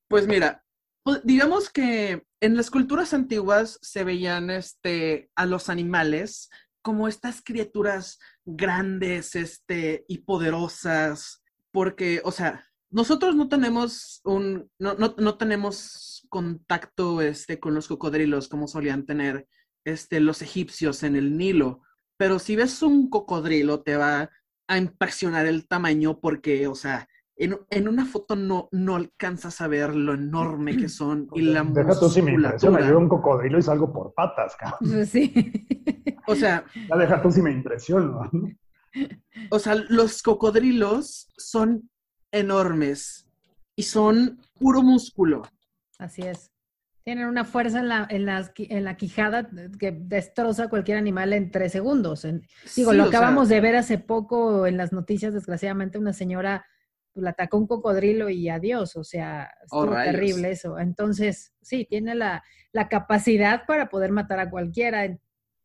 pues 0.08 0.28
mira, 0.28 0.64
pues 1.04 1.22
digamos 1.24 1.70
que 1.70 2.24
en 2.42 2.56
las 2.56 2.70
culturas 2.70 3.14
antiguas 3.14 3.80
se 3.82 4.04
veían 4.04 4.50
este, 4.50 5.30
a 5.36 5.46
los 5.46 5.70
animales 5.70 6.50
como 6.82 7.08
estas 7.08 7.42
criaturas 7.42 8.20
grandes 8.46 9.36
este, 9.36 10.06
y 10.08 10.20
poderosas, 10.20 11.42
porque, 11.72 12.22
o 12.24 12.32
sea, 12.32 12.66
nosotros 12.90 13.36
no 13.36 13.50
tenemos 13.50 14.22
un, 14.24 14.70
no, 14.80 14.94
no, 14.94 15.16
no 15.18 15.38
tenemos 15.38 16.17
contacto 16.28 17.22
este, 17.22 17.60
con 17.60 17.74
los 17.74 17.88
cocodrilos 17.88 18.48
como 18.48 18.68
solían 18.68 19.06
tener 19.06 19.48
este, 19.86 20.20
los 20.20 20.42
egipcios 20.42 21.04
en 21.04 21.16
el 21.16 21.38
Nilo. 21.38 21.82
Pero 22.18 22.40
si 22.40 22.56
ves 22.56 22.82
un 22.82 23.10
cocodrilo 23.10 23.82
te 23.82 23.96
va 23.96 24.30
a 24.68 24.78
impresionar 24.78 25.46
el 25.46 25.68
tamaño 25.68 26.20
porque, 26.20 26.68
o 26.68 26.76
sea, 26.76 27.08
en, 27.38 27.58
en 27.70 27.88
una 27.88 28.06
foto 28.06 28.36
no, 28.36 28.68
no 28.72 28.96
alcanzas 28.96 29.62
a 29.62 29.68
ver 29.68 29.96
lo 29.96 30.14
enorme 30.14 30.76
que 30.76 30.90
son 30.90 31.28
y 31.34 31.42
la 31.42 31.64
Deja 31.64 32.00
tú 32.00 32.10
si 32.10 32.22
me 32.22 32.34
impresiona, 32.34 32.88
yo 32.88 32.98
un 32.98 33.08
cocodrilo 33.08 33.60
y 33.60 33.62
salgo 33.62 33.94
por 33.94 34.14
patas, 34.14 34.56
cabrón. 34.56 34.80
Pues 34.82 35.10
sí. 35.10 35.34
O 36.26 36.36
sea... 36.36 36.66
Ya 36.90 36.98
deja 36.98 37.22
tú 37.22 37.32
si 37.32 37.42
me 37.42 37.52
impresiona. 37.52 38.30
O 39.52 39.60
sea, 39.60 39.76
los 39.76 40.24
cocodrilos 40.24 41.32
son 41.38 41.90
enormes 42.32 43.28
y 43.76 43.84
son 43.84 44.42
puro 44.60 44.82
músculo. 44.82 45.44
Así 45.98 46.22
es. 46.22 46.52
Tienen 47.04 47.28
una 47.28 47.46
fuerza 47.46 47.80
en 47.80 47.88
la, 47.88 48.08
en, 48.10 48.84
la 48.84 48.98
quijada 48.98 49.50
que 49.80 49.92
destroza 49.92 50.66
a 50.66 50.70
cualquier 50.70 50.98
animal 50.98 51.32
en 51.32 51.52
tres 51.52 51.72
segundos. 51.72 52.28
digo, 52.76 52.92
lo 52.92 53.06
acabamos 53.06 53.48
de 53.48 53.62
ver 53.62 53.78
hace 53.78 53.98
poco 53.98 54.68
en 54.68 54.76
las 54.76 54.92
noticias, 54.92 55.34
desgraciadamente, 55.34 55.98
una 55.98 56.12
señora 56.12 56.66
pues, 57.14 57.24
la 57.24 57.30
atacó 57.30 57.58
un 57.58 57.68
cocodrilo 57.68 58.30
y 58.30 58.50
adiós. 58.50 58.98
O 58.98 59.06
sea, 59.06 59.50
oh, 59.70 59.86
estuvo 59.86 59.96
terrible 59.96 60.52
eso. 60.52 60.80
Entonces, 60.80 61.54
sí, 61.62 61.88
tiene 61.90 62.14
la, 62.14 62.44
la, 62.74 62.90
capacidad 62.90 63.66
para 63.66 63.88
poder 63.88 64.12
matar 64.12 64.40
a 64.40 64.50
cualquiera 64.50 65.06
en 65.06 65.22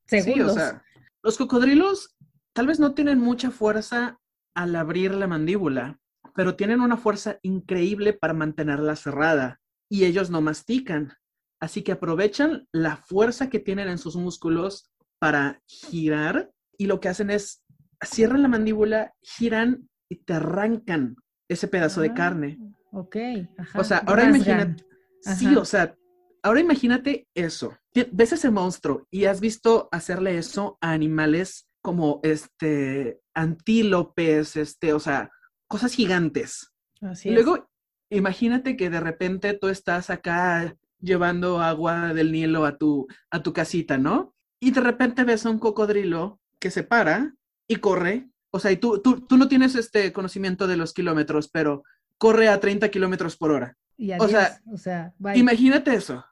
segundos. 0.07 0.55
Sí, 0.55 0.61
o 0.61 0.63
sea, 0.63 0.83
los 1.25 1.39
cocodrilos 1.39 2.17
tal 2.53 2.69
vez 2.69 2.79
no 2.79 2.95
tienen 2.95 3.19
mucha 3.19 3.51
fuerza 3.51 4.21
al 4.55 4.77
abrir 4.77 5.13
la 5.13 5.27
mandíbula, 5.27 5.99
pero 6.37 6.55
tienen 6.55 6.81
una 6.81 6.97
fuerza 6.97 7.39
increíble 7.43 8.13
para 8.13 8.33
mantenerla 8.33 8.95
cerrada 8.95 9.62
y 9.93 10.07
ellos 10.07 10.31
no 10.31 10.41
mastican. 10.41 11.13
Así 11.61 11.83
que 11.83 11.93
aprovechan 11.93 12.67
la 12.73 12.97
fuerza 12.97 13.51
que 13.51 13.59
tienen 13.59 13.89
en 13.89 13.99
sus 13.99 14.17
músculos 14.17 14.91
para 15.19 15.61
girar 15.67 16.51
y 16.79 16.87
lo 16.87 16.99
que 16.99 17.11
hacen 17.11 17.29
es 17.29 17.63
cierran 18.03 18.41
la 18.41 18.49
mandíbula, 18.49 19.13
giran 19.21 19.91
y 20.09 20.17
te 20.17 20.33
arrancan 20.33 21.17
ese 21.47 21.69
pedazo 21.69 22.01
de 22.01 22.15
carne. 22.15 22.59
Ah, 22.59 23.01
ok. 23.01 23.17
O 23.75 23.85
sea, 23.85 23.99
ahora 23.99 24.25
imagínate. 24.25 24.83
Sí, 25.21 25.55
o 25.55 25.67
sea, 25.67 25.95
ahora 26.43 26.61
imagínate 26.61 27.29
eso. 27.35 27.77
Ves 28.13 28.33
ese 28.33 28.51
monstruo 28.51 29.07
y 29.11 29.27
has 29.27 29.43
visto 29.43 29.91
hacerle 29.93 30.39
eso 30.39 30.79
a 30.81 30.93
animales 30.93 31.69
como 31.83 32.21
este 32.23 33.21
antílopes, 33.35 34.57
este, 34.57 34.95
o 34.95 35.01
sea, 35.01 35.31
cosas 35.69 35.93
gigantes. 35.93 36.73
Así 37.03 37.31
Luego 37.31 37.69
imagínate 38.17 38.77
que 38.77 38.91
de 38.91 39.01
repente 39.01 39.55
tú 39.55 39.69
estás 39.69 40.11
acá 40.11 40.77
llevando 41.01 41.61
agua 41.61 42.15
del 42.15 42.33
Nilo 42.33 42.65
a 42.65 42.77
tu, 42.77 43.07
a 43.31 43.43
tu 43.43 43.53
casita, 43.53 43.99
¿no? 43.99 44.35
Y 44.61 44.71
de 44.71 44.81
repente 44.81 45.25
ves 45.25 45.45
a 45.45 45.51
un 45.51 45.59
cocodrilo 45.59 46.41
que 46.59 46.71
se 46.71 46.85
para 46.85 47.35
y 47.67 47.77
corre. 47.77 48.29
O 48.51 48.61
sea, 48.61 48.71
y 48.71 48.77
tú, 48.77 49.01
tú, 49.01 49.21
tú 49.23 49.37
no 49.37 49.49
tienes 49.49 49.75
este 49.75 50.13
conocimiento 50.13 50.67
de 50.67 50.77
los 50.77 50.93
kilómetros, 50.93 51.49
pero 51.49 51.83
corre 52.19 52.49
a 52.49 52.61
30 52.61 52.89
kilómetros 52.91 53.37
por 53.37 53.51
hora. 53.51 53.77
o 54.19 54.29
sea, 54.29 54.61
o 54.73 54.77
sea 54.77 55.13
imagínate 55.35 55.95
eso. 55.95 56.25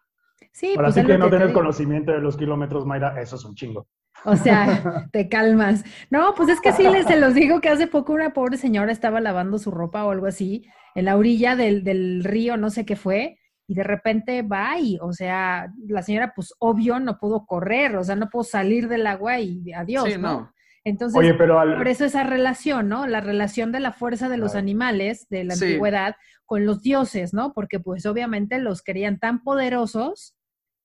Sí, 0.52 0.72
Para 0.74 0.92
pues 0.92 1.06
que 1.06 1.18
no 1.18 1.30
tener 1.30 1.52
conocimiento 1.52 2.12
de 2.12 2.20
los 2.20 2.36
kilómetros, 2.36 2.84
Mayra, 2.84 3.20
eso 3.20 3.36
es 3.36 3.44
un 3.44 3.54
chingo. 3.54 3.86
O 4.24 4.36
sea, 4.36 5.06
te 5.12 5.28
calmas. 5.28 5.84
No, 6.10 6.34
pues 6.34 6.48
es 6.48 6.60
que 6.60 6.72
sí, 6.72 6.82
les 6.84 7.06
se 7.06 7.18
los 7.18 7.34
digo 7.34 7.60
que 7.60 7.68
hace 7.68 7.86
poco 7.86 8.12
una 8.12 8.32
pobre 8.32 8.56
señora 8.56 8.92
estaba 8.92 9.20
lavando 9.20 9.58
su 9.58 9.70
ropa 9.70 10.04
o 10.04 10.10
algo 10.10 10.26
así 10.26 10.66
en 10.94 11.04
la 11.04 11.16
orilla 11.16 11.56
del, 11.56 11.84
del 11.84 12.24
río, 12.24 12.56
no 12.56 12.70
sé 12.70 12.84
qué 12.84 12.96
fue, 12.96 13.38
y 13.66 13.74
de 13.74 13.84
repente 13.84 14.42
va 14.42 14.78
y, 14.80 14.98
o 15.00 15.12
sea, 15.12 15.72
la 15.86 16.02
señora, 16.02 16.32
pues 16.34 16.52
obvio, 16.58 16.98
no 16.98 17.18
pudo 17.18 17.46
correr, 17.46 17.96
o 17.96 18.02
sea, 18.02 18.16
no 18.16 18.28
pudo 18.28 18.42
salir 18.42 18.88
del 18.88 19.06
agua 19.06 19.38
y 19.38 19.72
adiós, 19.72 20.18
¿no? 20.18 20.52
Entonces, 20.82 21.14
por 21.14 21.88
eso 21.88 22.04
esa 22.04 22.24
relación, 22.24 22.88
¿no? 22.88 23.06
La 23.06 23.20
relación 23.20 23.70
de 23.70 23.80
la 23.80 23.92
fuerza 23.92 24.28
de 24.28 24.38
los 24.38 24.54
animales 24.54 25.28
de 25.28 25.44
la 25.44 25.54
antigüedad 25.54 26.16
con 26.46 26.64
los 26.64 26.82
dioses, 26.82 27.34
¿no? 27.34 27.52
Porque 27.52 27.78
pues 27.78 28.06
obviamente 28.06 28.58
los 28.58 28.82
querían 28.82 29.18
tan 29.18 29.42
poderosos 29.44 30.34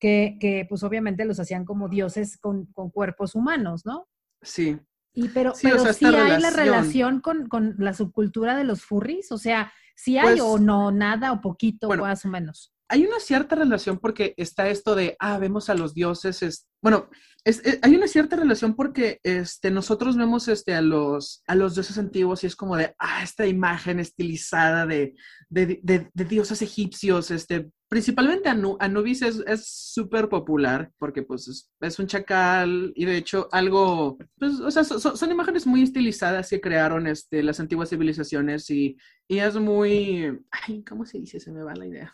que, 0.06 0.38
que 0.40 0.68
pues 0.70 0.84
obviamente 0.84 1.26
los 1.26 1.40
hacían 1.40 1.66
como 1.66 1.90
dioses 1.90 2.38
con, 2.38 2.68
con 2.68 2.92
cuerpos 2.92 3.34
humanos, 3.34 3.88
¿no? 3.88 4.08
Sí. 4.44 4.80
Y 5.16 5.30
pero 5.30 5.56
sí, 5.56 5.68
pero 5.68 5.92
sí 5.92 6.06
hay 6.06 6.40
la 6.40 6.52
relación 6.52 7.22
con, 7.22 7.48
con, 7.50 7.74
la 7.80 7.92
subcultura 7.92 8.56
de 8.56 8.66
los 8.66 8.84
furries, 8.84 9.32
o 9.32 9.40
sea, 9.40 9.74
si 9.96 10.20
hay 10.20 10.40
o 10.42 10.52
pues 10.52 10.62
no, 10.62 10.92
nada 10.92 11.32
o 11.32 11.42
poquito, 11.42 11.90
más 11.90 12.24
o 12.24 12.30
menos. 12.30 12.72
Hay 12.88 13.06
una 13.06 13.20
cierta 13.20 13.56
relación 13.56 14.00
porque 14.00 14.34
está 14.38 14.70
esto 14.70 14.96
de, 14.96 15.16
ah, 15.20 15.38
vemos 15.40 15.70
a 15.70 15.76
los 15.76 15.94
dioses, 15.94 16.44
es, 16.44 16.68
bueno, 16.82 17.10
eh, 17.46 17.80
hay 17.84 17.96
una 17.96 18.08
cierta 18.08 18.36
relación 18.36 18.76
porque 18.76 19.20
este, 19.24 19.70
nosotros 19.70 20.18
vemos 20.18 20.48
este, 20.48 20.74
a, 20.74 20.82
los, 20.82 21.44
a 21.46 21.54
los 21.54 21.76
dioses 21.76 21.98
antiguos 22.00 22.44
y 22.44 22.48
es 22.48 22.56
como 22.56 22.76
de, 22.76 22.96
ah, 22.98 23.22
esta 23.24 23.46
imagen 23.46 24.00
estilizada 24.00 24.88
de, 24.88 25.16
de, 25.50 25.80
de, 25.84 26.26
dioses 26.26 26.64
egipcios, 26.64 27.30
este, 27.30 27.70
principalmente 27.88 28.50
Anubis 28.50 29.22
es 29.22 29.68
súper 29.68 30.28
popular 30.28 30.92
porque 30.98 31.22
pues 31.22 31.70
es, 31.80 32.00
un 32.00 32.08
chacal 32.08 32.92
y 32.96 33.06
de 33.06 33.18
hecho 33.18 33.48
algo, 33.52 34.18
pues, 34.40 34.60
o 34.60 34.72
sea, 34.72 34.84
son 34.84 35.32
imágenes 35.32 35.68
muy 35.68 35.84
estilizadas 35.84 36.50
que 36.50 36.62
crearon 36.62 37.06
este, 37.06 37.44
las 37.44 37.60
antiguas 37.60 37.90
civilizaciones 37.90 38.70
y, 38.72 38.98
y 39.28 39.38
es 39.38 39.56
muy, 39.56 40.36
ay, 40.50 40.84
¿cómo 40.84 41.06
se 41.06 41.20
dice? 41.20 41.40
Se 41.40 41.52
me 41.52 41.64
va 41.64 41.76
la 41.76 41.86
idea. 41.86 42.12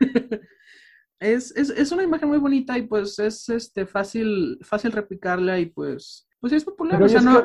es, 1.20 1.56
es, 1.56 1.70
es, 1.70 1.92
una 1.92 2.02
imagen 2.02 2.28
muy 2.28 2.38
bonita 2.38 2.76
y 2.78 2.82
pues 2.82 3.18
es 3.18 3.48
este, 3.48 3.86
fácil, 3.86 4.58
fácil 4.62 4.92
replicarla 4.92 5.58
y 5.58 5.66
pues, 5.66 6.28
pues 6.40 6.52
es 6.52 6.64
popular. 6.64 7.02
o 7.02 7.08
sea, 7.08 7.20
no, 7.20 7.42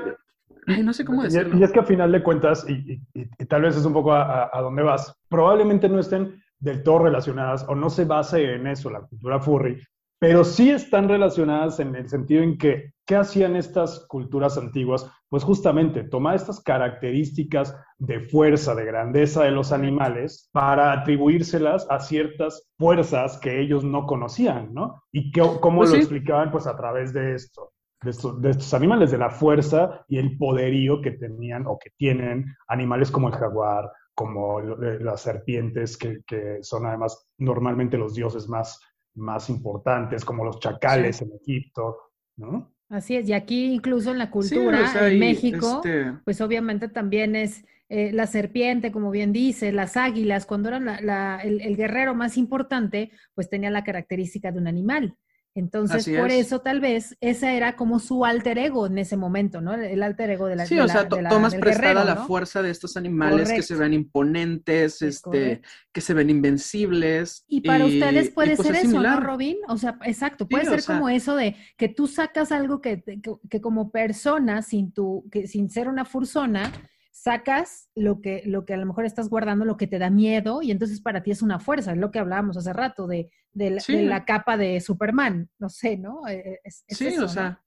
no 0.84 0.93
sé 0.93 1.06
cómo 1.06 1.24
decirlo. 1.24 1.58
Y, 1.58 1.64
es 1.64 1.72
que 1.72 1.80
a 1.80 1.86
final 1.86 2.12
de 2.12 2.24
cuentas, 2.24 2.66
y, 2.68 3.00
tal 3.45 3.64
vez 3.64 3.76
es 3.76 3.86
un 3.86 3.93
poco 3.93 4.14
a, 4.14 4.50
a, 4.52 4.62
dónde 4.62 4.84
vas, 4.84 5.14
probablemente 5.30 5.89
no 5.89 6.00
estén 6.00 6.41
del 6.60 6.84
todo 6.84 7.00
relacionadas 7.00 7.66
o 7.68 7.76
no 7.76 7.89
se 7.89 8.06
base 8.06 8.56
en 8.56 8.68
eso 8.68 8.89
la 8.89 9.02
cultura 9.02 9.39
furry, 9.39 9.82
pero 10.20 10.43
sí 10.43 10.70
están 10.70 11.07
relacionadas 11.07 11.80
en 11.80 11.95
el 11.95 12.09
sentido 12.09 12.43
en 12.43 12.57
que, 12.57 12.91
¿qué 13.05 13.15
hacían 13.15 13.55
estas 13.55 14.05
culturas 14.07 14.57
antiguas? 14.57 15.09
Pues 15.30 15.45
justamente 15.45 16.03
tomar 16.03 16.36
estas 16.36 16.61
características 16.61 17.76
de 17.97 18.20
fuerza, 18.20 18.76
de 18.76 18.84
grandeza 18.84 19.43
de 19.43 19.51
los 19.51 19.72
animales 19.72 20.49
para 20.51 20.91
atribuírselas 20.91 21.88
a 21.89 22.01
ciertas 22.01 22.70
fuerzas 22.78 23.38
que 23.38 23.61
ellos 23.61 23.86
no 23.86 24.05
conocían, 24.05 24.74
¿no? 24.74 25.03
Y 25.13 25.32
cómo 25.32 25.80
pues 25.80 25.91
lo 25.91 25.95
explicaban, 25.95 26.51
pues 26.51 26.67
a 26.67 26.76
través 26.76 27.13
de 27.13 27.36
esto. 27.36 27.72
De 28.01 28.11
estos, 28.51 28.74
animales, 28.74 29.11
de 29.11 29.17
la 29.17 29.30
fuerza 29.30 30.05
y 30.07 30.20
el 30.20 30.38
poderío 30.38 31.01
que 31.01 31.11
tenían 31.11 31.65
o 31.67 31.78
que 31.78 31.91
tienen 31.97 32.45
animales 32.70 33.11
como 33.11 33.28
el 33.28 33.36
jaguar, 33.36 33.91
como 34.15 34.61
eh, 34.61 34.99
las 35.01 35.22
serpientes, 35.22 35.97
que, 35.97 36.20
que, 36.26 36.59
son 36.61 36.86
además 36.86 37.28
normalmente 37.38 37.97
los 37.97 38.13
dioses 38.13 38.47
más 38.47 38.80
más 39.16 39.49
importantes, 39.49 40.24
como 40.24 40.45
los 40.45 40.60
chacales 40.60 41.22
en 41.22 41.32
Egipto, 41.34 41.97
¿no? 42.38 42.74
Así 42.89 43.16
es, 43.16 43.30
y 43.30 43.34
aquí 43.34 43.72
incluso 43.72 44.12
en 44.12 44.18
la 44.18 44.32
cultura, 44.32 45.07
en 45.07 45.20
México, 45.20 45.82
este 45.84 46.14
pues 46.26 46.41
obviamente 46.41 46.88
también 46.88 47.36
es 47.36 47.64
eh, 47.88 48.12
la 48.14 48.28
serpiente, 48.28 48.91
como 48.91 49.10
bien 49.10 49.34
dice, 49.34 49.72
las 49.72 49.97
águilas, 49.97 50.45
cuando 50.45 50.70
eran 50.70 50.88
el, 51.43 51.76
guerrero 51.76 52.14
más 52.14 52.38
importante, 52.38 53.12
pues 53.34 53.49
tenía 53.49 53.72
la 53.72 53.84
característica 53.84 54.51
de 54.51 54.60
un 54.60 54.68
animal. 54.68 55.16
Entonces, 55.60 56.10
por 56.18 56.32
eso 56.32 56.62
tal 56.62 56.80
vez 56.80 57.18
esa 57.22 57.53
era 57.53 57.76
como 57.76 57.99
su 57.99 58.26
alter 58.26 58.57
ego 58.57 58.88
en 58.88 58.97
ese 58.97 59.18
momento, 59.18 59.62
¿no? 59.62 59.74
El 59.74 60.01
alter 60.01 60.32
ego 60.32 60.47
de 60.47 60.55
la 60.55 60.66
Sí, 60.66 60.80
o 60.80 60.88
sea, 60.88 61.07
tomas 61.07 61.55
prestada 61.55 62.03
la 62.03 62.16
fuerza 62.16 62.62
de 62.62 62.72
estos 62.72 62.97
animales 62.97 63.51
que 63.51 63.62
se 63.62 63.76
ven 63.76 63.93
imponentes, 63.93 65.01
este, 65.01 65.62
que 65.91 66.01
se 66.01 66.14
ven 66.14 66.30
invencibles. 66.30 67.45
Y 67.47 67.62
para 67.62 67.86
ustedes 67.86 68.32
puede 68.32 68.55
pues, 68.55 68.68
ser 68.68 68.78
eso, 68.78 69.01
¿no, 69.01 69.20
Robin? 69.20 69.57
O 69.68 69.78
sea, 69.78 69.97
exacto, 70.05 70.47
puede 70.47 70.66
ser 70.66 70.84
como 70.84 71.10
eso 71.10 71.36
de 71.36 71.55
que 71.78 71.89
tú 71.89 72.07
sacas 72.07 72.51
algo 72.51 72.82
que, 72.82 73.03
que, 73.49 73.62
como 73.62 73.91
persona, 73.91 74.62
sin 74.62 74.91
tu, 74.91 75.26
que, 75.32 75.47
sin 75.47 75.70
ser 75.70 75.88
una 75.88 76.05
fursona, 76.05 76.72
sacas 77.22 77.89
lo 77.95 78.22
que, 78.22 78.43
lo 78.45 78.65
que 78.65 78.74
a 78.74 78.78
lo 78.78 78.86
mejor 78.86 79.05
estás 79.05 79.30
guardando, 79.30 79.65
lo 79.65 79.76
que 79.76 79.88
te 79.88 79.99
da 79.99 80.09
miedo, 80.09 80.61
y 80.61 80.72
entonces 80.72 81.01
para 81.01 81.22
ti 81.22 81.32
es 81.32 81.41
una 81.41 81.59
fuerza, 81.59 81.91
es 81.91 81.97
lo 81.97 82.11
que 82.11 82.20
hablábamos 82.20 82.55
hace 82.55 82.72
rato 82.72 83.07
de, 83.07 83.30
de, 83.51 83.72
la, 84.05 84.24
capa 84.24 84.55
de 84.55 84.80
Superman, 84.80 85.49
no 85.59 85.67
sé, 85.70 85.97
¿no? 85.97 86.26
E, 86.30 86.61
e, 86.63 86.72
sí, 86.72 87.17
o 87.17 87.28
sea, 87.28 87.61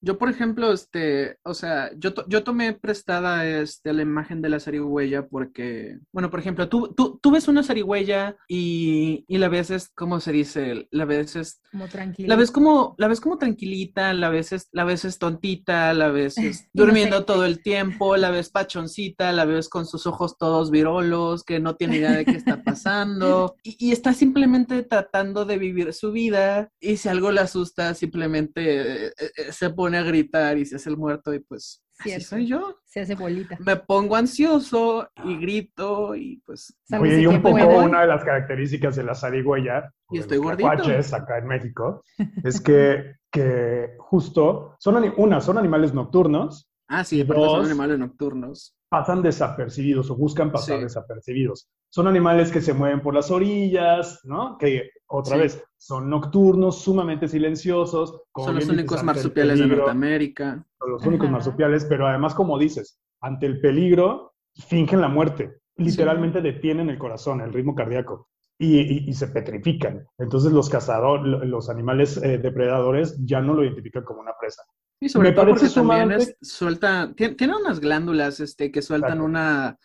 yo, 0.00 0.18
por 0.18 0.30
ejemplo, 0.30 0.72
este, 0.72 1.38
o 1.42 1.54
sea, 1.54 1.90
yo, 1.96 2.12
yo 2.28 2.44
tomé 2.44 2.72
prestada 2.72 3.46
este, 3.46 3.92
la 3.92 4.02
imagen 4.02 4.40
de 4.40 4.48
la 4.48 4.60
zarigüeya 4.60 5.26
porque, 5.26 5.98
bueno, 6.12 6.30
por 6.30 6.40
ejemplo, 6.40 6.68
tú, 6.68 6.94
tú, 6.96 7.18
tú 7.20 7.30
ves 7.30 7.48
una 7.48 7.62
zarigüeya 7.62 8.36
y, 8.46 9.24
y 9.26 9.38
la 9.38 9.48
ves, 9.48 9.70
es, 9.70 9.90
¿cómo 9.94 10.20
se 10.20 10.32
dice? 10.32 10.88
La 10.90 11.04
ves 11.04 11.36
es... 11.36 11.60
Como 11.70 11.88
tranquila. 11.88 12.28
La 12.28 12.36
ves 12.36 12.50
como, 12.50 12.94
la 12.98 13.08
ves 13.08 13.20
como 13.20 13.38
tranquilita, 13.38 14.14
la 14.14 14.28
ves 14.28 14.52
es, 14.52 14.68
la 14.72 14.84
ves 14.84 15.04
es 15.04 15.18
tontita, 15.18 15.92
la 15.94 16.10
ves 16.10 16.36
durmiendo 16.72 17.24
todo 17.24 17.44
el 17.44 17.62
tiempo, 17.62 18.16
la 18.16 18.30
ves 18.30 18.50
pachoncita, 18.50 19.32
la 19.32 19.44
ves 19.44 19.68
con 19.68 19.86
sus 19.86 20.06
ojos 20.06 20.38
todos 20.38 20.70
virolos, 20.70 21.42
que 21.42 21.58
no 21.58 21.74
tiene 21.74 21.96
idea 21.96 22.12
de 22.12 22.24
qué 22.24 22.36
está 22.36 22.62
pasando 22.62 23.56
y, 23.64 23.88
y 23.88 23.92
está 23.92 24.12
simplemente 24.12 24.82
tratando 24.82 25.44
de 25.44 25.58
vivir 25.58 25.92
su 25.92 26.12
vida 26.12 26.70
y 26.80 26.96
si 26.96 27.08
algo 27.08 27.32
le 27.32 27.40
asusta, 27.40 27.94
simplemente 27.94 29.06
eh, 29.06 29.12
eh, 29.18 29.52
se 29.52 29.70
pone 29.70 29.87
a 29.94 30.02
gritar 30.02 30.58
y 30.58 30.64
se 30.64 30.76
hace 30.76 30.90
el 30.90 30.96
muerto 30.96 31.32
y 31.34 31.40
pues 31.40 31.82
así 31.98 32.20
soy 32.20 32.46
yo. 32.46 32.78
Se 32.84 33.00
hace 33.00 33.14
bolita. 33.14 33.56
Me 33.60 33.76
pongo 33.76 34.16
ansioso 34.16 35.08
y 35.24 35.36
grito 35.36 36.14
y 36.14 36.42
pues... 36.44 36.74
Oye, 36.98 37.20
y 37.20 37.26
un 37.26 37.42
poco 37.42 37.56
una 37.56 38.02
de 38.02 38.06
las 38.06 38.24
características 38.24 38.96
de 38.96 39.04
la 39.04 39.14
zarigüeya, 39.14 39.92
y 40.10 40.18
estoy 40.18 40.38
gordito. 40.38 40.68
acá 40.70 41.38
en 41.38 41.46
México, 41.46 42.02
es 42.44 42.60
que, 42.60 43.16
que 43.30 43.90
justo, 43.98 44.76
son 44.78 45.12
una, 45.16 45.40
son 45.40 45.58
animales 45.58 45.92
nocturnos. 45.92 46.70
Ah, 46.88 47.04
sí, 47.04 47.24
son 47.26 47.66
animales 47.66 47.98
nocturnos. 47.98 48.74
Pasan 48.88 49.22
desapercibidos 49.22 50.10
o 50.10 50.16
buscan 50.16 50.50
pasar 50.50 50.80
desapercibidos. 50.80 51.68
Son 51.90 52.06
animales 52.06 52.50
que 52.50 52.62
se 52.62 52.72
mueven 52.72 53.02
por 53.02 53.14
las 53.14 53.30
orillas, 53.30 54.20
¿no? 54.24 54.56
Que 54.56 54.90
otra 55.08 55.38
vez, 55.38 55.62
son 55.78 56.10
nocturnos, 56.10 56.82
sumamente 56.82 57.28
silenciosos. 57.28 58.20
Son 58.36 58.54
los 58.54 58.68
únicos 58.68 59.02
marsupiales 59.02 59.58
de 59.58 59.66
Norteamérica. 59.66 60.64
Son 60.78 60.90
los 60.90 61.06
únicos 61.06 61.30
marsupiales, 61.30 61.86
pero 61.86 62.06
además, 62.06 62.34
como 62.34 62.58
dices, 62.58 63.00
ante 63.20 63.46
el 63.46 63.60
peligro, 63.60 64.34
fingen 64.54 65.00
la 65.00 65.08
muerte. 65.08 65.60
Literalmente 65.76 66.42
detienen 66.42 66.90
el 66.90 66.98
corazón, 66.98 67.40
el 67.40 67.52
ritmo 67.52 67.74
cardíaco. 67.74 68.28
Y, 68.60 69.12
se 69.14 69.28
petrifican. 69.28 70.04
Entonces 70.18 70.50
los 70.50 70.68
cazadores, 70.68 71.48
los 71.48 71.70
animales 71.70 72.16
eh, 72.16 72.38
depredadores 72.38 73.16
ya 73.24 73.40
no 73.40 73.54
lo 73.54 73.62
identifican 73.62 74.02
como 74.02 74.20
una 74.20 74.32
presa. 74.38 74.64
Y 75.00 75.08
sobre 75.08 75.30
todo 75.30 75.50
porque 75.50 75.68
también 75.68 76.18
suelta, 76.42 77.14
tiene, 77.14 77.56
unas 77.56 77.78
glándulas 77.78 78.40
este, 78.40 78.72
que 78.72 78.82
sueltan 78.82 79.20
una, 79.20 79.78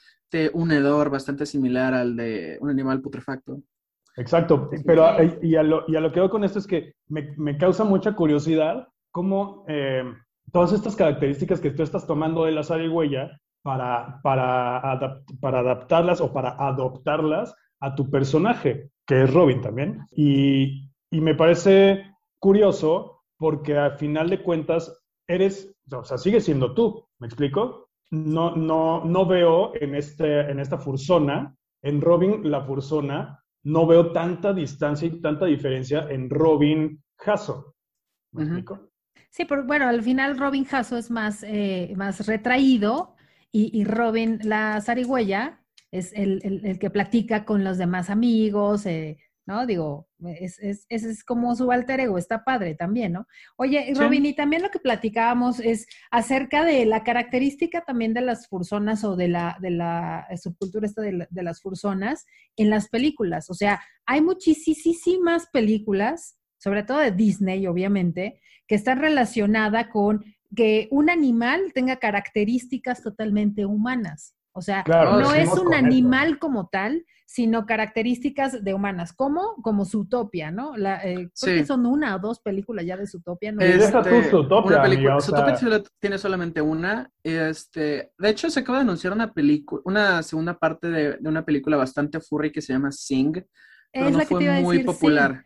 un 0.54 0.72
hedor 0.72 1.12
bastante 1.12 1.46
similar 1.46 1.94
al 1.94 2.16
de 2.16 2.58
un 2.62 2.72
animal 2.72 3.00
putrefacto. 3.00 3.62
Exacto, 4.16 4.70
pero 4.86 5.08
y 5.42 5.56
a, 5.56 5.64
lo, 5.64 5.86
y 5.88 5.96
a 5.96 6.00
lo 6.00 6.12
que 6.12 6.20
veo 6.20 6.30
con 6.30 6.44
esto 6.44 6.60
es 6.60 6.68
que 6.68 6.94
me, 7.08 7.34
me 7.38 7.58
causa 7.58 7.84
mucha 7.84 8.16
curiosidad 8.16 8.88
cómo 9.12 9.66
eh, 9.68 10.04
todas 10.52 10.74
estas 10.74 10.96
características 10.96 11.60
que 11.60 11.72
tú 11.72 11.84
estás 11.84 12.06
tomando 12.06 12.46
de 12.46 12.52
la 12.52 12.64
zarigüeya 12.64 13.40
para, 13.64 14.20
para, 14.22 15.00
para 15.40 15.60
adaptarlas 15.60 16.22
o 16.22 16.32
para 16.32 16.52
adoptarlas 16.60 17.56
a 17.80 17.96
tu 17.96 18.10
personaje, 18.10 18.92
que 19.08 19.24
es 19.24 19.34
Robin 19.34 19.62
también. 19.62 20.06
Y, 20.12 20.90
y 21.10 21.22
me 21.22 21.36
parece 21.36 22.06
curioso 22.40 23.24
porque 23.38 23.78
al 23.78 23.98
final 23.98 24.30
de 24.30 24.42
cuentas 24.44 25.04
eres, 25.28 25.76
o 25.92 26.04
sea, 26.04 26.18
sigues 26.18 26.46
siendo 26.46 26.74
tú, 26.74 27.06
¿me 27.20 27.28
explico? 27.28 27.90
No, 28.12 28.56
no, 28.56 29.04
no 29.06 29.26
veo 29.26 29.72
en, 29.76 29.96
este, 29.96 30.52
en 30.52 30.60
esta 30.60 30.78
fursona, 30.78 31.56
en 31.82 32.02
Robin 32.02 32.50
la 32.50 32.62
fursona, 32.62 33.43
no 33.64 33.88
veo 33.88 34.12
tanta 34.12 34.54
distancia 34.54 35.08
y 35.08 35.22
tanta 35.22 35.46
diferencia 35.46 36.08
en 36.10 36.30
Robin 36.30 37.02
Hasso. 37.26 37.76
¿Me 38.32 38.44
explico? 38.44 38.92
Sí, 39.30 39.46
pero 39.46 39.64
bueno, 39.64 39.88
al 39.88 40.04
final 40.04 40.38
Robin 40.38 40.66
Hasso 40.70 40.98
es 40.98 41.10
más, 41.10 41.44
eh, 41.44 41.94
más 41.96 42.26
retraído 42.28 43.16
y, 43.52 43.84
Robin 43.84 44.40
la 44.44 44.82
zarigüeya 44.82 45.64
es 45.92 46.12
el, 46.14 46.42
el, 46.44 46.80
que 46.80 46.90
platica 46.90 47.46
con 47.46 47.64
los 47.64 47.78
demás 47.78 48.10
amigos, 48.10 48.88
eh, 48.88 49.20
¿no? 49.46 49.66
Digo, 49.66 50.08
es, 50.40 50.58
es, 50.60 50.86
es, 50.90 51.24
como 51.24 51.56
su 51.56 51.72
alter 51.72 52.00
ego, 52.00 52.18
está 52.18 52.44
padre 52.44 52.76
también, 52.76 53.14
¿no? 53.14 53.28
Oye, 53.58 53.94
Robin, 53.96 54.26
y 54.26 54.34
también 54.34 54.62
lo 54.62 54.70
que 54.70 54.80
platicábamos 54.80 55.60
es 55.60 55.86
acerca 56.12 56.64
de 56.64 56.86
la 56.86 57.04
característica 57.04 57.82
también 57.82 58.14
de 58.14 58.22
las 58.22 58.48
fursonas 58.48 59.04
o 59.04 59.16
de 59.16 59.28
la, 59.28 59.58
de 59.60 59.72
la 59.72 60.28
subcultura 60.42 60.86
esta 60.86 61.02
de, 61.02 61.28
de 61.30 61.44
las 61.44 61.62
fursonas 61.62 62.26
en 62.56 62.70
las 62.70 62.88
películas. 62.90 63.50
O 63.50 63.54
sea, 63.54 63.82
hay 64.06 64.22
muchísimas 64.22 65.48
películas, 65.52 66.38
sobre 66.58 66.84
todo 66.84 67.00
de 67.00 67.12
Disney, 67.12 67.68
obviamente, 67.68 68.40
que 68.68 68.76
están 68.76 69.00
relacionadas 69.00 69.88
con 69.88 70.24
que 70.56 70.88
un 70.92 71.10
animal 71.10 71.74
tenga 71.74 71.98
características 71.98 73.02
totalmente 73.02 73.66
humanas. 73.66 74.36
O 74.54 74.62
sea, 74.62 74.84
no 74.88 75.34
es 75.34 75.50
un 75.50 75.74
animal 75.74 76.38
como 76.38 76.68
tal, 76.68 77.06
sino 77.26 77.66
características 77.66 78.64
de 78.64 78.76
humanas. 78.76 79.12
¿Cómo? 79.12 79.56
Como 79.64 79.86
Zootopia, 79.86 80.52
¿no? 80.52 80.78
La, 80.78 81.04
eh, 81.04 81.32
creo 81.42 81.56
que 81.56 81.66
son 81.66 81.88
una 81.88 82.16
o 82.16 82.20
dos 82.20 82.40
películas 82.40 82.86
ya 82.86 82.96
de 82.96 83.08
Zootopia. 83.08 83.52
¿no? 83.52 83.62
Este, 83.62 84.30
Zootopia, 84.30 84.78
una 84.78 84.84
película, 84.84 85.20
Zootopia 85.20 85.84
tiene 86.00 86.20
solamente 86.20 86.62
una. 86.62 87.10
Este, 87.24 88.12
de 88.16 88.30
hecho, 88.30 88.52
se 88.52 88.60
acaba 88.60 88.78
de 88.78 88.84
anunciar 88.84 89.14
una 89.14 89.34
película, 89.34 89.82
una 89.86 90.22
segunda 90.22 90.60
parte 90.60 90.90
de, 90.90 91.18
una 91.28 91.44
película 91.44 91.76
bastante 91.76 92.20
furry 92.20 92.52
que 92.52 92.62
se 92.62 92.74
llama 92.74 92.92
Sing, 92.92 93.44
pero 93.92 94.12
no 94.12 94.20
fue 94.20 94.62
muy 94.62 94.84
popular. 94.84 95.44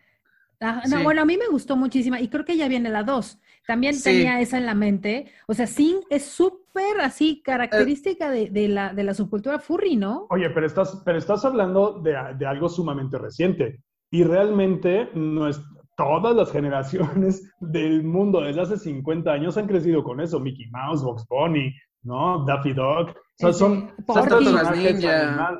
no, 0.60 1.02
bueno, 1.02 1.22
a 1.22 1.24
mí 1.24 1.38
me 1.38 1.48
gustó 1.48 1.74
muchísimo 1.74 2.18
y 2.18 2.28
creo 2.28 2.44
que 2.44 2.58
ya 2.58 2.68
viene 2.68 2.90
la 2.90 3.02
dos. 3.02 3.38
También 3.68 4.02
tenía 4.02 4.40
esa 4.40 4.56
en 4.56 4.64
la 4.64 4.74
mente. 4.74 5.26
O 5.46 5.52
sea, 5.52 5.66
Sing 5.66 5.98
es 6.08 6.24
súper 6.24 7.02
así 7.02 7.42
característica 7.44 8.30
de, 8.30 8.66
la, 8.66 8.94
de 8.94 9.04
la 9.04 9.12
subcultura 9.12 9.58
furry, 9.58 9.94
¿no? 9.94 10.26
Oye, 10.30 10.48
pero 10.48 10.64
estás, 10.64 11.02
pero 11.04 11.18
estás 11.18 11.44
hablando 11.44 12.00
de, 12.00 12.16
de 12.38 12.46
algo 12.46 12.70
sumamente 12.70 13.18
reciente. 13.18 13.82
Y 14.10 14.24
realmente 14.24 15.10
no 15.12 15.46
es, 15.46 15.60
todas 15.98 16.34
las 16.34 16.50
generaciones 16.56 17.52
del 17.60 18.04
mundo 18.04 18.40
desde 18.40 18.62
hace 18.62 18.78
50 18.78 19.30
años 19.30 19.58
han 19.58 19.66
crecido 19.66 20.02
con 20.02 20.22
eso. 20.22 20.40
Mickey 20.40 20.70
Mouse, 20.70 21.02
Box 21.02 21.26
Bunny, 21.28 21.70
¿no? 22.02 22.44
Daffy 22.44 22.72
Dog. 22.72 23.10
O 23.10 23.14
sea, 23.36 23.52
son, 23.52 23.92
son 24.06 24.82
ninja. 24.82 25.50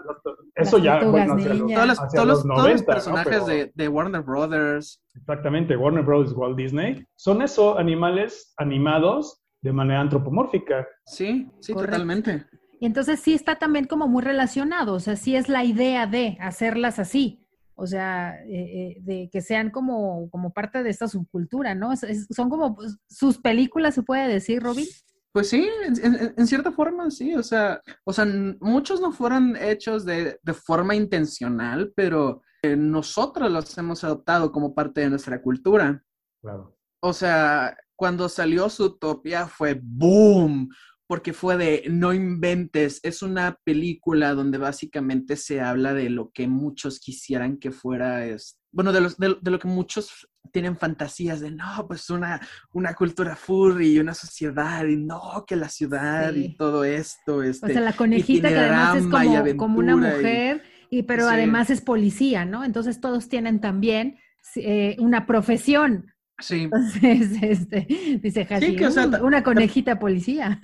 Eso 0.55 0.79
ya, 0.79 1.05
bueno, 1.05 1.37
todos, 2.13 2.45
los, 2.45 2.83
personajes 2.83 3.47
de, 3.47 3.71
de, 3.75 3.89
Warner 3.89 4.23
Brothers. 4.23 5.01
Exactamente, 5.15 5.77
Warner 5.77 6.05
Brothers, 6.05 6.33
Walt 6.37 6.57
Disney. 6.57 7.07
Son 7.15 7.41
eso, 7.43 7.79
animales 7.79 8.53
animados 8.57 9.41
de 9.63 9.73
manera 9.73 10.01
antropomórfica. 10.01 10.87
Sí, 11.07 11.49
sí, 11.61 11.73
totalmente. 11.73 12.47
Y 12.81 12.87
entonces 12.87 13.21
sí 13.21 13.35
está 13.35 13.57
también 13.57 13.87
como 13.87 14.07
muy 14.07 14.23
relacionado, 14.23 14.95
o 14.95 15.01
sea, 15.01 15.17
sí 15.17 15.35
es 15.35 15.49
la 15.49 15.65
idea 15.65 16.07
de 16.07 16.37
hacerlas 16.41 16.99
así, 16.99 17.45
o 17.75 17.87
sea, 17.87 18.41
eh, 18.45 18.51
eh, 18.51 18.97
de 19.01 19.29
que 19.33 19.41
sean 19.41 19.71
como, 19.71 20.31
como 20.31 20.53
parte 20.53 20.83
de 20.83 20.91
esta 20.91 21.09
subcultura, 21.09 21.75
¿no? 21.75 21.91
son 21.97 22.49
como 22.49 22.77
pues, 22.77 22.97
sus 23.09 23.39
películas, 23.39 23.95
se 23.95 24.03
puede 24.03 24.29
decir, 24.29 24.63
Robin. 24.63 24.87
Pues 25.33 25.51
sí, 25.51 25.69
en, 25.85 26.47
cierta 26.47 26.73
forma 26.73 27.11
sí, 27.11 27.35
o 27.35 27.43
sea, 27.43 27.81
o 28.05 28.13
sea, 28.13 28.27
muchos 28.61 29.01
no 29.01 29.13
fueron 29.13 29.57
hechos 29.57 30.05
de, 30.05 30.39
de 30.43 30.55
forma 30.55 30.95
intencional, 30.95 31.93
pero 31.95 32.43
eh, 32.63 32.77
nosotros 32.77 33.51
los 33.51 33.77
hemos 33.79 34.03
adoptado 34.05 34.51
como 34.51 34.75
parte 34.75 35.03
de 35.03 35.11
nuestra 35.11 35.41
cultura. 35.41 36.03
Claro. 36.41 36.77
O 37.01 37.13
sea, 37.13 37.77
cuando 37.95 38.29
salió 38.29 38.69
Zootopia 38.69 39.47
fue 39.47 39.81
boom, 39.83 40.69
porque 41.09 41.33
fue 41.33 41.57
de 41.57 41.85
no 41.91 42.13
inventes, 42.13 43.01
es 43.03 43.23
una 43.23 43.59
película 43.65 44.35
donde 44.35 44.59
básicamente 44.59 45.37
se 45.37 45.61
habla 45.61 45.95
de 45.95 46.11
lo 46.11 46.31
que 46.31 46.47
muchos 46.49 47.01
quisieran 47.01 47.57
que 47.57 47.73
fuera, 47.73 48.27
es, 48.27 48.61
bueno, 48.71 48.93
de, 48.93 49.01
los, 49.01 49.17
de, 49.17 49.37
lo 49.41 49.59
que 49.59 49.69
muchos 49.69 50.29
tienen 50.53 50.77
fantasías 50.77 51.41
de, 51.41 51.51
no, 51.51 51.87
pues 51.87 52.11
una, 52.11 52.41
una 52.73 52.95
cultura 52.95 53.37
furry 53.37 53.95
y 53.95 53.99
una 53.99 54.15
sociedad, 54.15 54.85
y 54.87 54.97
no, 54.97 55.45
que 55.47 55.57
la 55.57 55.69
ciudad 55.69 56.35
y 56.35 56.57
todo 56.57 56.85
esto. 56.85 57.43
Este, 57.43 57.67
o 57.67 57.69
sea, 57.69 57.81
la 57.81 57.93
conejita 57.93 58.49
que 58.49 58.59
además 58.59 58.97
es 58.97 59.07
como, 59.07 59.57
como 59.57 59.79
una 59.79 59.97
mujer, 59.97 60.63
y, 60.91 61.03
pero 61.03 61.29
además 61.29 61.71
es 61.71 61.81
policía, 61.81 62.45
¿no? 62.45 62.65
Entonces 62.65 63.01
todos 63.01 63.29
tienen 63.29 63.61
también 63.61 64.19
eh, 64.57 64.97
una 64.99 65.27
profesión. 65.27 66.13
Sí. 66.41 66.63
Entonces, 66.63 67.31
este, 67.43 67.87
dice 68.23 68.47
Hashi, 68.49 68.77
una 69.23 69.43
conejita 69.43 69.99
policía. 69.99 70.61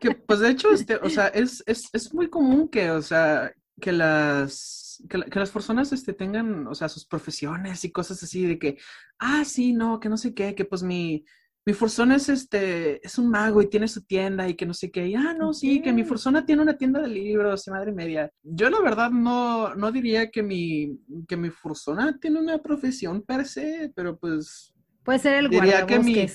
Que, 0.00 0.14
pues 0.14 0.40
de 0.40 0.50
hecho, 0.50 0.70
este, 0.72 0.96
o 0.96 1.08
sea, 1.08 1.28
es, 1.28 1.62
es, 1.66 1.88
es 1.92 2.12
muy 2.12 2.28
común 2.28 2.68
que, 2.68 2.90
o 2.90 3.02
sea, 3.02 3.52
que 3.80 3.92
las, 3.92 4.85
que, 5.08 5.38
las 5.38 5.50
personas 5.50 5.92
este, 5.92 6.12
tengan, 6.12 6.66
o 6.66 6.74
sea, 6.74 6.88
sus 6.88 7.06
profesiones 7.06 7.84
y 7.84 7.92
cosas 7.92 8.22
así 8.22 8.46
de 8.46 8.58
que, 8.58 8.78
ah, 9.18 9.44
sí, 9.44 9.72
no, 9.72 10.00
que 10.00 10.08
no 10.08 10.16
sé 10.16 10.34
qué, 10.34 10.54
que 10.54 10.64
pues 10.64 10.82
mi, 10.82 11.24
mi 11.64 11.72
Fursona 11.72 12.16
es 12.16 12.28
este, 12.28 13.04
es 13.04 13.18
un 13.18 13.28
mago 13.30 13.60
y 13.60 13.68
tiene 13.68 13.88
su 13.88 14.04
tienda 14.04 14.48
y 14.48 14.54
que 14.54 14.66
no 14.66 14.74
sé 14.74 14.90
qué, 14.90 15.06
y, 15.06 15.14
ah, 15.14 15.34
no, 15.36 15.52
sí, 15.52 15.82
que 15.82 15.92
mi 15.92 16.04
Fursona 16.04 16.46
tiene 16.46 16.62
una 16.62 16.76
tienda 16.76 17.00
de 17.00 17.08
libros 17.08 17.66
y 17.66 17.70
madre 17.70 17.92
media. 17.92 18.30
Yo 18.42 18.70
la 18.70 18.80
verdad 18.80 19.10
no, 19.10 19.74
no 19.74 19.90
diría 19.92 20.30
que 20.30 20.42
mi, 20.42 21.00
que 21.26 21.36
mi 21.36 21.50
Fursona 21.50 22.18
tiene 22.18 22.40
una 22.40 22.58
profesión 22.58 23.22
per 23.22 23.46
se, 23.46 23.92
pero 23.94 24.18
pues 24.18 24.72
Puede 25.02 25.20
ser 25.20 25.34
el 25.34 25.48
diría 25.48 25.86
que 25.86 26.00
mi, 26.00 26.26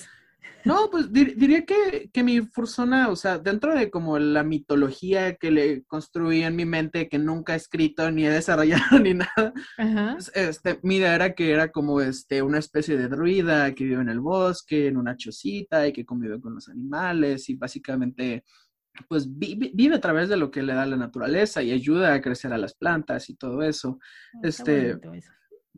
No, 0.65 0.89
pues 0.89 1.11
diría 1.11 1.65
que, 1.65 2.09
que, 2.11 2.23
mi 2.23 2.41
Fursona, 2.41 3.09
o 3.09 3.15
sea, 3.15 3.37
dentro 3.37 3.73
de 3.73 3.89
como 3.89 4.19
la 4.19 4.43
mitología 4.43 5.35
que 5.35 5.51
le 5.51 5.83
construí 5.83 6.43
en 6.43 6.55
mi 6.55 6.65
mente, 6.65 7.09
que 7.09 7.17
nunca 7.17 7.53
he 7.53 7.57
escrito 7.57 8.09
ni 8.11 8.25
he 8.25 8.29
desarrollado 8.29 8.81
ni 9.03 9.13
nada, 9.13 9.53
pues, 10.13 10.31
este, 10.35 10.79
mi 10.83 10.97
idea 10.97 11.15
era 11.15 11.33
que 11.33 11.51
era 11.51 11.71
como 11.71 12.01
este, 12.01 12.41
una 12.41 12.59
especie 12.59 12.97
de 12.97 13.07
druida 13.07 13.73
que 13.73 13.85
vive 13.85 14.01
en 14.01 14.09
el 14.09 14.19
bosque, 14.19 14.87
en 14.87 14.97
una 14.97 15.15
chocita 15.15 15.87
y 15.87 15.93
que 15.93 16.05
convive 16.05 16.39
con 16.39 16.55
los 16.55 16.69
animales 16.69 17.49
y 17.49 17.55
básicamente 17.55 18.43
pues 19.07 19.27
vive, 19.37 19.95
a 19.95 20.01
través 20.01 20.29
de 20.29 20.37
lo 20.37 20.51
que 20.51 20.61
le 20.61 20.73
da 20.73 20.85
la 20.85 20.97
naturaleza 20.97 21.63
y 21.63 21.71
ayuda 21.71 22.13
a 22.13 22.21
crecer 22.21 22.53
a 22.53 22.57
las 22.57 22.73
plantas 22.73 23.29
y 23.29 23.35
todo 23.35 23.61
eso. 23.63 23.99
Este, 24.43 24.97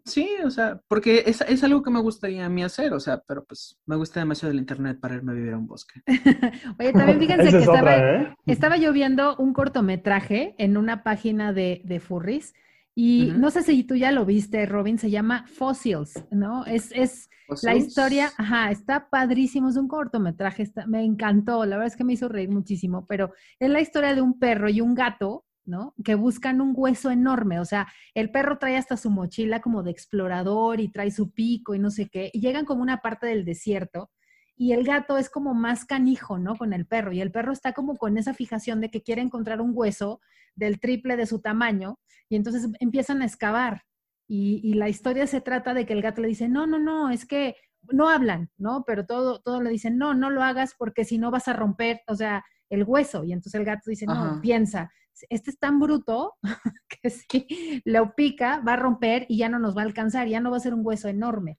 Sí, 0.05 0.27
o 0.43 0.49
sea, 0.49 0.81
porque 0.87 1.23
es, 1.25 1.41
es, 1.41 1.63
algo 1.63 1.81
que 1.81 1.89
me 1.89 2.01
gustaría 2.01 2.45
a 2.45 2.49
mí 2.49 2.61
hacer, 2.61 2.93
o 2.93 2.99
sea, 2.99 3.23
pero 3.25 3.45
pues 3.45 3.79
me 3.85 3.95
gusta 3.95 4.19
demasiado 4.19 4.51
el 4.51 4.59
internet 4.59 4.99
para 4.99 5.15
irme 5.15 5.31
a 5.31 5.35
vivir 5.35 5.53
a 5.53 5.57
un 5.57 5.67
bosque. 5.67 6.01
Oye, 6.79 6.91
también 6.91 7.19
fíjense 7.19 7.51
que 7.51 7.59
estaba, 7.59 7.97
¿eh? 7.97 8.35
estaba 8.45 8.77
yo 8.77 8.91
viendo 8.91 9.37
un 9.37 9.53
cortometraje 9.53 10.55
en 10.57 10.75
una 10.75 11.03
página 11.03 11.53
de, 11.53 11.81
de 11.85 11.99
Furries 12.01 12.53
y 12.95 13.31
no 13.37 13.49
sé 13.49 13.63
si 13.63 13.83
tú 13.83 13.95
ya 13.95 14.11
lo 14.11 14.25
viste, 14.25 14.65
Robin, 14.65 14.99
se 14.99 15.09
llama 15.09 15.45
Fossils, 15.47 16.25
¿no? 16.29 16.65
Es, 16.65 16.91
es 16.91 17.29
la 17.63 17.75
historia, 17.75 18.31
ajá, 18.37 18.71
está 18.71 19.09
padrísimo, 19.09 19.69
es 19.69 19.77
un 19.77 19.87
cortometraje, 19.87 20.63
está, 20.63 20.85
me 20.85 21.03
encantó, 21.03 21.65
la 21.65 21.77
verdad 21.77 21.91
es 21.91 21.97
que 21.97 22.03
me 22.03 22.13
hizo 22.13 22.29
reír 22.29 22.49
muchísimo, 22.49 23.05
pero 23.07 23.31
es 23.59 23.69
la 23.69 23.81
historia 23.81 24.13
de 24.13 24.21
un 24.21 24.37
perro 24.37 24.69
y 24.69 24.81
un 24.81 24.93
gato 24.93 25.45
¿no? 25.65 25.93
Que 26.03 26.15
buscan 26.15 26.61
un 26.61 26.73
hueso 26.75 27.11
enorme, 27.11 27.59
o 27.59 27.65
sea, 27.65 27.87
el 28.13 28.31
perro 28.31 28.57
trae 28.57 28.77
hasta 28.77 28.97
su 28.97 29.09
mochila 29.09 29.61
como 29.61 29.83
de 29.83 29.91
explorador 29.91 30.79
y 30.79 30.89
trae 30.89 31.11
su 31.11 31.31
pico 31.31 31.75
y 31.75 31.79
no 31.79 31.89
sé 31.89 32.09
qué, 32.09 32.29
y 32.33 32.41
llegan 32.41 32.65
como 32.65 32.81
una 32.81 32.97
parte 33.01 33.27
del 33.27 33.45
desierto 33.45 34.11
y 34.55 34.73
el 34.73 34.83
gato 34.83 35.17
es 35.17 35.29
como 35.29 35.53
más 35.53 35.85
canijo, 35.85 36.37
¿no? 36.37 36.55
Con 36.55 36.73
el 36.73 36.85
perro 36.85 37.11
y 37.11 37.21
el 37.21 37.31
perro 37.31 37.51
está 37.53 37.73
como 37.73 37.97
con 37.97 38.17
esa 38.17 38.33
fijación 38.33 38.81
de 38.81 38.91
que 38.91 39.01
quiere 39.01 39.21
encontrar 39.21 39.61
un 39.61 39.71
hueso 39.73 40.21
del 40.55 40.79
triple 40.79 41.17
de 41.17 41.25
su 41.25 41.39
tamaño 41.39 41.99
y 42.29 42.35
entonces 42.35 42.69
empiezan 42.79 43.21
a 43.21 43.25
excavar 43.25 43.83
y, 44.27 44.61
y 44.63 44.75
la 44.75 44.89
historia 44.89 45.27
se 45.27 45.41
trata 45.41 45.73
de 45.73 45.85
que 45.85 45.93
el 45.93 46.01
gato 46.01 46.21
le 46.21 46.27
dice, 46.27 46.47
no, 46.47 46.67
no, 46.67 46.79
no, 46.79 47.09
es 47.09 47.25
que 47.25 47.55
no 47.91 48.09
hablan, 48.09 48.49
¿no? 48.57 48.83
Pero 48.85 49.05
todo, 49.05 49.41
todo 49.41 49.61
le 49.61 49.69
dicen, 49.69 49.97
no, 49.97 50.13
no 50.13 50.29
lo 50.29 50.43
hagas 50.43 50.75
porque 50.77 51.05
si 51.05 51.17
no 51.17 51.31
vas 51.31 51.47
a 51.47 51.53
romper, 51.53 52.01
o 52.07 52.15
sea, 52.15 52.43
el 52.69 52.83
hueso. 52.83 53.23
Y 53.23 53.33
entonces 53.33 53.59
el 53.59 53.65
gato 53.65 53.89
dice, 53.89 54.05
no, 54.05 54.39
piensa, 54.41 54.91
este 55.29 55.51
es 55.51 55.59
tan 55.59 55.79
bruto 55.79 56.35
que 57.01 57.09
si 57.09 57.81
lo 57.85 58.15
pica, 58.15 58.59
va 58.59 58.73
a 58.73 58.77
romper 58.77 59.25
y 59.29 59.37
ya 59.37 59.49
no 59.49 59.59
nos 59.59 59.75
va 59.75 59.81
a 59.81 59.85
alcanzar, 59.85 60.27
ya 60.27 60.39
no 60.39 60.51
va 60.51 60.57
a 60.57 60.61
ser 60.61 60.73
un 60.73 60.85
hueso 60.85 61.07
enorme. 61.07 61.57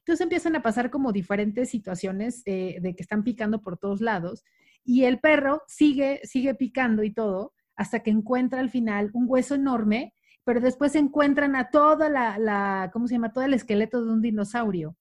Entonces 0.00 0.22
empiezan 0.22 0.54
a 0.56 0.62
pasar 0.62 0.90
como 0.90 1.12
diferentes 1.12 1.68
situaciones 1.68 2.44
de 2.44 2.94
que 2.96 3.02
están 3.02 3.24
picando 3.24 3.60
por 3.60 3.76
todos 3.76 4.00
lados 4.00 4.44
y 4.84 5.02
el 5.04 5.18
perro 5.18 5.62
sigue, 5.66 6.20
sigue 6.22 6.54
picando 6.54 7.02
y 7.02 7.12
todo 7.12 7.52
hasta 7.74 8.00
que 8.00 8.10
encuentra 8.10 8.60
al 8.60 8.70
final 8.70 9.10
un 9.12 9.26
hueso 9.28 9.56
enorme, 9.56 10.14
pero 10.44 10.60
después 10.60 10.94
encuentran 10.94 11.56
a 11.56 11.70
toda 11.70 12.08
la, 12.08 12.38
la 12.38 12.90
¿cómo 12.92 13.08
se 13.08 13.14
llama? 13.14 13.32
Todo 13.32 13.44
el 13.44 13.54
esqueleto 13.54 14.04
de 14.04 14.12
un 14.12 14.22
dinosaurio. 14.22 14.96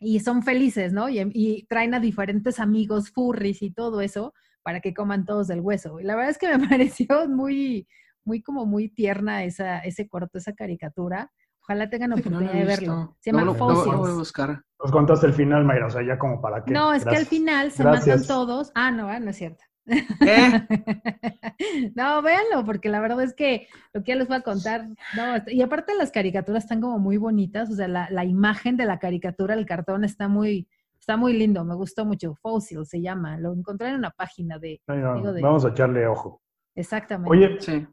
Y 0.00 0.20
son 0.20 0.42
felices, 0.42 0.92
¿no? 0.92 1.08
Y, 1.08 1.20
y 1.32 1.66
traen 1.66 1.94
a 1.94 2.00
diferentes 2.00 2.58
amigos 2.58 3.10
furries 3.10 3.62
y 3.62 3.70
todo 3.70 4.00
eso, 4.00 4.34
para 4.62 4.80
que 4.80 4.94
coman 4.94 5.24
todos 5.24 5.48
del 5.48 5.60
hueso. 5.60 6.00
Y 6.00 6.04
la 6.04 6.14
verdad 6.14 6.30
es 6.30 6.38
que 6.38 6.56
me 6.56 6.68
pareció 6.68 7.28
muy, 7.28 7.86
muy 8.24 8.42
como 8.42 8.66
muy 8.66 8.88
tierna 8.88 9.44
esa, 9.44 9.78
ese 9.80 10.08
corto, 10.08 10.38
esa 10.38 10.52
caricatura. 10.52 11.30
Ojalá 11.62 11.88
tengan 11.88 12.12
oportunidad 12.12 12.52
de 12.52 12.64
verlo. 12.64 13.16
Se 13.20 13.30
llama 13.30 13.54
Fossils. 13.54 14.14
buscar. 14.14 14.62
Nos 14.82 14.90
contaste 14.90 15.26
el 15.26 15.34
final, 15.34 15.64
Mayra, 15.64 15.86
o 15.86 15.90
sea, 15.90 16.02
ya 16.02 16.18
como 16.18 16.40
para 16.40 16.64
qué. 16.64 16.72
No, 16.72 16.92
es 16.92 17.04
que 17.04 17.16
al 17.16 17.26
final 17.26 17.70
se 17.70 17.84
matan 17.84 18.26
todos. 18.26 18.72
Ah, 18.74 18.90
no, 18.90 19.08
ah, 19.08 19.20
no 19.20 19.30
es 19.30 19.36
cierto. 19.36 19.62
¿Eh? 19.86 20.66
no, 21.94 22.22
véanlo, 22.22 22.64
porque 22.64 22.88
la 22.88 23.00
verdad 23.00 23.22
es 23.22 23.34
que 23.34 23.68
lo 23.92 24.02
que 24.02 24.12
ya 24.12 24.16
les 24.16 24.28
voy 24.28 24.36
a 24.36 24.42
contar, 24.42 24.88
no, 25.16 25.22
y 25.46 25.62
aparte 25.62 25.94
las 25.94 26.10
caricaturas 26.10 26.64
están 26.64 26.80
como 26.80 26.98
muy 26.98 27.16
bonitas, 27.16 27.70
o 27.70 27.74
sea, 27.74 27.88
la, 27.88 28.08
la 28.10 28.24
imagen 28.24 28.76
de 28.76 28.86
la 28.86 28.98
caricatura, 28.98 29.54
el 29.54 29.66
cartón 29.66 30.04
está 30.04 30.28
muy, 30.28 30.68
Está 31.00 31.16
muy 31.16 31.32
lindo, 31.32 31.64
me 31.64 31.74
gustó 31.74 32.04
mucho. 32.04 32.34
Fossil 32.34 32.84
se 32.84 33.00
llama. 33.00 33.38
Lo 33.38 33.54
encontré 33.54 33.88
en 33.88 33.96
una 33.96 34.10
página 34.10 34.58
de. 34.58 34.80
Vamos 34.86 35.64
a 35.64 35.68
echarle 35.68 36.06
ojo. 36.06 36.42
Exactamente. 36.74 37.30
Oye, 37.30 37.60
sí. 37.60 37.86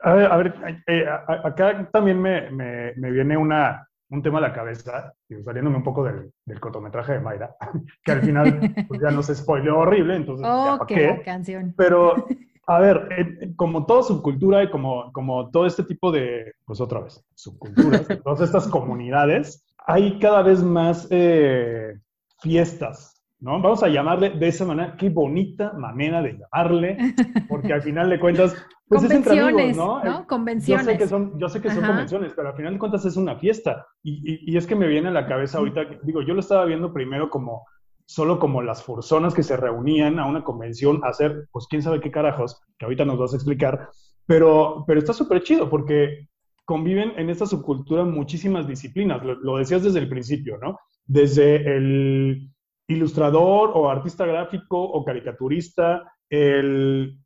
a 0.00 0.12
ver, 0.12 0.30
a 0.30 0.36
ver 0.36 0.82
eh, 0.86 1.06
acá 1.08 1.88
también 1.90 2.20
me, 2.20 2.50
me, 2.50 2.92
me, 2.96 3.10
viene 3.10 3.36
una, 3.36 3.88
un 4.10 4.22
tema 4.22 4.38
a 4.38 4.42
la 4.42 4.52
cabeza, 4.52 5.12
saliéndome 5.42 5.78
un 5.78 5.82
poco 5.82 6.04
del, 6.04 6.30
del 6.44 6.60
cortometraje 6.60 7.14
de 7.14 7.20
Mayra, 7.20 7.56
que 8.04 8.12
al 8.12 8.20
final 8.20 8.74
pues 8.86 9.00
ya 9.00 9.10
nos 9.10 9.26
spoileó 9.26 9.78
horrible, 9.78 10.16
entonces. 10.16 10.46
Oh, 10.48 10.84
qué, 10.86 11.22
canción. 11.24 11.74
Pero, 11.76 12.26
a 12.66 12.78
ver, 12.78 13.08
como 13.56 13.86
toda 13.86 14.02
subcultura 14.02 14.62
y 14.62 14.70
como, 14.70 15.10
como 15.12 15.50
todo 15.50 15.66
este 15.66 15.82
tipo 15.82 16.12
de, 16.12 16.52
pues 16.66 16.80
otra 16.80 17.00
vez, 17.00 17.24
subculturas, 17.34 18.06
todas 18.22 18.42
estas 18.42 18.68
comunidades, 18.68 19.64
hay 19.86 20.18
cada 20.18 20.42
vez 20.42 20.62
más 20.62 21.08
eh, 21.10 21.98
fiestas, 22.40 23.22
¿no? 23.40 23.60
Vamos 23.60 23.82
a 23.82 23.88
llamarle 23.88 24.30
de 24.30 24.48
esa 24.48 24.64
manera, 24.64 24.96
qué 24.96 25.10
bonita 25.10 25.72
manera 25.72 26.22
de 26.22 26.38
llamarle, 26.38 26.96
porque 27.48 27.72
al 27.72 27.82
final 27.82 28.10
de 28.10 28.20
cuentas, 28.20 28.54
pues 28.88 29.02
convenciones, 29.02 29.70
es 29.70 29.76
¿no? 29.76 30.02
¿no? 30.04 30.26
Convenciones. 30.26 30.86
Yo 30.86 30.92
sé 30.92 30.98
que 30.98 31.06
son, 31.08 31.38
yo 31.38 31.48
sé 31.48 31.60
que 31.60 31.70
son 31.70 31.84
convenciones, 31.84 32.32
pero 32.34 32.50
al 32.50 32.56
final 32.56 32.74
de 32.74 32.78
cuentas 32.78 33.04
es 33.04 33.16
una 33.16 33.36
fiesta. 33.36 33.86
Y, 34.02 34.52
y, 34.52 34.56
es 34.56 34.66
que 34.66 34.76
me 34.76 34.86
viene 34.86 35.08
a 35.08 35.12
la 35.12 35.26
cabeza 35.26 35.58
ahorita, 35.58 35.82
digo, 36.02 36.22
yo 36.22 36.34
lo 36.34 36.40
estaba 36.40 36.64
viendo 36.64 36.92
primero 36.92 37.30
como 37.30 37.64
solo 38.06 38.38
como 38.38 38.62
las 38.62 38.82
forzonas 38.82 39.32
que 39.32 39.42
se 39.42 39.56
reunían 39.56 40.18
a 40.18 40.26
una 40.26 40.44
convención 40.44 41.00
a 41.04 41.08
hacer, 41.08 41.48
pues 41.50 41.66
quién 41.68 41.82
sabe 41.82 42.00
qué 42.00 42.10
carajos, 42.10 42.60
que 42.78 42.84
ahorita 42.84 43.04
nos 43.04 43.18
vas 43.18 43.32
a 43.32 43.36
explicar, 43.36 43.88
pero, 44.26 44.84
pero 44.86 44.98
está 44.98 45.12
súper 45.12 45.42
chido 45.42 45.70
porque 45.70 46.28
conviven 46.64 47.12
en 47.16 47.30
esta 47.30 47.46
subcultura 47.46 48.04
muchísimas 48.04 48.66
disciplinas, 48.66 49.22
lo, 49.24 49.58
decías 49.58 49.82
desde 49.82 49.98
el 49.98 50.08
principio, 50.08 50.58
¿no? 50.58 50.78
Desde 51.04 51.56
el 51.76 52.50
ilustrador 52.88 53.72
o 53.74 53.88
artista 53.90 54.26
gráfico 54.26 54.80
o 54.80 55.04
caricaturista, 55.04 56.02
el 56.30 57.18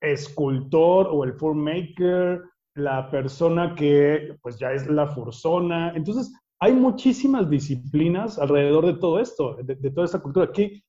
escultor 0.00 1.08
o 1.10 1.24
el 1.24 1.34
maker, 1.54 2.42
la 2.74 3.10
persona 3.10 3.74
que 3.74 4.36
pues 4.42 4.58
ya 4.58 4.72
es 4.72 4.86
la 4.86 5.06
fursona. 5.08 5.92
Entonces, 5.94 6.32
hay 6.58 6.72
muchísimas 6.72 7.48
disciplinas 7.50 8.38
alrededor 8.38 8.86
de 8.86 8.94
todo 8.94 9.18
esto, 9.20 9.56
de, 9.62 9.90
toda 9.90 10.06
esta 10.06 10.20
cultura. 10.20 10.50
¿Qué, 10.52 10.82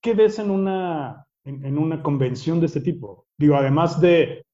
¿qué 0.00 0.14
ves 0.14 0.38
en 0.38 0.50
una, 0.50 1.26
en, 1.44 1.78
una 1.78 2.02
convención 2.02 2.60
de 2.60 2.66
este 2.66 2.80
tipo? 2.80 3.26
Digo, 3.38 3.56
además 3.56 4.00
de, 4.00 4.44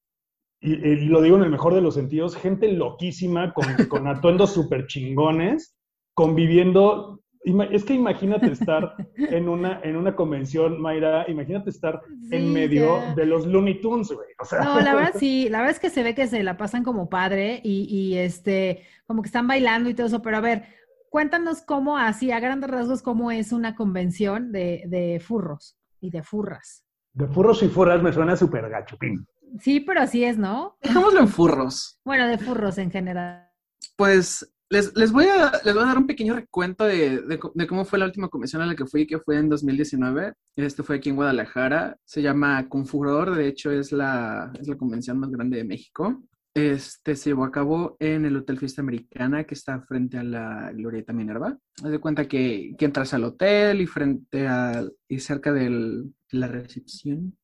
y, 0.61 1.05
lo 1.05 1.21
digo 1.21 1.37
en 1.37 1.43
el 1.43 1.49
mejor 1.49 1.73
de 1.73 1.81
los 1.81 1.95
sentidos, 1.95 2.35
gente 2.35 2.71
loquísima 2.71 3.53
con, 3.53 3.65
con 3.87 4.07
atuendos 4.07 4.53
súper 4.53 4.87
chingones, 4.87 5.75
conviviendo 6.13 7.21
es 7.43 7.83
que 7.83 7.95
imagínate 7.95 8.51
estar 8.51 8.95
en 9.15 9.49
una, 9.49 9.81
en 9.83 9.95
una 9.95 10.15
convención, 10.15 10.79
Mayra, 10.79 11.25
imagínate 11.27 11.71
estar 11.71 12.01
en 12.29 12.53
medio 12.53 12.99
de 13.15 13.25
los 13.25 13.47
Looney 13.47 13.81
Tunes, 13.81 14.11
güey. 14.11 14.27
No, 14.63 14.79
la 14.79 14.93
verdad 14.93 15.13
sí, 15.17 15.49
la 15.49 15.59
verdad 15.59 15.73
es 15.73 15.79
que 15.79 15.89
se 15.89 16.03
ve 16.03 16.13
que 16.13 16.27
se 16.27 16.43
la 16.43 16.57
pasan 16.57 16.83
como 16.83 17.09
padre 17.09 17.59
y, 17.63 17.87
y, 17.89 18.17
este, 18.17 18.83
como 19.07 19.23
que 19.23 19.27
están 19.27 19.47
bailando 19.47 19.89
y 19.89 19.95
todo 19.95 20.05
eso, 20.05 20.21
pero 20.21 20.37
a 20.37 20.41
ver, 20.41 20.65
cuéntanos 21.09 21.63
cómo, 21.63 21.97
así 21.97 22.31
a 22.31 22.39
grandes 22.39 22.69
rasgos, 22.69 23.01
cómo 23.01 23.31
es 23.31 23.51
una 23.51 23.75
convención 23.75 24.51
de, 24.51 24.83
de 24.87 25.19
furros 25.19 25.79
y 25.99 26.11
de 26.11 26.21
furras. 26.21 26.85
De 27.13 27.27
furros 27.27 27.63
y 27.63 27.69
furras 27.69 28.03
me 28.03 28.13
suena 28.13 28.35
súper 28.35 28.69
gachupín. 28.69 29.25
Sí, 29.59 29.79
pero 29.79 30.01
así 30.01 30.23
es, 30.23 30.37
¿no? 30.37 30.77
Dejémoslo 30.81 31.19
en 31.19 31.27
furros. 31.27 31.99
Bueno, 32.05 32.27
de 32.27 32.37
furros 32.37 32.77
en 32.77 32.91
general. 32.91 33.49
Pues 33.95 34.51
les, 34.71 35.11
voy 35.11 35.25
a, 35.25 35.51
les 35.65 35.73
voy 35.73 35.83
a 35.83 35.87
dar 35.87 35.97
un 35.97 36.07
pequeño 36.07 36.33
recuento 36.33 36.85
de, 36.85 37.21
de, 37.21 37.67
cómo 37.67 37.83
fue 37.83 37.99
la 37.99 38.05
última 38.05 38.29
convención 38.29 38.61
a 38.61 38.65
la 38.65 38.75
que 38.75 38.85
fui, 38.85 39.05
que 39.05 39.19
fue 39.19 39.37
en 39.37 39.49
2019. 39.49 40.33
Este 40.55 40.81
fue 40.81 40.95
aquí 40.95 41.09
en 41.09 41.17
Guadalajara. 41.17 41.97
Se 42.05 42.21
llama 42.21 42.69
Confuror, 42.69 43.35
de 43.35 43.47
hecho 43.47 43.69
es 43.71 43.91
la, 43.91 44.51
es 44.59 44.69
la 44.69 44.77
convención 44.77 45.19
más 45.19 45.29
grande 45.29 45.57
de 45.57 45.65
México. 45.65 46.23
Este 46.53 47.15
se 47.15 47.29
llevó 47.29 47.43
a 47.43 47.51
cabo 47.51 47.97
en 47.99 48.25
el 48.25 48.37
Hotel 48.37 48.59
Fiesta 48.59 48.81
Americana, 48.81 49.43
que 49.43 49.55
está 49.55 49.81
frente 49.81 50.17
a 50.17 50.23
la 50.23 50.71
Glorieta 50.73 51.11
Minerva. 51.11 51.57
Haz 51.83 51.91
de 51.91 51.99
cuenta 51.99 52.27
que, 52.27 52.73
que 52.77 52.85
entras 52.85 53.13
al 53.13 53.25
hotel 53.25 53.81
y 53.81 53.87
frente 53.87 54.47
a, 54.47 54.85
y 55.09 55.19
cerca 55.19 55.51
de 55.51 56.05
la 56.29 56.47
recepción 56.47 57.37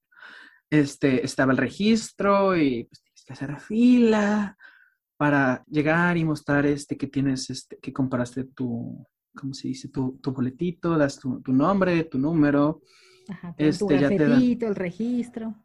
este, 0.69 1.25
estaba 1.25 1.51
el 1.51 1.57
registro 1.57 2.55
y 2.55 2.83
pues 2.85 3.01
tienes 3.01 3.23
que 3.25 3.33
hacer 3.33 3.59
fila 3.59 4.57
para 5.17 5.63
llegar 5.67 6.17
y 6.17 6.23
mostrar 6.23 6.65
este 6.65 6.97
que 6.97 7.07
tienes, 7.07 7.49
este, 7.49 7.77
que 7.79 7.91
comparaste 7.91 8.45
tu, 8.45 9.05
¿cómo 9.35 9.53
se 9.53 9.69
dice? 9.69 9.89
Tu, 9.89 10.19
tu 10.21 10.31
boletito, 10.31 10.97
das 10.97 11.19
tu, 11.19 11.41
tu, 11.41 11.51
nombre, 11.51 12.03
tu 12.03 12.19
número. 12.19 12.81
Ajá, 13.29 13.55
este, 13.57 13.79
tu 13.79 13.87
gafetito, 13.87 14.67
el 14.67 14.75
registro. 14.75 15.55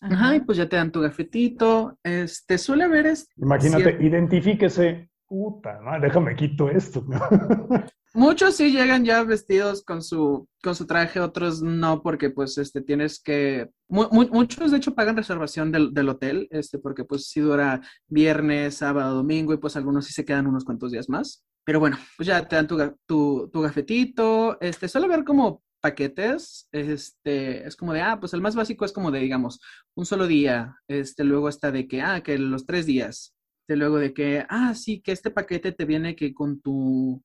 Ajá. 0.00 0.36
y 0.36 0.40
pues 0.40 0.58
ya 0.58 0.68
te 0.68 0.76
dan 0.76 0.92
tu 0.92 1.00
gafetito. 1.00 1.98
Este, 2.02 2.58
suele 2.58 2.84
haber... 2.84 3.06
Este, 3.06 3.32
Imagínate, 3.36 3.96
identifíquese. 4.00 5.10
Puta, 5.26 5.80
¿no? 5.80 5.98
déjame 6.00 6.36
quito 6.36 6.68
esto. 6.68 7.04
Muchos 8.16 8.56
sí 8.56 8.72
llegan 8.72 9.04
ya 9.04 9.22
vestidos 9.24 9.84
con 9.84 10.02
su, 10.02 10.48
con 10.62 10.74
su 10.74 10.86
traje, 10.86 11.20
otros 11.20 11.60
no, 11.60 12.02
porque 12.02 12.30
pues 12.30 12.56
este 12.56 12.80
tienes 12.80 13.20
que. 13.20 13.68
muchos 13.90 14.70
de 14.70 14.78
hecho 14.78 14.94
pagan 14.94 15.18
reservación 15.18 15.70
del, 15.70 15.92
del, 15.92 16.08
hotel, 16.08 16.48
este, 16.50 16.78
porque 16.78 17.04
pues 17.04 17.28
sí 17.28 17.40
dura 17.40 17.82
viernes, 18.08 18.76
sábado, 18.76 19.16
domingo, 19.16 19.52
y 19.52 19.58
pues 19.58 19.76
algunos 19.76 20.06
sí 20.06 20.14
se 20.14 20.24
quedan 20.24 20.46
unos 20.46 20.64
cuantos 20.64 20.92
días 20.92 21.10
más. 21.10 21.44
Pero 21.62 21.78
bueno, 21.78 21.98
pues 22.16 22.26
ya 22.26 22.48
te 22.48 22.56
dan 22.56 22.66
tu, 22.66 22.78
tu, 23.04 23.50
tu 23.52 23.60
gafetito. 23.60 24.58
Este, 24.62 24.88
suele 24.88 25.08
ver 25.08 25.22
como 25.22 25.62
paquetes, 25.82 26.70
este, 26.72 27.66
es 27.66 27.76
como 27.76 27.92
de, 27.92 28.00
ah, 28.00 28.18
pues 28.18 28.32
el 28.32 28.40
más 28.40 28.54
básico 28.54 28.86
es 28.86 28.92
como 28.92 29.10
de, 29.10 29.20
digamos, 29.20 29.60
un 29.94 30.06
solo 30.06 30.26
día, 30.26 30.74
este, 30.88 31.22
luego 31.22 31.50
está 31.50 31.70
de 31.70 31.86
que, 31.86 32.00
ah, 32.00 32.22
que 32.22 32.38
los 32.38 32.64
tres 32.64 32.86
días, 32.86 33.34
de 33.68 33.76
luego 33.76 33.98
de 33.98 34.14
que, 34.14 34.46
ah, 34.48 34.74
sí, 34.74 35.02
que 35.02 35.12
este 35.12 35.30
paquete 35.30 35.72
te 35.72 35.84
viene 35.84 36.16
que 36.16 36.32
con 36.32 36.62
tu 36.62 37.22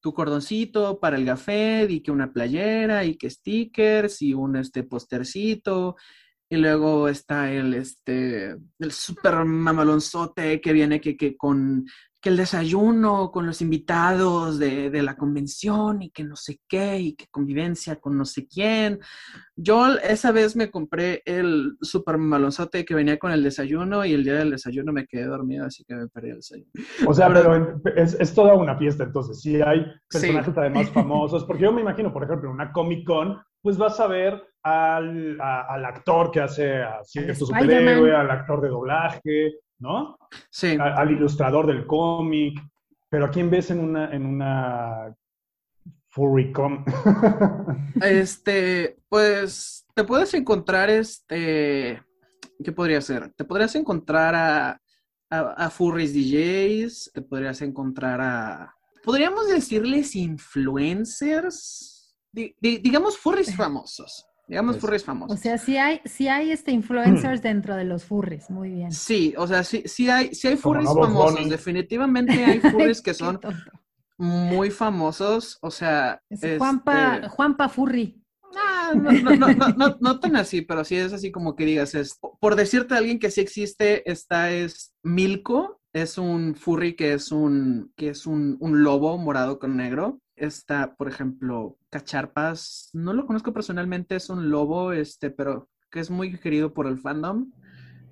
tu 0.00 0.12
cordoncito 0.12 0.98
para 0.98 1.16
el 1.16 1.26
café 1.26 1.86
y 1.88 2.00
que 2.00 2.10
una 2.10 2.32
playera 2.32 3.04
y 3.04 3.16
que 3.16 3.30
stickers 3.30 4.22
y 4.22 4.34
un 4.34 4.56
este 4.56 4.82
postercito. 4.82 5.96
Y 6.48 6.56
luego 6.56 7.08
está 7.08 7.52
el 7.52 7.74
este 7.74 8.56
el 8.78 8.92
super 8.92 9.44
mamalonzote 9.44 10.60
que 10.60 10.72
viene 10.72 11.00
que, 11.00 11.16
que 11.16 11.36
con 11.36 11.86
que 12.20 12.28
el 12.28 12.36
desayuno 12.36 13.30
con 13.30 13.46
los 13.46 13.62
invitados 13.62 14.58
de, 14.58 14.90
de, 14.90 15.02
la 15.02 15.16
convención 15.16 16.02
y 16.02 16.10
que 16.10 16.22
no 16.22 16.36
sé 16.36 16.60
qué 16.68 16.98
y 16.98 17.14
que 17.14 17.26
convivencia 17.30 17.96
con 17.96 18.18
no 18.18 18.26
sé 18.26 18.46
quién. 18.46 19.00
Yo 19.56 19.94
esa 19.96 20.30
vez 20.30 20.54
me 20.54 20.70
compré 20.70 21.22
el 21.24 21.76
super 21.80 22.18
malonzote 22.18 22.84
que 22.84 22.94
venía 22.94 23.18
con 23.18 23.32
el 23.32 23.42
desayuno 23.42 24.04
y 24.04 24.12
el 24.12 24.24
día 24.24 24.34
del 24.34 24.50
desayuno 24.50 24.92
me 24.92 25.06
quedé 25.06 25.24
dormido, 25.24 25.64
así 25.64 25.84
que 25.84 25.94
me 25.94 26.08
perdí 26.08 26.30
el 26.30 26.36
desayuno. 26.36 26.70
O 27.06 27.14
sea, 27.14 27.28
pero 27.32 27.80
es, 27.96 28.14
es 28.14 28.34
toda 28.34 28.54
una 28.54 28.76
fiesta 28.76 29.04
entonces. 29.04 29.40
Sí 29.40 29.60
hay 29.62 29.86
personajes 30.08 30.56
además 30.56 30.90
famosos, 30.92 31.44
porque 31.44 31.62
yo 31.62 31.72
me 31.72 31.80
imagino, 31.80 32.12
por 32.12 32.24
ejemplo, 32.24 32.50
en 32.50 32.54
una 32.54 32.72
Comic 32.72 33.06
Con, 33.06 33.40
pues 33.62 33.78
vas 33.78 33.98
a 33.98 34.06
ver 34.06 34.42
al, 34.62 35.40
al 35.40 35.84
actor 35.84 36.30
que 36.30 36.40
hace 36.40 36.82
a 36.82 37.02
cierto 37.02 37.46
superhéroe, 37.46 38.14
al 38.14 38.30
actor 38.30 38.60
de 38.60 38.68
doblaje, 38.68 39.54
¿no? 39.80 40.18
Sí. 40.50 40.76
al 40.78 41.10
ilustrador 41.10 41.66
del 41.66 41.86
cómic. 41.86 42.60
Pero 43.08 43.26
¿a 43.26 43.30
quién 43.30 43.50
ves 43.50 43.72
en 43.72 43.80
una, 43.80 44.14
en 44.14 44.24
una 44.24 45.12
este, 48.02 48.98
pues 49.08 49.86
te 49.94 50.04
puedes 50.04 50.34
encontrar 50.34 50.90
este. 50.90 52.02
¿Qué 52.62 52.72
podría 52.72 53.00
ser? 53.00 53.32
Te 53.34 53.44
podrías 53.44 53.74
encontrar 53.74 54.34
a, 54.34 54.80
a, 55.30 55.70
Furries 55.70 56.12
DJs, 56.12 57.12
te 57.14 57.22
podrías 57.22 57.62
encontrar 57.62 58.20
a. 58.20 58.74
Podríamos 59.02 59.48
decirles 59.48 60.14
influencers, 60.16 62.14
digamos 62.32 63.16
furries 63.16 63.54
famosos. 63.56 64.26
Digamos 64.50 64.78
furries 64.78 65.04
famosos. 65.04 65.38
O 65.38 65.40
sea, 65.40 65.58
sí 65.58 65.76
hay, 65.76 66.00
sí 66.04 66.26
hay 66.26 66.50
este 66.50 66.72
influencers 66.72 67.40
dentro 67.42 67.76
de 67.76 67.84
los 67.84 68.04
furries, 68.04 68.50
muy 68.50 68.70
bien. 68.70 68.90
Sí, 68.90 69.32
o 69.38 69.46
sea, 69.46 69.62
sí, 69.62 69.84
sí 69.86 70.10
hay, 70.10 70.34
sí 70.34 70.48
hay 70.48 70.56
furries 70.56 70.86
famosos. 70.92 71.48
Definitivamente 71.48 72.32
hay 72.44 72.58
furries 72.58 73.00
que 73.00 73.14
son 73.14 73.38
muy 74.18 74.72
famosos. 74.72 75.56
O 75.62 75.70
sea. 75.70 76.20
Este... 76.28 76.58
Juanpa, 76.58 77.28
Juanpa 77.28 77.68
Furry. 77.68 78.20
Ah, 78.56 78.92
no, 78.96 79.12
no, 79.12 79.36
no, 79.36 79.68
no, 79.76 79.96
no, 80.00 80.18
tan 80.18 80.34
así, 80.34 80.62
pero 80.62 80.82
sí 80.82 80.96
es 80.96 81.12
así 81.12 81.30
como 81.30 81.54
que 81.54 81.64
digas, 81.64 81.94
es, 81.94 82.18
por 82.40 82.56
decirte 82.56 82.94
a 82.94 82.98
alguien 82.98 83.20
que 83.20 83.30
sí 83.30 83.40
existe, 83.40 84.10
esta 84.10 84.50
es 84.50 84.92
Milko, 85.04 85.80
es 85.92 86.18
un 86.18 86.56
furry 86.56 86.96
que 86.96 87.12
es 87.12 87.30
un, 87.30 87.92
que 87.96 88.08
es 88.08 88.26
un, 88.26 88.56
un 88.58 88.82
lobo 88.82 89.16
morado 89.16 89.60
con 89.60 89.76
negro 89.76 90.18
está, 90.40 90.96
por 90.96 91.08
ejemplo, 91.08 91.76
Cacharpas, 91.90 92.90
no 92.92 93.12
lo 93.12 93.26
conozco 93.26 93.52
personalmente, 93.52 94.16
es 94.16 94.30
un 94.30 94.50
lobo, 94.50 94.92
este, 94.92 95.30
pero 95.30 95.68
que 95.90 96.00
es 96.00 96.10
muy 96.10 96.38
querido 96.38 96.72
por 96.72 96.86
el 96.86 96.98
fandom. 96.98 97.52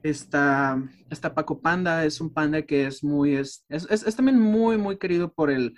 Está, 0.03 0.81
está 1.11 1.35
Paco 1.35 1.61
Panda, 1.61 2.05
es 2.05 2.21
un 2.21 2.33
panda 2.33 2.63
que 2.63 2.87
es 2.87 3.03
muy, 3.03 3.35
es, 3.35 3.65
es, 3.69 4.17
también 4.17 4.39
muy, 4.39 4.79
muy 4.79 4.97
querido 4.99 5.33
por 5.33 5.51
el, 5.51 5.75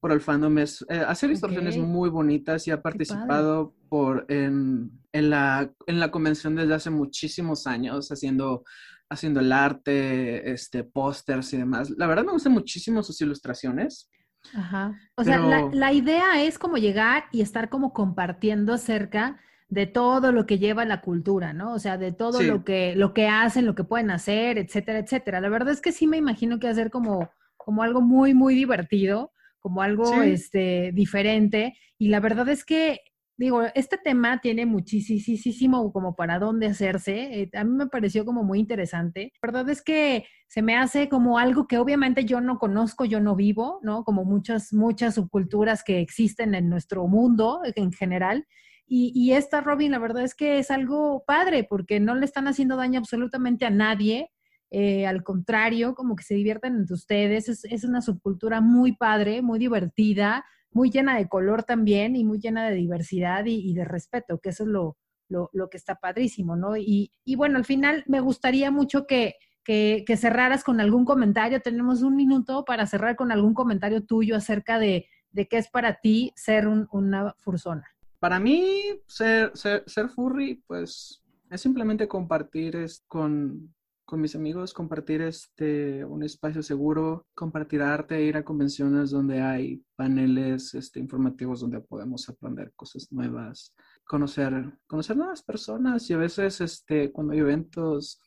por 0.00 0.10
el 0.12 0.20
fandom. 0.20 0.58
Es, 0.58 0.84
eh, 0.88 1.04
hace 1.06 1.28
distorsiones 1.28 1.76
muy 1.76 2.08
bonitas 2.08 2.66
y 2.66 2.72
ha 2.72 2.82
participado 2.82 3.74
por, 3.88 4.26
en, 4.28 4.90
en, 5.12 5.30
la, 5.30 5.72
en 5.86 6.00
la 6.00 6.10
convención 6.10 6.56
desde 6.56 6.74
hace 6.74 6.90
muchísimos 6.90 7.66
años, 7.66 8.10
haciendo, 8.10 8.64
haciendo 9.08 9.40
el 9.40 9.52
arte, 9.52 10.50
este, 10.50 10.82
pósters 10.82 11.52
y 11.52 11.58
demás. 11.58 11.90
La 11.90 12.06
verdad 12.06 12.24
me 12.24 12.32
gustan 12.32 12.52
muchísimo 12.52 13.02
sus 13.02 13.20
ilustraciones. 13.20 14.10
Ajá. 14.54 14.98
O 15.14 15.24
sea, 15.24 15.38
la, 15.38 15.68
la, 15.72 15.92
idea 15.92 16.42
es 16.42 16.58
como 16.58 16.76
llegar 16.76 17.24
y 17.30 17.42
estar 17.42 17.68
como 17.68 17.92
compartiendo 17.92 18.72
acerca 18.72 19.38
de 19.70 19.86
todo 19.86 20.32
lo 20.32 20.46
que 20.46 20.58
lleva 20.58 20.84
la 20.84 21.00
cultura, 21.00 21.52
¿no? 21.52 21.72
O 21.72 21.78
sea, 21.78 21.96
de 21.96 22.12
todo 22.12 22.42
lo 22.42 22.64
que, 22.64 22.94
lo 22.96 23.14
que 23.14 23.28
hacen, 23.28 23.66
lo 23.66 23.76
que 23.76 23.84
pueden 23.84 24.10
hacer, 24.10 24.58
etcétera, 24.58 24.98
etcétera. 24.98 25.40
La 25.40 25.48
verdad 25.48 25.72
es 25.72 25.80
que 25.80 25.92
sí 25.92 26.08
me 26.08 26.16
imagino 26.16 26.58
que 26.58 26.68
hacer 26.68 26.90
como, 26.90 27.30
como 27.56 27.84
algo 27.84 28.00
muy, 28.00 28.34
muy 28.34 28.54
divertido, 28.56 29.32
como 29.60 29.80
algo 29.80 30.22
este, 30.22 30.90
diferente. 30.92 31.74
Y 31.98 32.08
la 32.08 32.18
verdad 32.18 32.48
es 32.48 32.64
que 32.64 33.00
digo, 33.40 33.62
este 33.74 33.96
tema 33.96 34.38
tiene 34.42 34.66
muchísimo 34.66 35.90
como 35.94 36.14
para 36.14 36.38
dónde 36.38 36.66
hacerse. 36.66 37.40
Eh, 37.40 37.50
a 37.54 37.64
mí 37.64 37.70
me 37.70 37.86
pareció 37.86 38.26
como 38.26 38.44
muy 38.44 38.58
interesante. 38.58 39.32
La 39.42 39.46
verdad 39.50 39.70
es 39.70 39.80
que 39.80 40.26
se 40.46 40.60
me 40.60 40.76
hace 40.76 41.08
como 41.08 41.38
algo 41.38 41.66
que 41.66 41.78
obviamente 41.78 42.26
yo 42.26 42.42
no 42.42 42.58
conozco, 42.58 43.06
yo 43.06 43.18
no 43.18 43.34
vivo, 43.36 43.80
¿no? 43.82 44.04
Como 44.04 44.26
muchas, 44.26 44.74
muchas 44.74 45.14
subculturas 45.14 45.82
que 45.82 46.00
existen 46.00 46.54
en 46.54 46.68
nuestro 46.68 47.06
mundo 47.06 47.62
en 47.64 47.92
general. 47.92 48.46
Y, 48.86 49.10
y 49.14 49.32
esta, 49.32 49.62
Robin, 49.62 49.92
la 49.92 49.98
verdad 49.98 50.22
es 50.22 50.34
que 50.34 50.58
es 50.58 50.70
algo 50.70 51.24
padre 51.26 51.64
porque 51.64 51.98
no 51.98 52.14
le 52.16 52.26
están 52.26 52.46
haciendo 52.46 52.76
daño 52.76 52.98
absolutamente 52.98 53.64
a 53.64 53.70
nadie. 53.70 54.30
Eh, 54.70 55.06
al 55.06 55.22
contrario, 55.22 55.94
como 55.94 56.14
que 56.14 56.24
se 56.24 56.34
divierten 56.34 56.76
entre 56.76 56.92
ustedes. 56.92 57.48
Es, 57.48 57.64
es 57.64 57.84
una 57.84 58.02
subcultura 58.02 58.60
muy 58.60 58.94
padre, 58.96 59.40
muy 59.40 59.58
divertida, 59.58 60.44
muy 60.72 60.90
llena 60.90 61.16
de 61.16 61.28
color 61.28 61.64
también 61.64 62.16
y 62.16 62.24
muy 62.24 62.38
llena 62.38 62.68
de 62.68 62.76
diversidad 62.76 63.44
y, 63.46 63.74
de 63.74 63.84
respeto, 63.84 64.38
que 64.38 64.50
eso 64.50 64.64
es 64.64 64.68
lo, 64.70 64.96
lo, 65.28 65.70
que 65.70 65.76
está 65.76 65.96
padrísimo, 65.96 66.56
¿no? 66.56 66.76
Y, 66.76 67.12
y, 67.24 67.36
bueno, 67.36 67.58
al 67.58 67.64
final 67.64 68.04
me 68.06 68.20
gustaría 68.20 68.70
mucho 68.70 69.06
que, 69.06 69.34
que, 69.64 70.16
cerraras 70.16 70.64
con 70.64 70.80
algún 70.80 71.04
comentario. 71.04 71.60
Tenemos 71.60 72.02
un 72.02 72.16
minuto 72.16 72.64
para 72.64 72.86
cerrar 72.86 73.16
con 73.16 73.32
algún 73.32 73.54
comentario 73.54 74.04
tuyo 74.04 74.36
acerca 74.36 74.78
de, 74.78 75.06
de 75.30 75.48
qué 75.48 75.58
es 75.58 75.68
para 75.68 76.00
ti 76.00 76.32
ser 76.36 76.66
una 76.68 77.34
fursona. 77.38 77.86
para 78.18 78.38
mí, 78.38 78.82
ser, 79.06 79.50
ser, 79.54 79.84
ser 79.86 80.08
furry, 80.08 80.62
pues, 80.66 81.22
es 81.50 81.60
simplemente 81.60 82.06
compartir 82.06 82.76
es, 82.76 83.02
con, 83.08 83.74
con 84.10 84.20
mis 84.20 84.34
amigos, 84.34 84.74
compartir 84.74 85.22
este, 85.22 86.04
un 86.04 86.24
espacio 86.24 86.64
seguro, 86.64 87.28
compartir 87.32 87.80
arte, 87.80 88.20
ir 88.24 88.36
a 88.36 88.44
convenciones 88.44 89.10
donde 89.10 89.40
hay 89.40 89.84
paneles 89.94 90.74
este, 90.74 90.98
informativos 90.98 91.60
donde 91.60 91.80
podemos 91.80 92.28
aprender 92.28 92.72
cosas 92.74 93.12
nuevas, 93.12 93.72
conocer, 94.04 94.52
conocer 94.88 95.16
nuevas 95.16 95.44
personas 95.44 96.10
y 96.10 96.14
a 96.14 96.16
veces 96.16 96.60
este, 96.60 97.12
cuando 97.12 97.34
hay 97.34 97.38
eventos, 97.38 98.20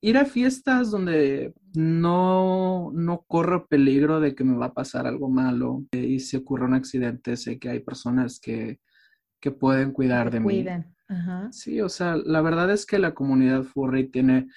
ir 0.00 0.16
a 0.16 0.24
fiestas 0.24 0.90
donde 0.90 1.52
no, 1.74 2.90
no 2.94 3.22
corro 3.28 3.66
peligro 3.66 4.18
de 4.18 4.34
que 4.34 4.44
me 4.44 4.56
va 4.56 4.66
a 4.66 4.74
pasar 4.74 5.06
algo 5.06 5.28
malo 5.28 5.84
eh, 5.92 5.98
y 5.98 6.20
si 6.20 6.38
ocurre 6.38 6.64
un 6.64 6.74
accidente, 6.74 7.36
sé 7.36 7.58
que 7.58 7.68
hay 7.68 7.80
personas 7.80 8.40
que, 8.40 8.80
que 9.40 9.50
pueden 9.50 9.92
cuidar 9.92 10.30
de 10.30 10.40
mí. 10.40 10.66
Ajá. 11.06 11.52
Sí, 11.52 11.82
o 11.82 11.90
sea, 11.90 12.16
la 12.16 12.40
verdad 12.40 12.70
es 12.70 12.86
que 12.86 12.98
la 12.98 13.12
comunidad 13.12 13.64
furry 13.64 14.08
tiene 14.08 14.48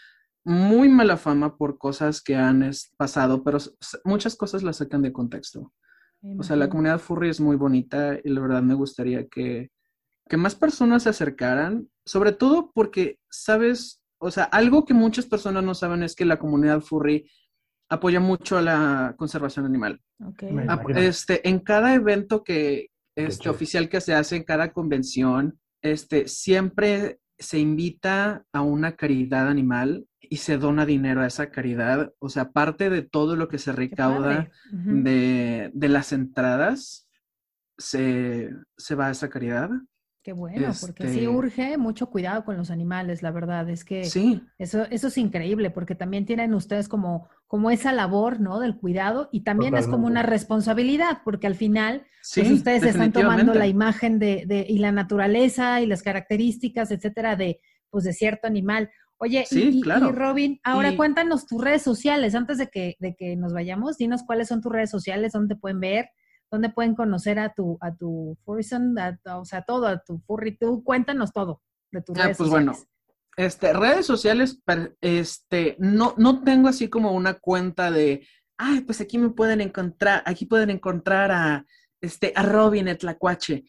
muy 0.45 0.87
mala 0.89 1.17
fama 1.17 1.57
por 1.57 1.77
cosas 1.77 2.21
que 2.21 2.35
han 2.35 2.69
pasado, 2.97 3.43
pero 3.43 3.57
muchas 4.03 4.35
cosas 4.35 4.61
las 4.63 4.77
sacan 4.77 5.01
de 5.01 5.11
contexto. 5.11 5.73
O 6.37 6.43
sea, 6.43 6.55
la 6.55 6.69
comunidad 6.69 6.99
furry 6.99 7.29
es 7.29 7.39
muy 7.39 7.55
bonita 7.55 8.17
y 8.23 8.29
la 8.29 8.41
verdad 8.41 8.63
me 8.63 8.73
gustaría 8.73 9.27
que, 9.27 9.69
que 10.27 10.37
más 10.37 10.55
personas 10.55 11.03
se 11.03 11.09
acercaran, 11.09 11.87
sobre 12.03 12.31
todo 12.31 12.71
porque, 12.73 13.19
sabes, 13.29 14.01
o 14.17 14.31
sea, 14.31 14.45
algo 14.45 14.85
que 14.85 14.93
muchas 14.93 15.25
personas 15.25 15.63
no 15.63 15.75
saben 15.75 16.01
es 16.01 16.15
que 16.15 16.25
la 16.25 16.39
comunidad 16.39 16.81
furry 16.81 17.29
apoya 17.89 18.19
mucho 18.19 18.57
a 18.57 18.61
la 18.61 19.15
conservación 19.17 19.65
animal. 19.65 20.01
Este, 20.95 21.47
en 21.47 21.59
cada 21.59 21.93
evento 21.93 22.43
que, 22.43 22.89
este, 23.15 23.49
oficial 23.49 23.87
que 23.87 24.01
se 24.01 24.13
hace, 24.13 24.35
en 24.35 24.43
cada 24.43 24.73
convención, 24.73 25.59
este, 25.81 26.27
siempre 26.27 27.19
se 27.37 27.59
invita 27.59 28.45
a 28.53 28.61
una 28.61 28.95
caridad 28.95 29.47
animal 29.47 30.07
y 30.19 30.37
se 30.37 30.57
dona 30.57 30.85
dinero 30.85 31.21
a 31.21 31.27
esa 31.27 31.51
caridad. 31.51 32.13
O 32.19 32.29
sea, 32.29 32.51
parte 32.51 32.89
de 32.89 33.01
todo 33.01 33.35
lo 33.35 33.47
que 33.47 33.59
se 33.59 33.71
recauda 33.71 34.49
de, 34.71 35.71
de, 35.73 35.89
las 35.89 36.11
entradas, 36.11 37.07
se, 37.77 38.51
se 38.77 38.95
va 38.95 39.07
a 39.07 39.11
esa 39.11 39.29
caridad. 39.29 39.69
Qué 40.25 40.33
bueno, 40.33 40.71
porque 40.81 41.07
sí 41.07 41.19
este 41.19 41.27
urge 41.27 41.77
mucho 41.77 42.09
cuidado 42.09 42.45
con 42.45 42.57
los 42.57 42.71
animales, 42.71 43.21
la 43.21 43.29
verdad 43.29 43.69
es 43.69 43.85
que 43.85 44.05
sí. 44.05 44.41
eso, 44.57 44.87
eso 44.89 45.09
es 45.09 45.19
increíble, 45.19 45.69
porque 45.69 45.93
también 45.93 46.25
tienen 46.25 46.55
ustedes 46.55 46.89
como, 46.89 47.29
como 47.45 47.69
esa 47.69 47.93
labor, 47.93 48.39
¿no? 48.39 48.59
Del 48.59 48.75
cuidado 48.75 49.29
y 49.31 49.41
también 49.41 49.75
es 49.75 49.87
como 49.87 50.07
una 50.07 50.23
responsabilidad, 50.23 51.19
porque 51.23 51.45
al 51.45 51.53
final, 51.53 52.07
pues 52.33 52.49
ustedes 52.49 52.81
están 52.81 53.11
tomando 53.11 53.53
la 53.53 53.67
imagen 53.67 54.17
de, 54.17 54.45
de, 54.47 54.65
y 54.67 54.79
la 54.79 54.91
naturaleza 54.91 55.79
y 55.81 55.85
las 55.85 56.01
características, 56.01 56.89
etcétera, 56.89 57.35
de, 57.35 57.59
pues 57.91 58.03
de 58.03 58.13
cierto 58.13 58.47
animal. 58.47 58.89
Oye, 59.17 59.45
y, 59.51 59.83
Robin, 59.83 60.59
ahora 60.63 60.97
cuéntanos 60.97 61.45
tus 61.45 61.63
redes 61.63 61.83
sociales, 61.83 62.33
antes 62.33 62.57
de 62.57 62.69
que, 62.69 62.95
de 62.99 63.15
que 63.15 63.35
nos 63.35 63.53
vayamos, 63.53 63.97
dinos 63.97 64.23
cuáles 64.25 64.47
son 64.47 64.59
tus 64.59 64.71
redes 64.71 64.89
sociales, 64.89 65.33
dónde 65.33 65.53
te 65.53 65.61
pueden 65.61 65.79
ver, 65.79 66.09
dónde 66.51 66.69
pueden 66.69 66.95
conocer 66.95 67.39
a 67.39 67.53
tu, 67.53 67.77
a 67.81 67.95
tu 67.95 68.37
furrison, 68.45 68.95
o 69.25 69.45
sea, 69.45 69.63
todo, 69.63 69.87
a 69.87 69.99
tu 69.99 70.19
furry, 70.19 70.57
tú 70.57 70.83
cuéntanos 70.83 71.33
todo 71.33 71.61
de 71.91 72.01
tus 72.01 72.17
ah, 72.17 72.23
redes 72.23 72.37
pues 72.37 72.49
bueno, 72.49 72.73
este, 73.37 73.73
redes 73.73 74.05
sociales, 74.05 74.61
este, 75.01 75.75
no, 75.79 76.13
no 76.17 76.43
tengo 76.43 76.67
así 76.67 76.89
como 76.89 77.11
una 77.11 77.35
cuenta 77.35 77.91
de, 77.91 78.27
ay, 78.57 78.81
pues 78.81 79.01
aquí 79.01 79.17
me 79.17 79.29
pueden 79.29 79.61
encontrar, 79.61 80.23
aquí 80.25 80.45
pueden 80.45 80.69
encontrar 80.69 81.31
a, 81.31 81.65
este, 81.99 82.31
a 82.35 82.43
Robin 82.43 82.87
Etlacuache, 82.87 83.65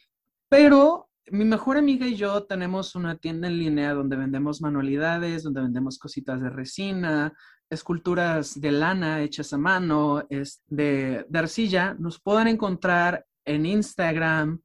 pero 0.49 1.11
mi 1.31 1.45
mejor 1.45 1.77
amiga 1.77 2.07
y 2.07 2.15
yo 2.15 2.45
tenemos 2.45 2.95
una 2.95 3.17
tienda 3.17 3.49
en 3.49 3.59
línea 3.59 3.93
donde 3.93 4.17
vendemos 4.17 4.61
manualidades, 4.61 5.43
donde 5.43 5.63
vendemos 5.63 5.99
cositas 5.99 6.41
de 6.41 6.51
resina, 6.51 7.33
esculturas 7.71 8.61
de 8.61 8.73
lana 8.73 9.23
hechas 9.23 9.53
a 9.53 9.59
mano, 9.59 10.25
es 10.29 10.63
de, 10.67 11.27
arcilla, 11.35 11.95
nos 11.99 12.21
pueden 12.21 12.49
encontrar 12.49 13.27
en 13.45 13.67
Instagram, 13.67 14.61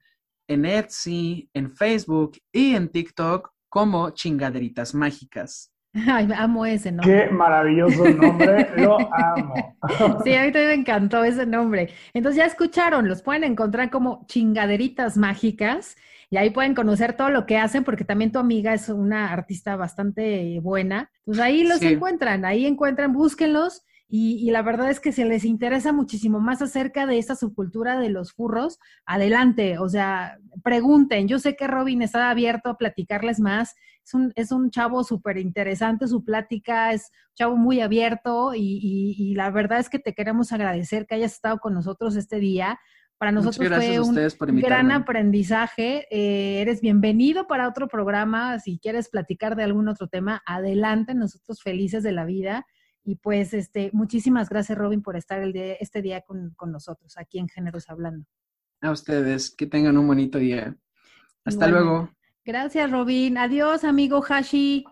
en 0.47 0.65
Etsy, 0.65 1.49
en 1.53 1.71
Facebook 1.71 2.37
y 2.51 2.75
en 2.75 2.89
TikTok 2.89 3.51
como 3.69 4.09
chingaderitas 4.11 4.93
mágicas. 4.93 5.70
Ay, 6.07 6.27
amo 6.35 6.65
ese 6.65 6.91
nombre. 6.91 7.27
Qué 7.27 7.31
maravilloso 7.31 8.09
nombre, 8.09 8.69
lo 8.77 8.97
amo. 9.13 9.77
Sí, 10.23 10.33
a 10.35 10.43
mí 10.43 10.51
también 10.51 10.67
me 10.67 10.73
encantó 10.73 11.23
ese 11.23 11.45
nombre. 11.45 11.89
Entonces 12.13 12.37
ya 12.37 12.45
escucharon, 12.45 13.07
los 13.07 13.21
pueden 13.21 13.43
encontrar 13.43 13.89
como 13.89 14.25
chingaderitas 14.27 15.17
mágicas 15.17 15.97
y 16.29 16.37
ahí 16.37 16.51
pueden 16.51 16.75
conocer 16.75 17.13
todo 17.13 17.29
lo 17.29 17.45
que 17.45 17.57
hacen, 17.57 17.83
porque 17.83 18.05
también 18.05 18.31
tu 18.31 18.39
amiga 18.39 18.73
es 18.73 18.87
una 18.87 19.33
artista 19.33 19.75
bastante 19.75 20.59
buena. 20.61 21.11
Pues 21.25 21.39
ahí 21.39 21.63
los 21.63 21.81
encuentran, 21.81 22.45
ahí 22.45 22.65
encuentran, 22.65 23.11
búsquenlos. 23.11 23.83
Y, 24.13 24.51
la 24.51 24.61
verdad 24.61 24.89
es 24.89 24.99
que 24.99 25.13
si 25.13 25.23
les 25.23 25.45
interesa 25.45 25.93
muchísimo 25.93 26.41
más 26.41 26.61
acerca 26.61 27.05
de 27.05 27.17
esta 27.17 27.33
subcultura 27.33 27.97
de 27.97 28.09
los 28.09 28.33
furros, 28.33 28.77
adelante, 29.05 29.77
o 29.77 29.87
sea, 29.87 30.37
pregunten. 30.65 31.29
Yo 31.29 31.39
sé 31.39 31.55
que 31.55 31.65
Robin 31.65 32.01
está 32.01 32.29
abierto 32.29 32.69
a 32.69 32.77
platicarles 32.77 33.39
más. 33.39 33.73
Es 34.03 34.13
un, 34.13 34.33
es 34.35 34.51
un 34.51 34.69
chavo 34.69 35.05
súper 35.05 35.37
interesante, 35.37 36.09
su 36.09 36.25
plática 36.25 36.91
es 36.91 37.03
un 37.29 37.35
chavo 37.35 37.55
muy 37.55 37.79
abierto 37.79 38.53
y, 38.53 39.15
y, 39.17 39.33
la 39.35 39.49
verdad 39.49 39.79
es 39.79 39.89
que 39.89 39.99
te 39.99 40.13
queremos 40.13 40.51
agradecer 40.51 41.07
que 41.07 41.15
hayas 41.15 41.31
estado 41.31 41.59
con 41.59 41.73
nosotros 41.73 42.17
este 42.17 42.39
día. 42.39 42.81
Para 43.17 43.31
nosotros 43.31 43.69
fue 43.73 43.99
un 44.01 44.59
gran 44.59 44.91
aprendizaje. 44.91 46.05
Eh, 46.11 46.59
eres 46.59 46.81
bienvenido 46.81 47.47
para 47.47 47.69
otro 47.69 47.87
programa. 47.87 48.59
Si 48.59 48.77
quieres 48.77 49.07
platicar 49.07 49.55
de 49.55 49.63
algún 49.63 49.87
otro 49.87 50.09
tema, 50.09 50.41
adelante. 50.45 51.13
Nosotros 51.13 51.61
felices 51.61 52.03
de 52.03 52.11
la 52.11 52.25
vida. 52.25 52.65
Y 53.03 53.15
pues, 53.15 53.53
este, 53.53 53.89
muchísimas 53.93 54.49
gracias, 54.49 54.77
Robin, 54.77 55.01
por 55.01 55.15
estar 55.15 55.41
el 55.41 55.53
día, 55.53 55.73
este 55.73 56.01
día 56.01 56.21
con, 56.21 56.55
nosotros 56.67 57.17
aquí 57.17 57.39
en 57.39 57.47
Géneros 57.47 57.89
Hablando. 57.89 58.25
A 58.81 58.91
ustedes, 58.91 59.53
que 59.55 59.65
tengan 59.65 59.97
un 59.97 60.07
bonito 60.07 60.37
día. 60.37 60.75
Hasta 61.45 61.67
luego. 61.67 62.09
Gracias, 62.45 62.89
Robin. 62.91 63.37
Adiós, 63.37 63.83
amigo 63.83 64.21
Hashi. 64.27 64.85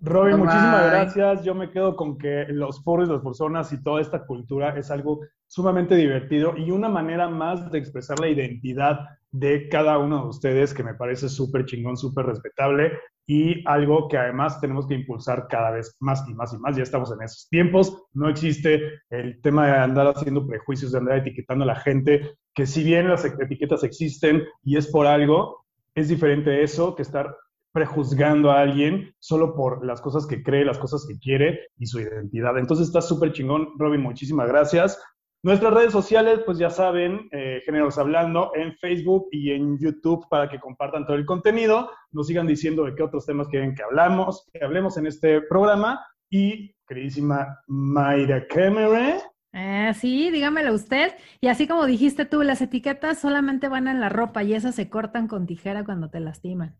Robin, 0.00 0.38
muchísimas 0.38 0.90
gracias. 0.90 1.44
Yo 1.44 1.54
me 1.54 1.70
quedo 1.70 1.96
con 1.96 2.18
que 2.18 2.46
los 2.48 2.82
foros, 2.82 3.08
las 3.08 3.22
personas 3.22 3.72
y 3.72 3.82
toda 3.82 4.00
esta 4.00 4.26
cultura 4.26 4.76
es 4.76 4.90
algo 4.90 5.20
sumamente 5.46 5.94
divertido 5.94 6.56
y 6.56 6.70
una 6.70 6.88
manera 6.88 7.28
más 7.28 7.70
de 7.70 7.78
expresar 7.78 8.18
la 8.20 8.28
identidad 8.28 8.98
de 9.30 9.68
cada 9.68 9.98
uno 9.98 10.22
de 10.22 10.28
ustedes 10.28 10.74
que 10.74 10.82
me 10.82 10.94
parece 10.94 11.28
súper 11.28 11.64
chingón, 11.66 11.96
súper 11.96 12.26
respetable 12.26 12.92
y 13.26 13.66
algo 13.66 14.08
que 14.08 14.16
además 14.16 14.60
tenemos 14.60 14.86
que 14.86 14.94
impulsar 14.94 15.48
cada 15.48 15.72
vez 15.72 15.96
más 15.98 16.24
y 16.28 16.34
más 16.34 16.52
y 16.54 16.58
más. 16.58 16.76
Ya 16.76 16.84
estamos 16.84 17.12
en 17.12 17.22
esos 17.22 17.48
tiempos. 17.48 18.04
No 18.12 18.28
existe 18.28 18.80
el 19.10 19.40
tema 19.42 19.66
de 19.66 19.72
andar 19.72 20.06
haciendo 20.06 20.46
prejuicios, 20.46 20.92
de 20.92 20.98
andar 20.98 21.18
etiquetando 21.18 21.64
a 21.64 21.66
la 21.66 21.76
gente, 21.76 22.36
que 22.54 22.66
si 22.66 22.84
bien 22.84 23.08
las 23.08 23.24
etiquetas 23.24 23.82
existen 23.82 24.44
y 24.62 24.76
es 24.76 24.86
por 24.86 25.06
algo, 25.06 25.64
es 25.94 26.08
diferente 26.08 26.62
eso 26.62 26.94
que 26.94 27.02
estar 27.02 27.36
prejuzgando 27.72 28.50
a 28.50 28.60
alguien 28.60 29.14
solo 29.18 29.54
por 29.54 29.84
las 29.84 30.00
cosas 30.00 30.26
que 30.26 30.42
cree, 30.42 30.64
las 30.64 30.78
cosas 30.78 31.04
que 31.06 31.18
quiere 31.18 31.68
y 31.78 31.86
su 31.86 32.00
identidad. 32.00 32.56
Entonces 32.56 32.86
está 32.86 33.02
súper 33.02 33.32
chingón, 33.32 33.70
Robin, 33.76 34.00
muchísimas 34.00 34.48
gracias. 34.48 34.98
Nuestras 35.42 35.74
redes 35.74 35.92
sociales, 35.92 36.40
pues 36.44 36.58
ya 36.58 36.70
saben, 36.70 37.28
eh, 37.30 37.60
Géneros 37.64 37.98
Hablando 37.98 38.50
en 38.54 38.74
Facebook 38.76 39.28
y 39.30 39.52
en 39.52 39.78
YouTube 39.78 40.26
para 40.28 40.48
que 40.48 40.58
compartan 40.58 41.06
todo 41.06 41.16
el 41.16 41.24
contenido, 41.24 41.90
nos 42.10 42.26
sigan 42.26 42.46
diciendo 42.46 42.84
de 42.84 42.94
qué 42.94 43.02
otros 43.02 43.26
temas 43.26 43.48
quieren 43.48 43.74
que 43.74 43.82
hablamos, 43.82 44.48
que 44.52 44.64
hablemos 44.64 44.96
en 44.96 45.06
este 45.06 45.42
programa. 45.42 46.04
Y 46.28 46.74
queridísima 46.88 47.60
Mayra 47.68 48.46
Kemere. 48.48 49.20
Ah, 49.52 49.94
sí, 49.94 50.30
dígamelo 50.30 50.74
usted. 50.74 51.14
Y 51.40 51.48
así 51.48 51.66
como 51.66 51.86
dijiste 51.86 52.26
tú, 52.26 52.42
las 52.42 52.60
etiquetas 52.60 53.18
solamente 53.18 53.68
van 53.68 53.88
en 53.88 54.00
la 54.00 54.08
ropa 54.08 54.42
y 54.42 54.54
esas 54.54 54.74
se 54.74 54.90
cortan 54.90 55.28
con 55.28 55.46
tijera 55.46 55.84
cuando 55.84 56.10
te 56.10 56.20
lastiman. 56.20 56.76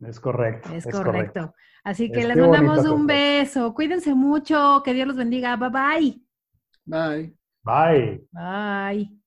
Es 0.00 0.20
correcto. 0.20 0.72
Es, 0.72 0.86
correcto. 0.86 1.54
Así 1.82 2.10
que 2.10 2.26
les 2.26 2.36
mandamos 2.36 2.84
un 2.86 3.06
beso. 3.06 3.74
Cuídense 3.74 4.14
mucho. 4.14 4.82
Que 4.84 4.94
Dios 4.94 5.08
los 5.08 5.16
bendiga. 5.16 5.56
Bye 5.56 5.70
bye. 5.70 6.22
Bye. 6.84 7.37
Bye. 7.68 8.20
Bye. 8.32 9.17